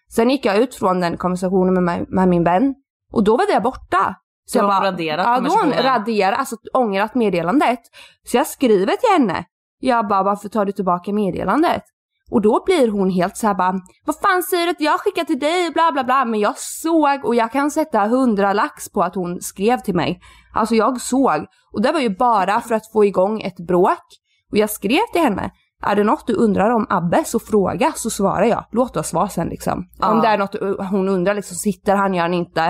Sen 0.09 0.29
gick 0.29 0.45
jag 0.45 0.57
ut 0.57 0.75
från 0.75 0.99
den 0.99 1.17
konversationen 1.17 1.83
med, 1.85 2.05
med 2.09 2.27
min 2.27 2.43
vän 2.43 2.75
och 3.13 3.23
då 3.23 3.37
var 3.37 3.53
det 3.55 3.59
borta. 3.61 4.15
Då 4.53 4.59
har 4.59 4.67
hon 4.73 4.81
bara- 4.81 4.91
raderat 4.91 5.25
Ja, 5.25 5.39
då 5.39 5.49
hon 5.49 5.71
raderat, 5.83 6.39
alltså 6.39 6.55
ångrat 6.73 7.15
meddelandet. 7.15 7.79
Så 8.27 8.37
jag 8.37 8.47
skriver 8.47 8.85
till 8.95 9.09
henne. 9.23 9.45
Jag 9.79 10.07
bara, 10.07 10.23
varför 10.23 10.49
tar 10.49 10.65
du 10.65 10.71
tillbaka 10.71 11.13
meddelandet? 11.13 11.83
Och 12.31 12.41
då 12.41 12.63
blir 12.65 12.87
hon 12.87 13.09
helt 13.09 13.37
så 13.37 13.47
här 13.47 13.53
bara, 13.53 13.73
vad 14.05 14.15
fan 14.15 14.43
säger 14.43 14.65
du 14.65 14.71
att 14.71 14.81
jag 14.81 14.99
skickar 14.99 15.23
till 15.23 15.39
dig, 15.39 15.71
bla 15.71 15.91
bla 15.91 16.03
bla. 16.03 16.25
Men 16.25 16.39
jag 16.39 16.57
såg 16.57 17.25
och 17.25 17.35
jag 17.35 17.51
kan 17.51 17.71
sätta 17.71 18.07
hundra 18.07 18.53
lax 18.53 18.89
på 18.89 19.03
att 19.03 19.15
hon 19.15 19.41
skrev 19.41 19.77
till 19.77 19.95
mig. 19.95 20.21
Alltså 20.53 20.75
jag 20.75 21.01
såg. 21.01 21.45
Och 21.73 21.81
det 21.81 21.91
var 21.91 21.99
ju 21.99 22.15
bara 22.17 22.61
för 22.61 22.75
att 22.75 22.91
få 22.91 23.05
igång 23.05 23.41
ett 23.41 23.67
bråk. 23.67 24.05
Och 24.51 24.57
jag 24.57 24.69
skrev 24.69 25.01
till 25.13 25.21
henne, 25.21 25.51
är 25.83 25.95
det 25.95 26.03
något 26.03 26.27
du 26.27 26.33
undrar 26.33 26.69
om 26.69 26.87
Abbe 26.89 27.23
så 27.25 27.39
fråga 27.39 27.91
så 27.95 28.09
svarar 28.09 28.45
jag. 28.45 28.65
Låt 28.71 28.97
oss 28.97 29.13
vara 29.13 29.29
sen 29.29 29.47
liksom. 29.47 29.87
Ja. 29.99 30.11
Om 30.11 30.21
det 30.21 30.27
är 30.27 30.37
något 30.37 30.55
hon 30.89 31.09
undrar 31.09 31.33
liksom, 31.33 31.55
sitter 31.55 31.95
han, 31.95 32.13
gör 32.13 32.21
han 32.21 32.33
inte. 32.33 32.63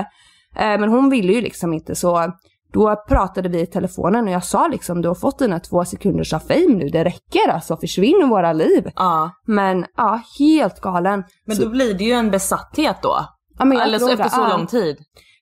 Eh, 0.56 0.80
men 0.80 0.88
hon 0.88 1.10
ville 1.10 1.32
ju 1.32 1.40
liksom 1.40 1.72
inte 1.72 1.94
så 1.94 2.32
då 2.74 2.96
pratade 3.08 3.48
vi 3.48 3.60
i 3.60 3.66
telefonen 3.66 4.24
och 4.24 4.30
jag 4.30 4.44
sa 4.44 4.68
liksom 4.68 5.02
du 5.02 5.08
har 5.08 5.14
fått 5.14 5.38
dina 5.38 5.60
två 5.60 5.84
sekunders 5.84 6.32
av 6.32 6.38
fame 6.38 6.74
nu, 6.74 6.88
det 6.88 7.04
räcker 7.04 7.48
alltså, 7.50 7.76
försvinn 7.76 8.20
ur 8.22 8.26
våra 8.26 8.52
liv. 8.52 8.90
Ja. 8.96 9.30
Men 9.46 9.86
ja, 9.96 10.20
helt 10.38 10.80
galen. 10.80 11.24
Men 11.46 11.56
Så- 11.56 11.62
då 11.64 11.70
blir 11.70 11.94
det 11.94 12.04
ju 12.04 12.12
en 12.12 12.30
besatthet 12.30 12.96
då. 13.02 13.16
ja, 13.58 13.64
men 13.64 13.78
jag 13.78 13.86
Eller 13.86 13.98
så 13.98 14.08
efter 14.10 14.24
det, 14.24 14.30
så 14.30 14.40
ja. 14.40 14.56
lång 14.56 14.66
tid. 14.66 14.96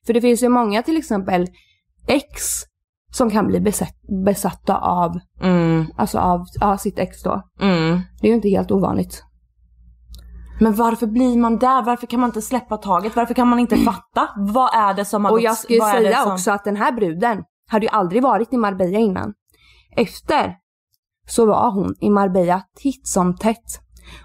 För 0.05 0.13
det 0.13 0.21
finns 0.21 0.43
ju 0.43 0.49
många 0.49 0.83
till 0.83 0.97
exempel 0.97 1.47
ex 2.07 2.33
som 3.13 3.29
kan 3.29 3.47
bli 3.47 3.59
besatt, 3.59 3.95
besatta 4.25 4.77
av, 4.77 5.11
Mm. 5.41 5.85
alltså 5.97 6.19
av 6.19 6.45
ja, 6.59 6.77
sitt 6.77 6.99
ex 6.99 7.23
då. 7.23 7.41
Mm. 7.61 7.99
Det 8.21 8.27
är 8.27 8.29
ju 8.29 8.35
inte 8.35 8.49
helt 8.49 8.71
ovanligt. 8.71 9.23
Men 10.59 10.73
varför 10.75 11.07
blir 11.07 11.37
man 11.37 11.57
där? 11.57 11.81
Varför 11.83 12.07
kan 12.07 12.19
man 12.19 12.29
inte 12.29 12.41
släppa 12.41 12.77
taget? 12.77 13.15
Varför 13.15 13.33
kan 13.33 13.47
man 13.47 13.59
inte 13.59 13.77
fatta? 13.85 14.29
Vad 14.37 14.75
är 14.75 14.93
det 14.93 15.05
som 15.05 15.25
har 15.25 15.31
Och 15.31 15.41
jag 15.41 15.57
ska 15.57 15.73
ju 15.73 15.79
säga 15.81 16.17
som- 16.23 16.31
också 16.33 16.51
att 16.51 16.63
den 16.63 16.75
här 16.75 16.91
bruden 16.91 17.43
hade 17.69 17.85
ju 17.85 17.89
aldrig 17.89 18.23
varit 18.23 18.53
i 18.53 18.57
Marbella 18.57 18.97
innan. 18.99 19.33
Efter 19.95 20.55
så 21.27 21.45
var 21.45 21.71
hon 21.71 21.95
i 22.01 22.09
Marbella 22.09 22.61
titt 22.77 23.07
som 23.07 23.37
tätt. 23.37 23.79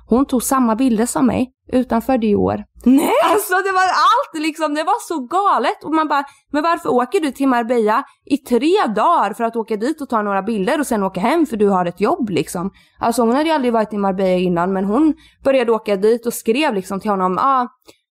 Hon 0.06 0.26
tog 0.26 0.42
samma 0.42 0.76
bilder 0.76 1.06
som 1.06 1.26
mig 1.26 1.52
utanför 1.72 2.18
Dior. 2.18 2.64
Nej! 2.84 3.12
Alltså 3.24 3.54
det 3.54 3.72
var 3.72 3.82
allt 3.82 4.42
liksom, 4.42 4.74
det 4.74 4.84
var 4.84 5.00
så 5.08 5.20
galet. 5.20 5.84
Och 5.84 5.94
man 5.94 6.08
bara, 6.08 6.24
men 6.52 6.62
varför 6.62 6.88
åker 6.88 7.20
du 7.20 7.30
till 7.30 7.48
Marbella 7.48 8.04
i 8.24 8.36
tre 8.36 8.86
dagar 8.96 9.32
för 9.32 9.44
att 9.44 9.56
åka 9.56 9.76
dit 9.76 10.00
och 10.00 10.08
ta 10.08 10.22
några 10.22 10.42
bilder 10.42 10.80
och 10.80 10.86
sen 10.86 11.02
åka 11.02 11.20
hem 11.20 11.46
för 11.46 11.56
du 11.56 11.68
har 11.68 11.86
ett 11.86 12.00
jobb 12.00 12.30
liksom. 12.30 12.70
Alltså 13.00 13.22
hon 13.22 13.34
hade 13.34 13.48
ju 13.48 13.54
aldrig 13.54 13.72
varit 13.72 13.92
i 13.92 13.98
Marbella 13.98 14.38
innan 14.38 14.72
men 14.72 14.84
hon 14.84 15.14
började 15.44 15.72
åka 15.72 15.96
dit 15.96 16.26
och 16.26 16.34
skrev 16.34 16.74
liksom 16.74 17.00
till 17.00 17.10
honom, 17.10 17.38
ah, 17.38 17.66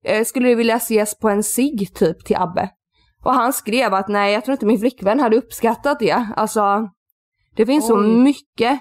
eh, 0.05 0.23
skulle 0.23 0.47
du 0.47 0.55
vilja 0.55 0.75
ses 0.75 1.19
på 1.19 1.29
en 1.29 1.43
sig 1.43 1.87
typ 1.95 2.25
till 2.25 2.35
Abbe? 2.35 2.69
Och 3.23 3.33
han 3.33 3.53
skrev 3.53 3.93
att 3.93 4.07
nej 4.07 4.33
jag 4.33 4.45
tror 4.45 4.53
inte 4.53 4.65
min 4.65 4.79
flickvän 4.79 5.19
hade 5.19 5.37
uppskattat 5.37 5.99
det. 5.99 6.27
Alltså 6.35 6.89
det 7.55 7.65
finns 7.65 7.87
så 7.87 7.99
Oj. 7.99 8.07
mycket. 8.07 8.79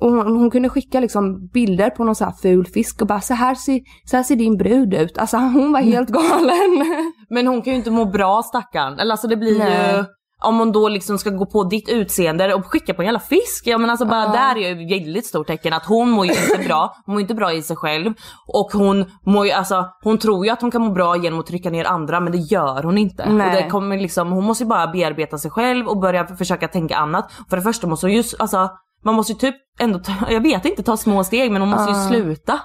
Och 0.00 0.10
hon, 0.10 0.36
hon 0.36 0.50
kunde 0.50 0.68
skicka 0.68 1.00
liksom 1.00 1.46
bilder 1.46 1.90
på 1.90 2.04
någon 2.04 2.14
så 2.14 2.24
här 2.24 2.32
ful 2.42 2.66
fisk 2.66 3.00
och 3.00 3.06
bara 3.06 3.20
så 3.20 3.34
här, 3.34 3.54
ser, 3.54 3.80
så 4.04 4.16
här 4.16 4.24
ser 4.24 4.36
din 4.36 4.56
brud 4.56 4.94
ut. 4.94 5.18
Alltså 5.18 5.36
hon 5.56 5.72
var 5.72 5.80
helt 5.80 6.08
galen. 6.08 6.84
Men 7.30 7.46
hon 7.46 7.62
kan 7.62 7.72
ju 7.72 7.78
inte 7.78 7.90
må 7.90 8.04
bra 8.04 8.42
stackarn. 8.42 8.98
Eller 8.98 9.10
alltså 9.12 9.28
det 9.28 9.36
blir 9.36 9.58
Nej. 9.58 9.96
ju... 9.96 10.04
Om 10.42 10.58
hon 10.58 10.72
då 10.72 10.88
liksom 10.88 11.18
ska 11.18 11.30
gå 11.30 11.46
på 11.46 11.64
ditt 11.64 11.88
utseende 11.88 12.54
och 12.54 12.66
skicka 12.66 12.94
på 12.94 13.02
en 13.02 13.06
jävla 13.06 13.20
fisk. 13.20 13.62
Ja 13.66 13.78
men 13.78 13.90
alltså 13.90 14.06
bara 14.06 14.24
Ja. 14.24 14.32
där 14.32 14.56
är 14.56 14.74
ju 14.74 14.84
ett 14.84 14.90
väldigt 15.00 15.26
stort 15.26 15.46
tecken 15.46 15.72
att 15.72 15.86
hon 15.86 16.10
mår 16.10 16.26
ju 16.26 16.32
inte 16.32 16.68
bra. 16.68 16.94
Hon 17.06 17.12
mår 17.14 17.20
inte 17.20 17.34
bra 17.34 17.52
i 17.52 17.62
sig 17.62 17.76
själv. 17.76 18.12
Och 18.46 18.72
hon 18.72 19.04
mår 19.26 19.46
ju, 19.46 19.52
alltså 19.52 19.84
hon 20.02 20.18
tror 20.18 20.46
ju 20.46 20.52
att 20.52 20.60
hon 20.60 20.70
kan 20.70 20.82
må 20.82 20.90
bra 20.90 21.16
genom 21.16 21.40
att 21.40 21.46
trycka 21.46 21.70
ner 21.70 21.84
andra 21.84 22.20
men 22.20 22.32
det 22.32 22.38
gör 22.38 22.82
hon 22.82 22.98
inte. 22.98 23.30
Nej. 23.30 23.46
Och 23.46 23.62
det 23.62 23.70
kommer 23.70 23.98
liksom, 23.98 24.32
hon 24.32 24.44
måste 24.44 24.64
ju 24.64 24.68
bara 24.68 24.86
bearbeta 24.86 25.38
sig 25.38 25.50
själv 25.50 25.86
och 25.86 26.00
börja 26.00 26.26
försöka 26.26 26.68
tänka 26.68 26.96
annat. 26.96 27.32
För 27.50 27.56
det 27.56 27.62
första 27.62 27.86
måste 27.86 28.06
hon 28.06 28.14
ju, 28.14 28.22
alltså 28.38 28.70
man 29.04 29.14
måste 29.14 29.32
ju 29.32 29.38
typ 29.38 29.54
ändå, 29.80 29.98
ta, 29.98 30.12
jag 30.30 30.40
vet 30.40 30.64
inte, 30.64 30.82
ta 30.82 30.96
små 30.96 31.24
steg 31.24 31.50
men 31.52 31.62
hon 31.62 31.70
måste 31.70 31.90
ju 31.92 31.96
Ja. 31.98 32.08
sluta. 32.08 32.60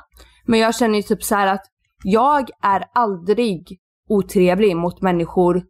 Men 0.46 0.60
jag 0.60 0.76
känner 0.76 0.96
ju 0.96 1.02
typ 1.02 1.24
så 1.24 1.36
här 1.36 1.48
att 1.48 1.62
jag 2.04 2.50
är 2.64 2.84
aldrig 2.96 3.78
otrevlig 4.10 4.76
mot 4.78 5.02
människor. 5.02 5.64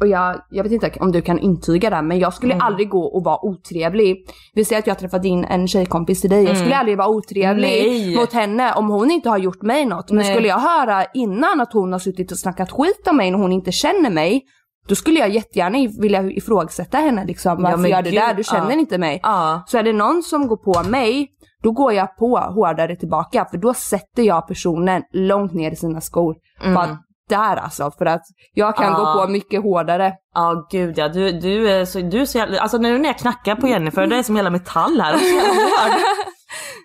Och 0.00 0.06
jag, 0.06 0.40
jag 0.50 0.62
vet 0.62 0.72
inte 0.72 0.92
om 1.00 1.12
du 1.12 1.22
kan 1.22 1.38
intyga 1.38 1.90
det, 1.90 2.02
men 2.02 2.18
jag 2.18 2.34
skulle 2.34 2.54
Mm. 2.54 2.66
aldrig 2.66 2.88
gå 2.88 3.04
och 3.04 3.24
vara 3.24 3.44
otrevlig. 3.44 4.16
Vi 4.54 4.64
säger 4.64 4.78
att 4.82 4.86
jag 4.86 4.98
träffat 4.98 5.24
in 5.24 5.44
en 5.44 5.68
tjejkompis 5.68 6.20
till 6.20 6.30
dig. 6.30 6.44
Jag 6.44 6.56
skulle 6.56 6.70
Mm. 6.70 6.78
aldrig 6.80 6.98
vara 6.98 7.08
otrevlig 7.08 7.68
Nej. 7.68 8.16
mot 8.16 8.32
henne 8.32 8.72
om 8.72 8.88
hon 8.88 9.10
inte 9.10 9.28
har 9.28 9.38
gjort 9.38 9.62
mig 9.62 9.84
något. 9.84 10.10
Men 10.10 10.16
Nej. 10.16 10.34
skulle 10.34 10.48
jag 10.48 10.58
höra 10.58 11.04
innan 11.14 11.60
att 11.60 11.72
hon 11.72 11.92
har 11.92 11.98
suttit 11.98 12.32
och 12.32 12.38
snackat 12.38 12.70
skit 12.70 13.06
om 13.10 13.16
mig 13.16 13.30
när 13.30 13.38
hon 13.38 13.52
inte 13.52 13.72
känner 13.72 14.10
mig, 14.10 14.42
då 14.90 14.96
skulle 14.96 15.20
jag 15.20 15.28
jättegärna 15.30 15.78
vilja 16.00 16.22
ifrågasätta 16.22 16.98
henne 16.98 17.24
liksom. 17.24 17.62
Varför 17.62 17.78
men 17.78 17.90
gör 17.90 18.02
du 18.02 18.10
det? 18.10 18.34
Du 18.36 18.44
känner 18.44 18.70
ja. 18.72 18.78
inte 18.78 18.98
mig. 18.98 19.20
Ja. 19.22 19.62
Så 19.66 19.78
är 19.78 19.82
det 19.82 19.92
någon 19.92 20.22
som 20.22 20.48
går 20.48 20.56
på 20.56 20.88
mig, 20.90 21.28
då 21.62 21.72
går 21.72 21.92
jag 21.92 22.16
på 22.16 22.38
hårdare 22.38 22.96
tillbaka. 22.96 23.46
För 23.50 23.58
då 23.58 23.74
sätter 23.74 24.22
jag 24.22 24.48
personen 24.48 25.02
långt 25.12 25.52
ner 25.52 25.70
i 25.70 25.76
sina 25.76 26.00
skor. 26.00 26.34
Bara 26.74 26.98
där 27.28 27.56
alltså. 27.56 27.90
För 27.98 28.06
att 28.06 28.22
jag 28.54 28.76
kan 28.76 28.86
Mm. 28.86 29.00
Ja. 29.00 29.12
gå 29.12 29.26
på 29.26 29.32
mycket 29.32 29.62
hårdare. 29.62 30.12
Ja 30.34 30.66
gud 30.70 30.98
ja, 30.98 31.08
du, 31.08 31.32
du, 31.32 31.70
är 31.70 31.84
så, 31.84 32.00
du 32.00 32.20
är 32.20 32.24
så 32.24 32.38
jävla, 32.38 32.60
alltså 32.60 32.78
nu 32.78 32.98
när 32.98 33.06
jag 33.06 33.18
knackar 33.18 33.56
på 33.56 33.68
Jennifer, 33.68 34.06
det 34.06 34.16
är 34.16 34.22
som 34.22 34.36
hela 34.36 34.50
metall 34.50 35.00
här. 35.00 35.14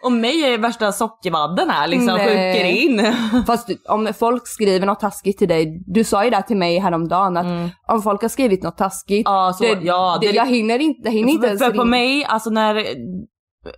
Och 0.05 0.11
mig 0.11 0.43
är 0.53 0.57
värsta 0.57 0.91
sockervadden 0.91 1.69
här 1.69 1.87
liksom, 1.87 2.13
Nej. 2.17 2.25
sjunker 2.27 2.65
in. 2.83 3.13
Fast 3.47 3.69
om 3.89 4.13
folk 4.19 4.47
skriver 4.47 4.85
något 4.85 4.99
taskigt 4.99 5.37
till 5.37 5.47
dig, 5.47 5.83
du 5.87 6.03
sa 6.03 6.23
ju 6.23 6.29
det 6.29 6.41
till 6.41 6.57
mig 6.57 6.79
häromdagen 6.79 7.37
att 7.37 7.45
om 7.91 8.01
folk 8.01 8.21
har 8.21 8.29
skrivit 8.29 8.63
något 8.63 8.77
taskigt, 8.77 9.27
Mm. 9.27 9.37
Ja, 9.37 9.53
så- 9.53 9.63
det, 9.63 9.79
ja, 9.81 10.17
det, 10.21 10.27
det- 10.27 10.35
jag 10.35 10.45
hinner 10.45 10.79
inte, 10.79 11.01
jag 11.03 11.11
hinner 11.11 11.29
inte 11.31 11.41
för, 11.41 11.47
ens 11.47 11.61
för 11.63 11.69
på 11.69 11.73
ringa. 11.73 11.85
mig, 11.85 12.25
alltså 12.25 12.49
när, 12.49 12.85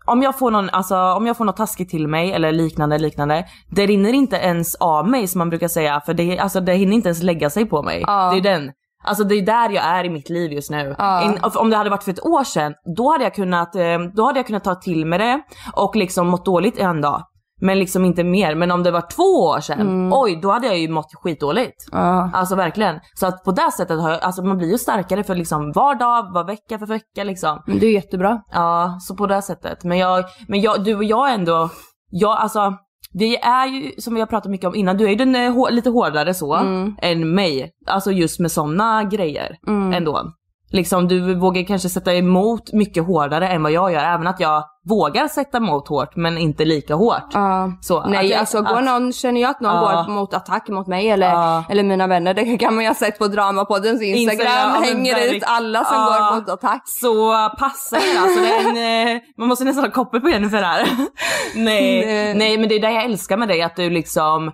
om 0.05 0.21
jag 0.23 0.39
får 0.39 0.51
någon, 0.51 0.69
alltså 0.69 0.95
om 0.95 1.28
jag 1.28 1.38
får 1.38 1.45
något 1.45 1.57
taskigt 1.57 1.89
till 1.89 2.07
mig 2.07 2.32
eller 2.34 2.51
liknande, 2.51 2.97
liknande. 2.97 3.45
Det 3.75 3.86
rinner 3.86 4.13
inte 4.13 4.36
ens 4.36 4.75
av 4.75 5.09
mig 5.09 5.28
som 5.28 5.39
man 5.39 5.49
brukar 5.49 5.67
säga, 5.67 6.01
för 6.05 6.13
det, 6.13 6.39
alltså, 6.39 6.59
det 6.59 6.73
hinner 6.73 6.93
inte 6.93 7.07
ens 7.09 7.23
lägga 7.23 7.49
sig 7.49 7.65
på 7.65 7.84
mig. 7.84 8.03
Ja. 8.07 8.32
Det 8.32 8.38
är 8.49 8.53
den. 8.59 8.71
Alltså 9.08 9.24
det 9.24 9.36
är 9.36 9.45
där 9.45 9.70
jag 9.70 9.84
är 9.84 10.03
i 10.03 10.10
mitt 10.10 10.30
liv 10.30 10.53
just 10.53 10.72
nu. 10.72 10.95
Ja. 10.97 11.22
In, 11.22 11.39
om 11.55 11.70
det 11.70 11.78
hade 11.78 11.89
varit 11.89 12.03
för 12.03 12.12
ett 12.12 12.26
år 12.26 12.43
sedan, 12.43 12.74
då 12.97 13.12
hade 13.12 13.24
jag 13.24 13.34
kunnat, 13.36 13.76
eh, 13.76 13.99
då 14.16 14.26
hade 14.26 14.39
jag 14.39 14.47
kunnat 14.47 14.64
ta 14.64 14.76
till 14.76 15.05
mig 15.05 15.20
det 15.20 15.41
och 15.74 15.95
liksom 15.95 16.28
mått 16.28 16.45
dåligt 16.45 16.80
en 16.80 17.01
dag. 17.01 17.24
Men 17.62 17.80
liksom 17.80 18.05
inte 18.05 18.24
mer. 18.24 18.55
Men 18.55 18.72
om 18.72 18.84
det 18.84 18.91
var 18.91 19.03
två 19.16 19.24
år 19.24 19.60
sedan, 19.60 20.12
oj 20.14 20.39
då 20.41 20.51
hade 20.51 20.68
jag 20.68 20.78
ju 20.78 20.89
mått 20.89 21.16
skitdåligt. 21.24 21.93
Mm. 21.93 22.05
Ja. 22.05 22.32
Alltså 22.34 22.55
verkligen. 22.55 22.99
Så 23.14 23.28
att 23.28 23.43
på 23.43 23.51
det 23.51 23.72
sättet 23.78 23.99
har 23.99 24.12
jag, 24.12 24.22
alltså 24.22 24.43
man 24.43 24.58
blir 24.58 24.72
ju 24.72 24.78
starkare 24.78 25.24
för 25.24 25.36
liksom 25.36 25.72
var 25.76 25.95
dag, 25.95 26.34
var 26.34 26.43
vecka 26.43 26.80
för 26.80 26.86
vecka 26.86 27.24
liksom. 27.24 27.64
Men 27.68 27.80
det 27.80 27.86
är 27.86 27.91
jättebra. 27.91 28.41
Ja, 28.51 28.97
så 28.99 29.16
på 29.16 29.28
det 29.28 29.41
sättet. 29.41 29.84
Men 29.84 29.97
jag, 29.97 30.26
men 30.47 30.62
jag, 30.62 30.84
du 30.84 30.95
och 30.95 31.03
jag 31.03 31.34
ändå, 31.34 31.70
jag 32.10 32.38
alltså, 32.38 32.74
vi 33.18 33.36
är 33.36 33.68
ju 33.68 33.91
som 33.97 34.13
vi 34.13 34.20
har 34.20 34.28
pratat 34.28 34.51
mycket 34.51 34.68
om 34.68 34.76
innan, 34.76 34.97
du 34.97 35.05
är 35.05 35.09
ju 35.09 35.15
den 35.15 35.36
eh, 35.36 35.53
hår, 35.53 35.72
lite 35.72 35.89
hårdare 35.89 36.34
så 36.34 36.55
än 37.01 37.36
mig. 37.36 37.74
Alltså 37.86 38.11
just 38.11 38.39
med 38.39 38.51
sådana 38.51 39.03
grejer 39.03 39.57
ändå. 39.93 40.34
Liksom 40.72 41.07
du 41.07 41.36
vågar 41.36 41.63
kanske 41.63 41.89
sätta 41.89 42.13
emot 42.15 42.74
mycket 42.74 43.05
hårdare 43.05 43.47
än 43.47 43.63
vad 43.63 43.72
jag 43.72 43.91
gör, 43.91 43.99
även 44.03 44.28
att 44.28 44.39
jag 44.39 44.63
vågar 44.89 45.28
sätta 45.28 45.57
emot 45.57 45.88
hårt 45.88 46.15
men 46.15 46.38
inte 46.38 46.65
lika 46.65 46.95
hårt. 46.95 47.30
Ja. 47.34 47.72
Så, 47.82 48.05
Nej 48.07 48.34
att 48.34 48.39
alltså 48.39 48.61
går 48.61 48.78
att- 48.78 48.84
någon, 48.84 49.13
känner 49.13 49.41
jag 49.41 49.49
att 49.51 49.61
någon 49.61 49.74
Ja. 49.74 50.03
går 50.07 50.13
mot 50.13 50.34
attack 50.34 50.68
mot 50.68 50.88
mig 50.88 51.09
eller, 51.09 51.28
Ja. 51.30 51.63
eller 51.70 51.84
mina 51.84 52.07
vänner, 52.07 52.34
det 52.34 52.57
kan 52.57 52.76
man 52.76 52.84
ju 52.84 52.89
ha 52.89 52.95
sett 52.95 53.20
på 53.20 53.28
Dramapoddens 53.28 54.01
Instagram, 54.01 54.39
Instagram, 54.39 54.84
hänger 54.84 55.36
ut 55.36 55.43
alla 55.47 55.84
som 55.84 55.97
går 55.97 56.36
mot 56.36 56.49
attack. 56.49 56.82
Så 56.86 57.32
passa 57.59 57.97
er 57.97 58.22
alltså, 58.22 58.39
en, 58.70 58.78
eh, 59.15 59.22
man 59.38 59.47
måste 59.47 59.65
nästan 59.65 59.84
ha 59.86 59.91
koppel 59.91 60.22
på 60.22 60.30
Jennifer 60.30 60.61
här. 60.61 60.88
Nej. 61.55 62.34
nej 62.36 62.57
men 62.57 62.70
det 62.70 62.76
är 62.76 62.80
det 62.80 62.91
jag 62.91 63.03
älskar 63.03 63.38
med 63.38 63.47
dig, 63.47 63.61
att 63.61 63.76
du 63.76 63.89
liksom 63.89 64.51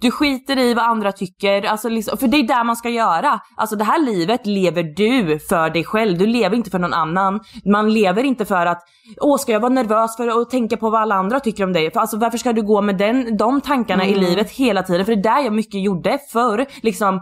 du 0.00 0.10
skiter 0.10 0.58
i 0.58 0.74
vad 0.74 0.84
andra 0.84 1.12
tycker, 1.12 1.62
alltså 1.62 1.88
liksom, 1.88 2.18
för 2.18 2.28
det 2.28 2.36
är 2.36 2.42
där 2.42 2.64
man 2.64 2.76
ska 2.76 2.88
göra. 2.88 3.40
Alltså 3.56 3.76
det 3.76 3.84
här 3.84 3.98
livet 3.98 4.46
lever 4.46 4.82
du 4.82 5.38
för 5.38 5.70
dig 5.70 5.84
själv, 5.84 6.18
du 6.18 6.26
lever 6.26 6.56
inte 6.56 6.70
för 6.70 6.78
någon 6.78 6.94
annan. 6.94 7.40
Man 7.72 7.92
lever 7.92 8.24
inte 8.24 8.44
för 8.44 8.66
att, 8.66 8.82
åh 9.20 9.38
ska 9.38 9.52
jag 9.52 9.60
vara 9.60 9.72
nervös 9.72 10.16
för 10.16 10.42
att 10.42 10.50
tänka 10.50 10.76
på 10.76 10.90
vad 10.90 11.02
alla 11.02 11.14
andra 11.14 11.40
tycker 11.40 11.64
om 11.64 11.72
dig? 11.72 11.90
För 11.90 12.00
alltså 12.00 12.16
varför 12.18 12.38
ska 12.38 12.52
du 12.52 12.62
gå 12.62 12.82
med 12.82 12.98
den, 12.98 13.36
de 13.36 13.60
tankarna 13.60 14.04
i 14.06 14.14
livet 14.14 14.50
hela 14.50 14.82
tiden? 14.82 15.04
För 15.06 15.14
det 15.14 15.20
är 15.20 15.34
där 15.36 15.44
jag 15.44 15.52
mycket 15.52 15.80
gjorde 15.80 16.18
förr. 16.32 16.66
Liksom, 16.82 17.20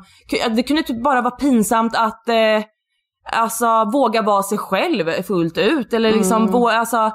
det 0.57 0.63
kunde 0.63 0.83
typ 0.83 1.03
bara 1.05 1.23
vara 1.23 1.35
pinsamt 1.37 1.97
att 1.97 2.29
eh, 2.29 2.65
alltså 3.33 3.85
våga 3.93 4.23
vara 4.23 4.43
sig 4.43 4.59
själv 4.59 5.23
fullt 5.23 5.59
ut 5.59 5.93
eller 5.93 6.13
liksom 6.13 6.43
Mm. 6.43 6.53
våga, 6.53 6.73
alltså, 6.73 7.11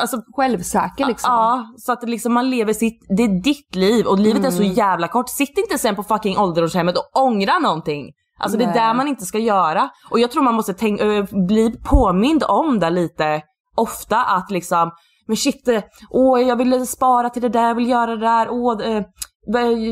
alltså 0.00 0.16
Självsäker 0.36 1.06
liksom. 1.06 1.32
Ja, 1.32 1.64
så 1.78 1.92
att 1.92 2.08
liksom 2.08 2.32
man 2.34 2.50
lever 2.50 2.72
sitt, 2.72 3.06
det 3.16 3.22
är 3.22 3.42
ditt 3.42 3.74
liv 3.74 4.06
och 4.06 4.18
livet 4.18 4.44
är 4.44 4.50
så 4.50 4.62
Mm. 4.62 4.74
jävla 4.74 5.08
kort. 5.08 5.28
Sitt 5.28 5.58
inte 5.58 5.78
sen 5.78 5.96
på 5.96 6.02
fucking 6.02 6.38
ålderdomshemmet 6.38 6.94
och 6.98 7.22
ångra 7.22 7.58
någonting. 7.58 8.10
Alltså 8.38 8.58
det 8.58 8.64
är 8.64 8.68
Nej. 8.68 8.76
där 8.78 8.94
man 8.94 9.08
inte 9.08 9.24
ska 9.24 9.38
göra. 9.38 9.88
Och 10.10 10.20
jag 10.20 10.30
tror 10.30 10.42
man 10.42 10.54
måste 10.54 10.74
tänk, 10.74 11.00
ö, 11.00 11.26
bli 11.48 11.72
påmind 11.84 12.44
om 12.48 12.78
det 12.78 12.90
lite 12.90 13.42
ofta 13.76 14.22
att 14.24 14.50
liksom, 14.50 14.90
men 15.26 15.36
shit, 15.36 15.68
eh, 15.68 15.82
åh 16.10 16.40
jag 16.40 16.56
vill 16.56 16.86
spara 16.86 17.30
till 17.30 17.42
det 17.42 17.48
där, 17.48 17.68
jag 17.68 17.74
vill 17.74 17.88
göra 17.90 18.06
det 18.16 18.20
där, 18.26 18.48
åh, 18.50 18.82
eh, 18.86 19.02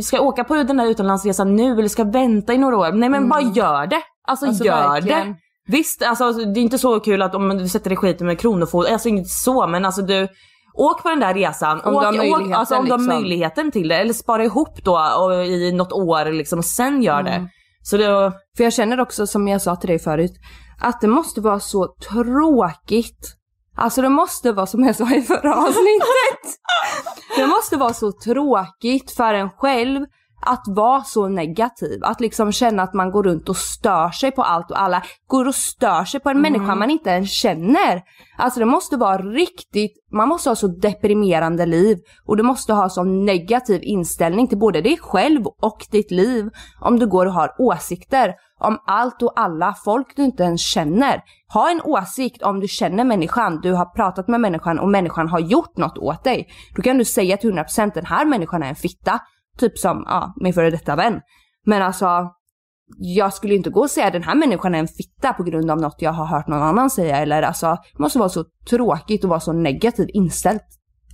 ska 0.02 0.16
jag 0.16 0.26
åka 0.26 0.44
på 0.44 0.54
den 0.54 0.76
där 0.76 0.86
utomlandsresan 0.86 1.56
nu 1.56 1.72
eller 1.78 1.88
ska 1.88 2.02
jag 2.02 2.12
vänta 2.12 2.52
i 2.54 2.58
några 2.58 2.76
år? 2.78 2.92
Nej 2.92 3.08
men 3.08 3.28
bara 3.28 3.40
gör 3.40 3.86
det. 3.86 4.00
Alltså, 4.28 4.44
Mm. 4.44 4.50
Alltså, 4.50 4.64
gör 4.64 4.88
verkligen. 4.88 5.28
det. 5.28 5.34
Visst, 5.66 6.02
alltså, 6.02 6.32
det 6.32 6.60
är 6.60 6.62
inte 6.62 6.78
så 6.78 7.00
kul 7.00 7.22
att 7.22 7.34
om 7.34 7.48
du 7.48 7.68
sätter 7.68 7.90
dig 7.90 7.94
i 7.94 7.96
skiten 7.96 8.26
med 8.26 8.40
kronofogden, 8.40 8.92
alltså 8.92 9.08
inte 9.08 9.28
så 9.28 9.66
men 9.66 9.84
alltså 9.84 10.02
du 10.02 10.28
Åk 10.76 11.02
på 11.02 11.08
den 11.08 11.20
där 11.20 11.34
resan, 11.34 11.80
Om 11.80 11.94
åk, 11.96 12.02
du 12.02 12.18
har 12.18 12.40
åk, 12.40 12.52
alltså 12.52 12.76
om 12.76 12.84
du 12.84 12.90
har 12.90 12.98
liksom. 12.98 13.14
möjligheten 13.14 13.70
till 13.70 13.88
det. 13.88 13.96
Eller 13.96 14.12
spara 14.12 14.44
ihop 14.44 14.84
då 14.84 14.98
och, 15.18 15.46
i 15.46 15.72
något 15.72 15.92
år 15.92 16.32
liksom, 16.32 16.58
och 16.58 16.64
sen 16.64 17.02
gör 17.02 17.20
Mm. 17.20 17.32
det. 17.42 17.48
Så 17.82 17.96
det, 17.96 18.32
För 18.56 18.64
jag 18.64 18.72
känner 18.72 19.00
också 19.00 19.26
som 19.26 19.48
jag 19.48 19.62
sa 19.62 19.76
till 19.76 19.88
dig 19.88 19.98
förut, 19.98 20.32
att 20.80 21.00
det 21.00 21.08
måste 21.08 21.40
vara 21.40 21.60
så 21.60 21.94
tråkigt. 22.08 23.36
Alltså 23.76 24.02
det 24.02 24.08
måste 24.08 24.52
vara 24.52 24.66
som 24.66 24.84
jag 24.84 24.96
sa 24.96 25.10
i 25.14 25.22
förra 25.22 25.54
avsnittet. 25.56 26.44
det 27.36 27.46
måste 27.46 27.76
vara 27.76 27.94
så 27.94 28.12
tråkigt 28.12 29.10
för 29.10 29.34
en 29.34 29.50
själv 29.50 30.06
att 30.46 30.64
vara 30.66 31.02
så 31.02 31.28
negativ. 31.28 32.00
Att 32.02 32.20
liksom 32.20 32.52
känna 32.52 32.82
att 32.82 32.94
man 32.94 33.10
går 33.10 33.22
runt 33.22 33.48
och 33.48 33.56
stör 33.56 34.10
sig 34.10 34.30
på 34.30 34.42
allt 34.42 34.70
och 34.70 34.82
alla. 34.82 35.02
Går 35.26 35.48
och 35.48 35.54
stör 35.54 36.04
sig 36.04 36.20
på 36.20 36.30
en 36.30 36.40
människa 36.40 36.74
man 36.74 36.90
inte 36.90 37.10
ens 37.10 37.30
känner. 37.30 38.02
Alltså 38.38 38.60
det 38.60 38.66
måste 38.66 38.96
vara 38.96 39.18
riktigt, 39.18 39.92
man 40.12 40.28
måste 40.28 40.50
ha 40.50 40.56
så 40.56 40.66
deprimerande 40.66 41.66
liv. 41.66 41.98
Och 42.26 42.36
du 42.36 42.42
måste 42.42 42.72
ha 42.72 42.88
så 42.88 43.04
negativ 43.04 43.80
inställning 43.82 44.48
till 44.48 44.58
både 44.58 44.80
dig 44.80 44.98
själv 45.00 45.46
och 45.46 45.86
ditt 45.90 46.10
liv. 46.10 46.50
Om 46.80 46.98
du 46.98 47.06
går 47.06 47.26
och 47.26 47.32
har 47.32 47.54
åsikter 47.58 48.34
om 48.60 48.78
allt 48.86 49.22
och 49.22 49.40
alla 49.40 49.74
folk 49.84 50.16
du 50.16 50.24
inte 50.24 50.42
ens 50.42 50.60
känner. 50.60 51.22
Ha 51.52 51.70
en 51.70 51.80
åsikt 51.84 52.42
om 52.42 52.60
du 52.60 52.68
känner 52.68 53.04
människan, 53.04 53.60
du 53.60 53.72
har 53.72 53.84
pratat 53.84 54.28
med 54.28 54.40
människan 54.40 54.78
och 54.78 54.88
människan 54.88 55.28
har 55.28 55.40
gjort 55.40 55.76
något 55.76 55.98
åt 55.98 56.24
dig. 56.24 56.48
Då 56.76 56.82
kan 56.82 56.98
du 56.98 57.04
säga 57.04 57.36
till 57.36 57.52
100% 57.52 57.90
den 57.94 58.06
här 58.06 58.24
människan 58.24 58.62
är 58.62 58.68
en 58.68 58.74
fitta. 58.74 59.20
Typ 59.58 59.78
som 59.78 60.04
ja, 60.06 60.34
min 60.36 60.54
före 60.54 60.70
detta 60.70 60.96
vän. 60.96 61.20
Men 61.66 61.82
alltså, 61.82 62.30
jag 62.98 63.34
skulle 63.34 63.54
inte 63.54 63.70
gå 63.70 63.80
och 63.80 63.90
säga 63.90 64.10
den 64.10 64.22
här 64.22 64.34
människan 64.34 64.74
är 64.74 64.78
en 64.78 64.88
fitta 64.88 65.32
på 65.32 65.42
grund 65.42 65.70
av 65.70 65.80
något 65.80 66.02
jag 66.02 66.12
har 66.12 66.26
hört 66.26 66.48
någon 66.48 66.62
annan 66.62 66.90
säga. 66.90 67.16
Eller 67.16 67.42
alltså, 67.42 67.66
det 67.66 67.98
måste 67.98 68.18
vara 68.18 68.28
så 68.28 68.44
tråkigt 68.70 69.24
och 69.24 69.30
vara 69.30 69.40
så 69.40 69.52
negativt 69.52 70.10
inställt 70.12 70.64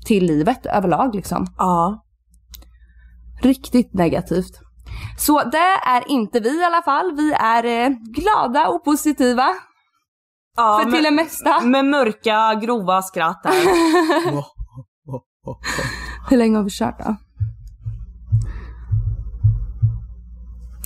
till 0.07 0.24
livet 0.24 0.66
överlag 0.66 1.14
liksom. 1.14 1.47
ja. 1.59 2.05
Riktigt 3.43 3.95
negativt. 3.95 4.61
Så 5.18 5.43
det 5.45 5.76
är 5.86 6.11
inte 6.11 6.41
vi 6.41 6.61
i 6.61 6.64
alla 6.64 6.82
fall. 6.82 7.16
Vi 7.16 7.32
är 7.32 7.64
eh, 7.64 7.88
glada 7.88 8.68
och 8.68 8.84
positiva. 8.84 9.47
ja 10.57 10.80
för 10.84 10.91
till 10.91 11.03
det 11.03 11.11
med, 11.11 11.24
mesta. 11.24 11.61
med 11.61 11.84
mörka 11.84 12.55
grova 12.62 13.03
skratt. 13.03 13.43
Hur 16.30 16.36
länge 16.36 16.57
har 16.57 16.64
vi 16.64 16.70
kört 16.70 16.99
då? 16.99 17.16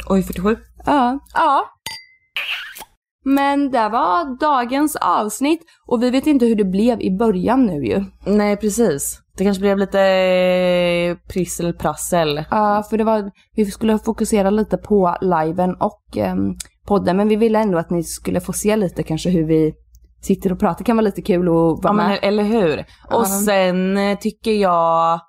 Oj 0.09 0.23
47. 0.23 0.57
Ja. 0.87 1.19
Ja. 1.35 1.65
Men 3.27 3.71
det 3.71 3.89
var 3.89 4.41
dagens 4.41 4.97
avsnitt 4.97 5.61
och 5.87 6.03
vi 6.03 6.11
vet 6.11 6.27
inte 6.27 6.47
hur 6.47 6.57
det 6.57 6.65
blev 6.65 7.01
i 7.01 7.17
början 7.19 7.67
nu 7.67 7.85
ju. 7.85 8.05
Nej 8.27 8.57
precis. 8.57 9.21
Det 9.37 9.45
kanske 9.45 9.61
blev 9.61 9.79
lite 9.79 10.01
eh, 10.01 11.17
prisselprassel. 11.33 12.45
Ja, 12.51 12.83
för 12.91 12.99
det 12.99 13.05
var, 13.05 13.31
vi 13.57 13.65
skulle 13.71 13.99
fokusera 13.99 14.51
lite 14.51 14.77
på 14.77 15.17
liven 15.21 15.75
och 15.81 16.17
ehm, 16.17 16.55
podden, 16.87 17.17
men 17.17 17.29
vi 17.29 17.37
ville 17.37 17.59
ändå 17.59 17.79
att 17.79 17.91
ni 17.91 18.03
skulle 18.03 18.41
få 18.41 18.53
se 18.53 18.77
lite 18.77 19.03
kanske 19.03 19.31
hur 19.31 19.45
vi 19.47 19.75
sitter 20.23 20.53
och 20.53 20.61
pratar. 20.61 20.79
Det 20.79 20.85
kan 20.85 20.97
vara 20.97 21.05
lite 21.05 21.23
kul 21.23 21.49
att 21.49 21.55
vara 21.55 21.79
Ja 21.83 21.93
med. 21.93 22.07
men 22.09 22.19
eller 22.23 22.43
hur. 22.45 22.85
Och 23.13 23.27
sen 23.27 23.97
eh, 23.97 24.19
tycker 24.19 24.53
jag 24.53 25.21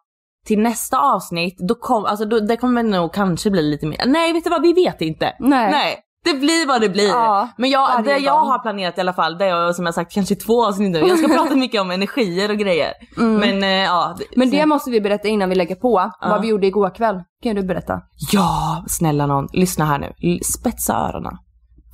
till 0.46 0.60
nästa 0.60 1.00
avsnitt, 1.00 1.58
då 1.60 1.76
kom, 1.76 2.06
alltså 2.06 2.26
då, 2.26 2.40
det 2.40 2.58
kommer 2.58 2.84
nog 2.84 3.14
kanske 3.14 3.52
bli 3.52 3.62
lite 3.62 3.86
mer, 3.86 4.04
nej 4.06 4.34
vet 4.34 4.44
du 4.44 4.50
vad, 4.50 4.62
vi 4.62 4.74
vet 4.74 5.02
inte. 5.02 5.34
Nej. 5.40 5.72
nej. 5.72 6.02
Det 6.26 6.34
blir 6.34 6.68
vad 6.68 6.82
det 6.82 6.90
blir. 6.90 7.08
Ja, 7.08 7.50
men 7.58 7.70
jag, 7.70 8.04
det 8.04 8.18
jag 8.18 8.40
har 8.40 8.60
planerat 8.60 8.98
i 8.98 9.02
alla 9.02 9.14
fall, 9.14 9.38
det 9.38 9.46
är 9.46 9.74
som 9.74 9.86
jag 9.86 9.96
sagt 9.96 10.14
kanske 10.14 10.36
två 10.36 10.66
avsnitt 10.66 10.92
nu. 10.92 11.00
Jag 11.00 11.18
ska 11.18 11.28
prata 11.38 11.56
mycket 11.56 11.82
om 11.82 11.92
energier 11.92 12.52
och 12.52 12.58
grejer. 12.58 12.94
Men 13.16 13.64
eh, 13.64 13.70
ja. 13.70 14.06
Mm. 14.06 14.18
Men 14.36 14.50
det 14.50 14.58
sen- 14.58 14.70
måste 14.70 14.92
vi 14.92 15.02
berätta 15.02 15.28
innan 15.28 15.50
vi 15.50 15.56
lägger 15.56 15.76
på. 15.76 16.12
Vad 16.22 16.42
vi 16.42 16.48
gjorde 16.48 16.68
igår 16.68 16.96
kväll. 16.96 17.24
Kan 17.44 17.56
du 17.56 17.64
berätta? 17.64 18.02
Ja, 18.32 18.84
snälla 18.88 19.26
någon. 19.26 19.48
Lyssna 19.54 19.86
här 19.86 20.00
nu. 20.00 20.40
Spetsa 20.44 20.94
öronen. 20.94 21.38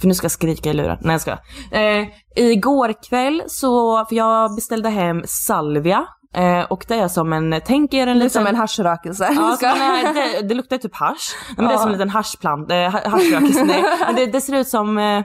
För 0.02 0.08
nu 0.08 0.14
ska 0.14 0.26
jag 0.26 0.32
skrika 0.32 0.70
i 0.70 0.74
luren. 0.74 0.98
Nej 1.02 1.12
jag 1.14 1.22
ska. 1.22 1.32
Eh, 1.72 2.08
igår 2.36 2.94
kväll 3.10 3.44
så, 3.48 4.06
för 4.06 4.16
jag 4.16 4.56
beställde 4.56 4.90
hem 4.90 5.22
salvia 5.26 6.06
Eh, 6.36 6.62
och 6.70 6.86
det 6.88 6.96
är 6.96 7.08
som 7.08 7.34
en, 7.34 7.62
tänk 7.66 7.94
er 7.94 8.08
en 8.08 8.14
Lite 8.20 8.24
liten... 8.26 8.30
som 8.30 8.48
en 8.48 8.56
haschrökelse. 8.56 9.30
Ja, 9.36 9.58
det, 10.14 10.48
det 10.48 10.56
luktar 10.56 10.78
typ 10.78 10.96
hasch. 10.96 11.36
Men 11.58 11.68
Det 11.68 11.74
är 11.74 11.78
som 11.78 11.88
en 11.88 11.92
liten 11.92 12.10
haschplant, 12.10 12.72
eh, 12.72 12.78
ha- 12.78 13.10
haschrökelse. 13.10 13.64
nej. 13.64 13.84
Men 14.06 14.16
det, 14.16 14.26
det 14.26 14.42
ser 14.42 14.56
ut 14.56 14.68
som, 14.68 14.98
eh, 14.98 15.24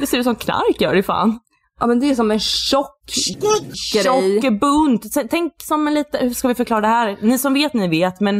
det 0.00 0.06
ser 0.06 0.18
ut 0.18 0.24
som 0.24 0.34
knark 0.34 0.80
gör 0.80 0.94
det 0.94 1.02
fan. 1.02 1.38
Ja 1.80 1.86
men 1.86 2.00
det 2.00 2.10
är 2.10 2.14
som 2.14 2.30
en 2.30 2.40
tjock 2.40 3.02
grej. 3.40 3.74
Tjock 4.04 4.60
bunt. 4.60 5.02
Tänk 5.30 5.52
som 5.62 5.88
en 5.88 5.94
lite, 5.94 6.18
hur 6.18 6.30
ska 6.30 6.48
vi 6.48 6.54
förklara 6.54 6.80
det 6.80 6.86
här? 6.86 7.16
Ni 7.20 7.38
som 7.38 7.54
vet, 7.54 7.74
ni 7.74 7.88
vet 7.88 8.20
men 8.20 8.38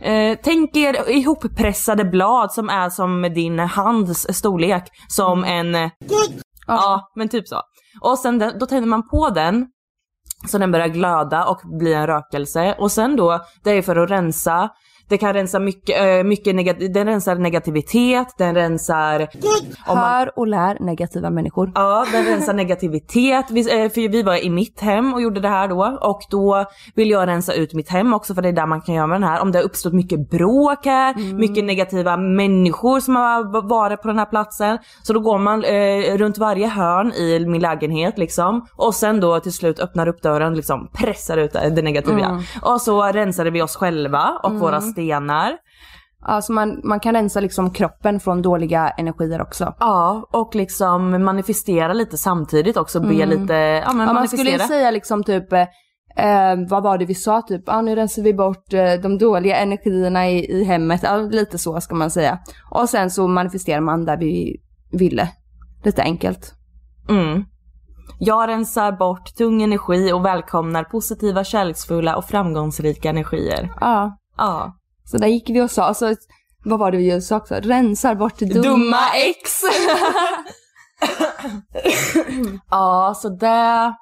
eh, 0.00 0.38
tänk 0.42 0.76
er 0.76 1.10
ihoppressade 1.10 2.04
blad 2.04 2.52
som 2.52 2.68
är 2.68 2.90
som 2.90 3.22
din 3.22 3.58
hands 3.58 4.26
storlek. 4.36 4.84
Som 5.08 5.44
en, 5.44 5.90
ja 6.66 7.12
men 7.16 7.28
typ 7.28 7.48
så. 7.48 7.60
Och 8.00 8.18
sen 8.18 8.38
då 8.60 8.66
tänder 8.66 8.88
man 8.88 9.08
på 9.08 9.30
den 9.30 9.66
så 10.46 10.58
den 10.58 10.72
börjar 10.72 10.88
glöda 10.88 11.44
och 11.44 11.60
bli 11.64 11.92
en 11.94 12.06
rökelse. 12.06 12.74
Och 12.78 12.92
sen 12.92 13.16
då, 13.16 13.44
det 13.62 13.70
är 13.70 13.82
för 13.82 13.96
att 13.96 14.10
rensa. 14.10 14.70
Det 15.14 15.18
kan 15.18 15.34
rensa 15.34 15.58
mycket, 15.58 16.00
eh, 16.18 16.24
mycket 16.24 16.54
negat- 16.54 16.92
den 16.94 17.06
rensar 17.06 17.34
negativitet, 17.36 18.34
den 18.38 18.54
rensar... 18.54 19.18
man- 19.86 19.98
Hör 19.98 20.38
och 20.38 20.46
lär 20.46 20.76
negativa 20.80 21.30
människor. 21.30 21.72
Ja, 21.74 22.06
den 22.12 22.24
rensar 22.24 22.54
negativitet. 22.54 23.46
Vi, 23.50 23.60
eh, 23.60 23.90
för 23.90 24.08
vi 24.08 24.22
var 24.22 24.44
i 24.44 24.50
mitt 24.50 24.80
hem 24.80 25.14
och 25.14 25.22
gjorde 25.22 25.40
det 25.40 25.48
här 25.48 25.68
då. 25.68 25.98
Och 26.00 26.20
då 26.30 26.64
vill 26.94 27.10
jag 27.10 27.28
rensa 27.28 27.52
ut 27.54 27.74
mitt 27.74 27.88
hem 27.88 28.14
också 28.14 28.34
för 28.34 28.42
det 28.42 28.48
är 28.48 28.52
där 28.52 28.66
man 28.66 28.80
kan 28.80 28.94
göra 28.94 29.06
med 29.06 29.20
den 29.20 29.28
här. 29.28 29.42
Om 29.42 29.52
det 29.52 29.58
har 29.58 29.64
uppstått 29.64 29.92
mycket 29.92 30.30
bråk 30.30 30.86
här, 30.86 31.34
mycket 31.34 31.64
negativa 31.64 32.16
människor 32.16 33.00
som 33.00 33.16
har 33.16 33.68
varit 33.68 34.02
på 34.02 34.08
den 34.08 34.18
här 34.18 34.26
platsen. 34.26 34.78
Så 35.02 35.12
då 35.12 35.20
går 35.20 35.38
man 35.38 35.64
eh, 35.64 36.16
runt 36.18 36.38
varje 36.38 36.66
hörn 36.68 37.12
i 37.12 37.46
min 37.46 37.62
lägenhet 37.62 38.18
liksom. 38.18 38.66
Och 38.76 38.94
sen 38.94 39.20
då 39.20 39.40
till 39.40 39.52
slut 39.52 39.80
öppnar 39.80 40.08
upp 40.08 40.22
dörren, 40.22 40.54
liksom 40.54 40.88
pressar 40.92 41.36
ut 41.36 41.52
det 41.52 41.82
negativa. 41.82 42.26
Mm. 42.26 42.42
Och 42.62 42.80
så 42.80 43.02
rensade 43.02 43.50
vi 43.50 43.62
oss 43.62 43.76
själva 43.76 44.38
och 44.42 44.50
Mm. 44.50 44.60
våra 44.60 44.80
stenar. 45.04 45.56
Ja, 46.26 46.42
så 46.42 46.52
man, 46.52 46.80
man 46.84 47.00
kan 47.00 47.14
rensa 47.14 47.40
liksom 47.40 47.70
kroppen 47.70 48.20
från 48.20 48.42
dåliga 48.42 48.88
energier 48.88 49.42
också. 49.42 49.74
Ja, 49.80 50.28
och 50.32 50.54
liksom 50.54 51.24
manifestera 51.24 51.92
lite 51.92 52.16
samtidigt 52.16 52.76
också. 52.76 53.00
Be 53.00 53.14
Mm. 53.14 53.28
lite, 53.28 53.54
ja 53.54 53.92
men 53.92 54.06
Ja, 54.06 54.12
man 54.12 54.28
skulle 54.28 54.58
säga 54.58 54.90
liksom 54.90 55.24
typ, 55.24 55.52
eh, 55.52 55.60
eh, 56.16 56.56
vad 56.68 56.82
var 56.82 56.98
det 56.98 57.04
vi 57.04 57.14
sa 57.14 57.42
typ, 57.42 57.62
ja 57.66 57.82
nu 57.82 57.94
rensar 57.94 58.22
vi 58.22 58.34
bort 58.34 58.72
eh, 58.72 58.92
de 59.02 59.18
dåliga 59.18 59.56
energierna 59.56 60.28
i, 60.28 60.50
i 60.50 60.64
hemmet, 60.64 61.00
ja, 61.02 61.16
lite 61.16 61.58
så 61.58 61.80
ska 61.80 61.94
man 61.94 62.10
säga. 62.10 62.38
Och 62.70 62.88
sen 62.88 63.10
så 63.10 63.28
manifesterar 63.28 63.80
man 63.80 64.04
där 64.04 64.16
vi 64.16 64.56
ville. 64.92 65.28
Lite 65.84 66.02
enkelt. 66.02 66.54
Mm. 67.08 67.44
Jag 68.18 68.48
rensar 68.48 68.92
bort 68.92 69.34
tung 69.36 69.62
energi 69.62 70.12
och 70.12 70.24
välkomnar 70.24 70.84
positiva, 70.84 71.44
kärleksfulla 71.44 72.16
och 72.16 72.24
framgångsrika 72.24 73.10
energier. 73.10 73.72
Ja. 73.80 74.18
Ja. 74.36 74.74
Så 75.04 75.18
där 75.18 75.26
gick 75.26 75.50
vi 75.50 75.60
och 75.60 75.70
sa, 75.70 75.94
så, 75.94 76.14
vad 76.64 76.78
var 76.78 76.90
det 76.90 76.98
vi 76.98 77.20
sa 77.20 77.36
också? 77.36 77.54
Rensar 77.54 78.14
bort 78.14 78.38
dumma, 78.38 78.62
Dumma 78.62 79.14
ex! 79.14 79.60
ja, 82.70 83.14
så 83.16 83.28
det... 83.28 83.94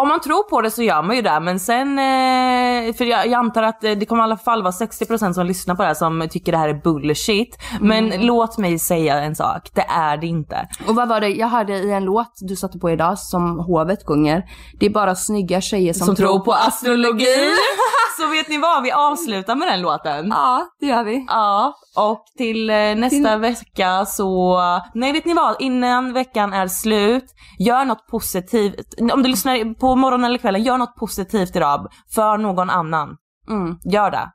Om 0.00 0.08
man 0.08 0.20
tror 0.20 0.42
på 0.50 0.60
det 0.60 0.70
så 0.70 0.82
gör 0.82 1.02
man 1.02 1.16
ju 1.16 1.22
det, 1.22 1.40
men 1.40 1.60
sen... 1.60 1.98
Eh, 1.98 2.94
för 2.94 3.04
jag, 3.04 3.26
jag 3.26 3.32
antar 3.34 3.62
att 3.62 3.84
eh, 3.84 3.92
det 3.92 4.06
kommer 4.06 4.22
i 4.22 4.24
alla 4.24 4.36
fall 4.36 4.62
vara 4.62 4.72
60% 4.72 5.32
som 5.32 5.46
lyssnar 5.46 5.74
på 5.74 5.82
det 5.82 5.88
här 5.88 5.94
som 5.94 6.28
tycker 6.30 6.52
det 6.52 6.58
här 6.58 6.68
är 6.68 6.74
bullshit. 6.82 7.58
Men 7.80 8.00
Mm. 8.12 8.26
låt 8.26 8.58
mig 8.58 8.78
säga 8.78 9.20
en 9.20 9.36
sak, 9.36 9.70
det 9.74 9.86
är 9.88 10.16
det 10.16 10.26
inte. 10.26 10.68
Och 10.88 10.94
vad 10.94 11.08
var 11.08 11.20
det, 11.20 11.28
jag 11.28 11.46
hörde 11.48 11.72
i 11.76 11.92
en 11.92 12.04
låt 12.04 12.32
du 12.40 12.56
satte 12.56 12.78
på 12.78 12.90
idag 12.90 13.18
som 13.18 13.58
Hovet 13.58 14.06
sjunger. 14.06 14.42
Det 14.80 14.86
är 14.86 14.90
bara 14.90 15.14
snygga 15.14 15.60
tjejer 15.60 15.92
som, 15.92 16.06
Som 16.06 16.16
tror 16.16 16.40
på 16.40 16.52
astrologi. 16.52 17.50
Så 18.20 18.26
vet 18.26 18.48
ni 18.48 18.58
vad, 18.58 18.82
vi 18.82 18.92
avslutar 18.92 19.54
med 19.54 19.68
den 19.68 19.80
låten. 19.80 20.28
Ja, 20.28 20.66
det 20.80 20.86
gör 20.86 21.04
vi. 21.04 21.26
Ja, 21.28 21.74
och 21.96 22.24
till 22.36 22.70
eh, 22.70 22.76
nästa 22.76 23.36
vecka 23.36 24.06
så... 24.06 24.60
Nej, 24.94 25.12
vet 25.12 25.24
ni 25.24 25.34
vad? 25.34 25.56
Innan 25.58 26.12
veckan 26.12 26.52
är 26.52 26.68
slut, 26.68 27.24
gör 27.58 27.84
något 27.84 28.06
positivt. 28.06 29.00
Om 29.12 29.22
du 29.22 29.28
lyssnar 29.28 29.74
på 29.74 29.96
morgonen 29.96 30.24
eller 30.24 30.38
kvällen, 30.38 30.62
gör 30.62 30.78
något 30.78 30.96
positivt 30.96 31.56
idag 31.56 31.86
för 32.14 32.38
någon 32.38 32.70
annan. 32.70 33.16
Mm. 33.48 33.78
Gör 33.84 34.10
det. 34.10 34.30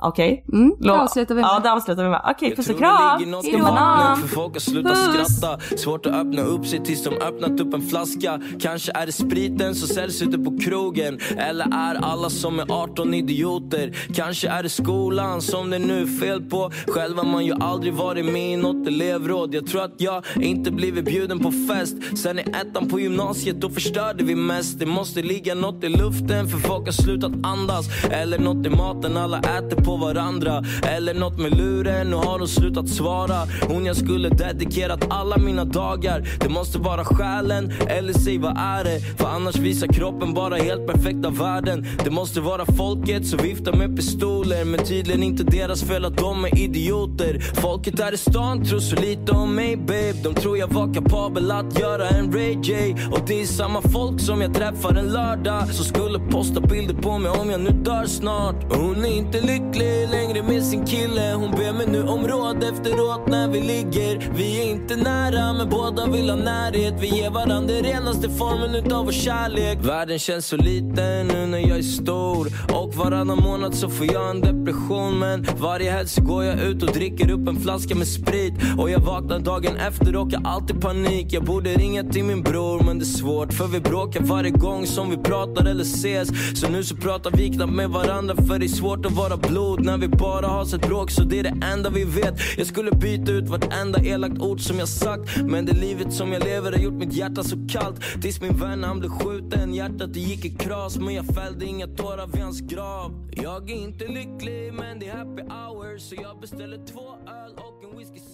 Okej? 0.00 0.44
Mm, 0.52 0.72
det 0.80 0.92
avslutar 0.92 1.34
vi 1.34 1.40
med. 1.40 1.48
Ja, 1.48 1.60
det 1.62 1.72
avslutar 1.72 2.04
vi 2.04 2.10
med. 2.10 2.20
Okej, 2.30 2.56
puss 2.56 2.70
och 2.70 2.78
kram! 2.78 3.18
ligger 3.18 3.32
något 3.32 3.44
i 3.44 3.50
Hejdå, 3.50 4.16
för 4.20 4.28
folk 4.28 4.52
har 4.52 4.60
slutat 4.60 4.96
skratta. 4.96 5.76
Svårt 5.76 6.06
att 6.06 6.14
öppna 6.14 6.42
upp 6.42 6.66
sig 6.66 6.84
tills 6.84 7.04
de 7.04 7.14
öppnat 7.14 7.60
upp 7.60 7.74
en 7.74 7.82
flaska. 7.82 8.40
Kanske 8.60 8.92
är 8.94 9.06
det 9.06 9.12
spriten 9.12 9.74
som 9.74 9.88
säljs 9.88 10.22
ute 10.22 10.38
på 10.38 10.58
krogen. 10.58 11.18
Eller 11.36 11.64
är 11.64 11.94
alla 11.94 12.30
som 12.30 12.60
är 12.60 12.66
18 12.68 13.14
idioter? 13.14 13.96
Kanske 14.14 14.48
är 14.48 14.62
det 14.62 14.68
skolan 14.68 15.42
som 15.42 15.70
det 15.70 15.78
nu 15.78 16.02
är 16.02 16.20
fel 16.20 16.42
på. 16.42 16.70
Själv 16.86 17.16
har 17.16 17.24
man 17.24 17.46
ju 17.46 17.54
aldrig 17.60 17.94
varit 17.94 18.24
med 18.24 18.52
i 18.52 18.56
något 18.56 18.86
elevråd. 18.86 19.54
Jag 19.54 19.66
tror 19.66 19.82
att 19.82 19.94
jag 19.96 20.24
inte 20.36 20.70
blivit 20.70 21.04
bjuden 21.04 21.38
på 21.38 21.52
fest. 21.68 21.96
Sen 22.18 22.38
i 22.38 22.42
ettan 22.42 22.88
på 22.88 23.00
gymnasiet 23.00 23.60
då 23.60 23.70
förstörde 23.70 24.24
vi 24.24 24.34
mest. 24.34 24.78
Det 24.78 24.86
måste 24.86 25.22
ligga 25.22 25.54
något 25.54 25.84
i 25.84 25.88
luften 25.88 26.48
för 26.48 26.58
folk 26.58 26.86
har 26.86 26.92
slutat 26.92 27.32
andas. 27.42 27.86
Eller 28.10 28.38
något 28.38 28.66
i 28.66 28.70
maten 28.70 29.16
alla 29.16 29.38
äter 29.38 29.84
på 29.84 29.87
varandra. 29.96 30.64
Eller 30.82 31.14
något 31.14 31.38
med 31.38 31.56
luren, 31.56 32.10
nu 32.10 32.16
har 32.16 32.38
hon 32.38 32.48
slutat 32.48 32.88
svara. 32.88 33.36
Hon 33.68 33.86
jag 33.86 33.96
skulle 33.96 34.28
dedikerat 34.28 35.06
alla 35.10 35.36
mina 35.36 35.64
dagar. 35.64 36.28
Det 36.40 36.48
måste 36.48 36.78
vara 36.78 37.04
själen, 37.04 37.72
eller 37.86 38.12
säg 38.12 38.38
vad 38.38 38.56
är 38.58 38.84
det? 38.84 39.00
För 39.18 39.26
annars 39.26 39.56
visar 39.56 39.86
kroppen 39.86 40.34
bara 40.34 40.56
helt 40.56 40.86
perfekta 40.86 41.30
värden. 41.30 41.86
Det 42.04 42.10
måste 42.10 42.40
vara 42.40 42.66
folket 42.66 43.26
som 43.26 43.38
viftar 43.38 43.72
med 43.72 43.96
pistoler. 43.96 44.64
Men 44.64 44.84
tydligen 44.84 45.22
inte 45.22 45.44
deras 45.44 45.82
fel 45.82 46.04
att 46.04 46.16
de 46.16 46.44
är 46.44 46.58
idioter. 46.58 47.38
Folket 47.60 48.00
här 48.00 48.14
i 48.14 48.16
stan 48.16 48.64
tror 48.64 48.80
så 48.80 48.96
lite 48.96 49.32
om 49.32 49.54
mig 49.54 49.76
babe. 49.76 50.14
De 50.22 50.34
tror 50.34 50.58
jag 50.58 50.68
var 50.68 50.94
kapabel 50.94 51.50
att 51.50 51.80
göra 51.80 52.08
en 52.08 52.32
Ray 52.32 52.58
J 52.62 52.96
Och 53.12 53.20
det 53.26 53.42
är 53.42 53.46
samma 53.46 53.82
folk 53.82 54.20
som 54.20 54.40
jag 54.40 54.54
träffar 54.54 54.94
en 54.94 55.12
lördag. 55.12 55.74
Som 55.74 55.84
skulle 55.84 56.18
posta 56.18 56.60
bilder 56.60 56.94
på 56.94 57.18
mig 57.18 57.30
om 57.30 57.50
jag 57.50 57.60
nu 57.60 57.70
dör 57.70 58.06
snart. 58.06 58.64
Och 58.64 58.76
Hon 58.76 59.04
är 59.04 59.16
inte 59.16 59.40
lycklig 59.40 59.77
längre 60.10 60.42
med 60.42 60.64
sin 60.64 60.86
kille. 60.86 61.34
Hon 61.34 61.50
ber 61.50 61.72
mig 61.72 61.86
nu 61.86 62.02
om 62.02 62.28
råd 62.28 62.64
efteråt 62.64 63.28
när 63.28 63.48
vi 63.48 63.60
ligger. 63.60 64.30
Vi 64.34 64.60
är 64.60 64.70
inte 64.70 64.96
nära 64.96 65.52
men 65.52 65.68
båda 65.68 66.06
vill 66.06 66.30
ha 66.30 66.36
närhet. 66.36 66.94
Vi 67.00 67.06
ger 67.06 67.30
varandra 67.30 67.74
den 67.74 67.84
renaste 67.84 68.30
formen 68.30 68.74
utav 68.74 69.04
vår 69.04 69.12
kärlek. 69.12 69.78
Världen 69.82 70.18
känns 70.18 70.46
så 70.46 70.56
liten 70.56 71.26
nu 71.26 71.46
när 71.46 71.58
jag 71.58 71.78
är 71.78 71.82
stor. 71.82 72.46
Och 72.72 72.94
varannan 72.94 73.38
månad 73.38 73.74
så 73.74 73.88
får 73.88 74.06
jag 74.12 74.30
en 74.30 74.40
depression. 74.40 75.18
Men 75.18 75.46
varje 75.58 75.90
helg 75.90 76.08
så 76.08 76.22
går 76.22 76.44
jag 76.44 76.60
ut 76.60 76.82
och 76.82 76.92
dricker 76.92 77.30
upp 77.30 77.48
en 77.48 77.56
flaska 77.56 77.94
med 77.94 78.08
sprit. 78.08 78.54
Och 78.78 78.90
jag 78.90 79.00
vaknar 79.00 79.38
dagen 79.38 79.76
efter 79.76 80.16
och 80.16 80.32
har 80.32 80.50
alltid 80.52 80.80
panik. 80.80 81.32
Jag 81.32 81.44
borde 81.44 81.70
ringa 81.74 82.04
till 82.04 82.24
min 82.24 82.42
bror 82.42 82.82
men 82.84 82.98
det 82.98 83.04
är 83.04 83.06
svårt 83.06 83.52
För 83.52 83.66
vi 83.66 83.80
bråkar 83.80 84.20
varje 84.20 84.50
gång 84.50 84.86
som 84.86 85.10
vi 85.10 85.16
pratar 85.16 85.64
eller 85.64 85.84
ses. 85.84 86.28
Så 86.60 86.68
nu 86.68 86.84
så 86.84 86.96
pratar 86.96 87.30
vi 87.30 87.48
knappt 87.48 87.72
med 87.72 87.90
varandra 87.90 88.34
för 88.36 88.58
det 88.58 88.66
är 88.66 88.68
svårt 88.68 89.06
att 89.06 89.12
vara 89.12 89.36
blod 89.68 89.86
När 89.86 89.98
vi 89.98 90.08
bara 90.08 90.46
har 90.46 90.64
sett 90.64 90.80
bråk. 90.80 91.10
Så 91.10 91.22
det 91.22 91.38
är 91.38 91.42
det 91.42 91.66
enda 91.66 91.90
vi 91.90 92.04
vet. 92.04 92.58
Jag 92.58 92.66
skulle 92.66 92.90
byta 92.90 93.32
ut 93.32 93.48
vartenda 93.48 94.04
elakt 94.04 94.38
ord 94.40 94.60
som 94.60 94.78
jag 94.78 94.88
sagt. 94.88 95.36
Men 95.36 95.66
det 95.66 95.72
livet 95.72 96.12
som 96.12 96.32
jag 96.32 96.44
lever 96.44 96.72
har 96.72 96.78
gjort 96.78 96.94
mitt 96.94 97.12
hjärta 97.12 97.42
så 97.42 97.56
kallt. 97.68 98.22
Tills 98.22 98.40
min 98.40 98.56
vän 98.56 98.84
han 98.84 98.98
blev 99.00 99.10
skjuten, 99.10 99.74
hjärtat 99.74 100.14
det 100.14 100.20
gick 100.20 100.44
i 100.44 100.50
kras 100.50 100.96
Men 100.96 101.14
jag 101.14 101.26
fällde 101.26 101.64
inga 101.64 101.86
tårar 101.86 102.26
vid 102.26 102.42
hans 102.42 102.60
grav. 102.60 103.28
Jag 103.30 103.70
är 103.70 103.74
inte 103.74 104.04
lycklig 104.04 104.72
men 104.72 104.98
det 104.98 105.08
är 105.08 105.16
happy 105.16 105.42
hours 105.42 106.02
Så 106.02 106.14
jag 106.14 106.40
beställer 106.40 106.86
två 106.86 107.08
öl 107.26 107.52
och 107.56 107.84
en 107.84 107.98
whisky. 107.98 108.27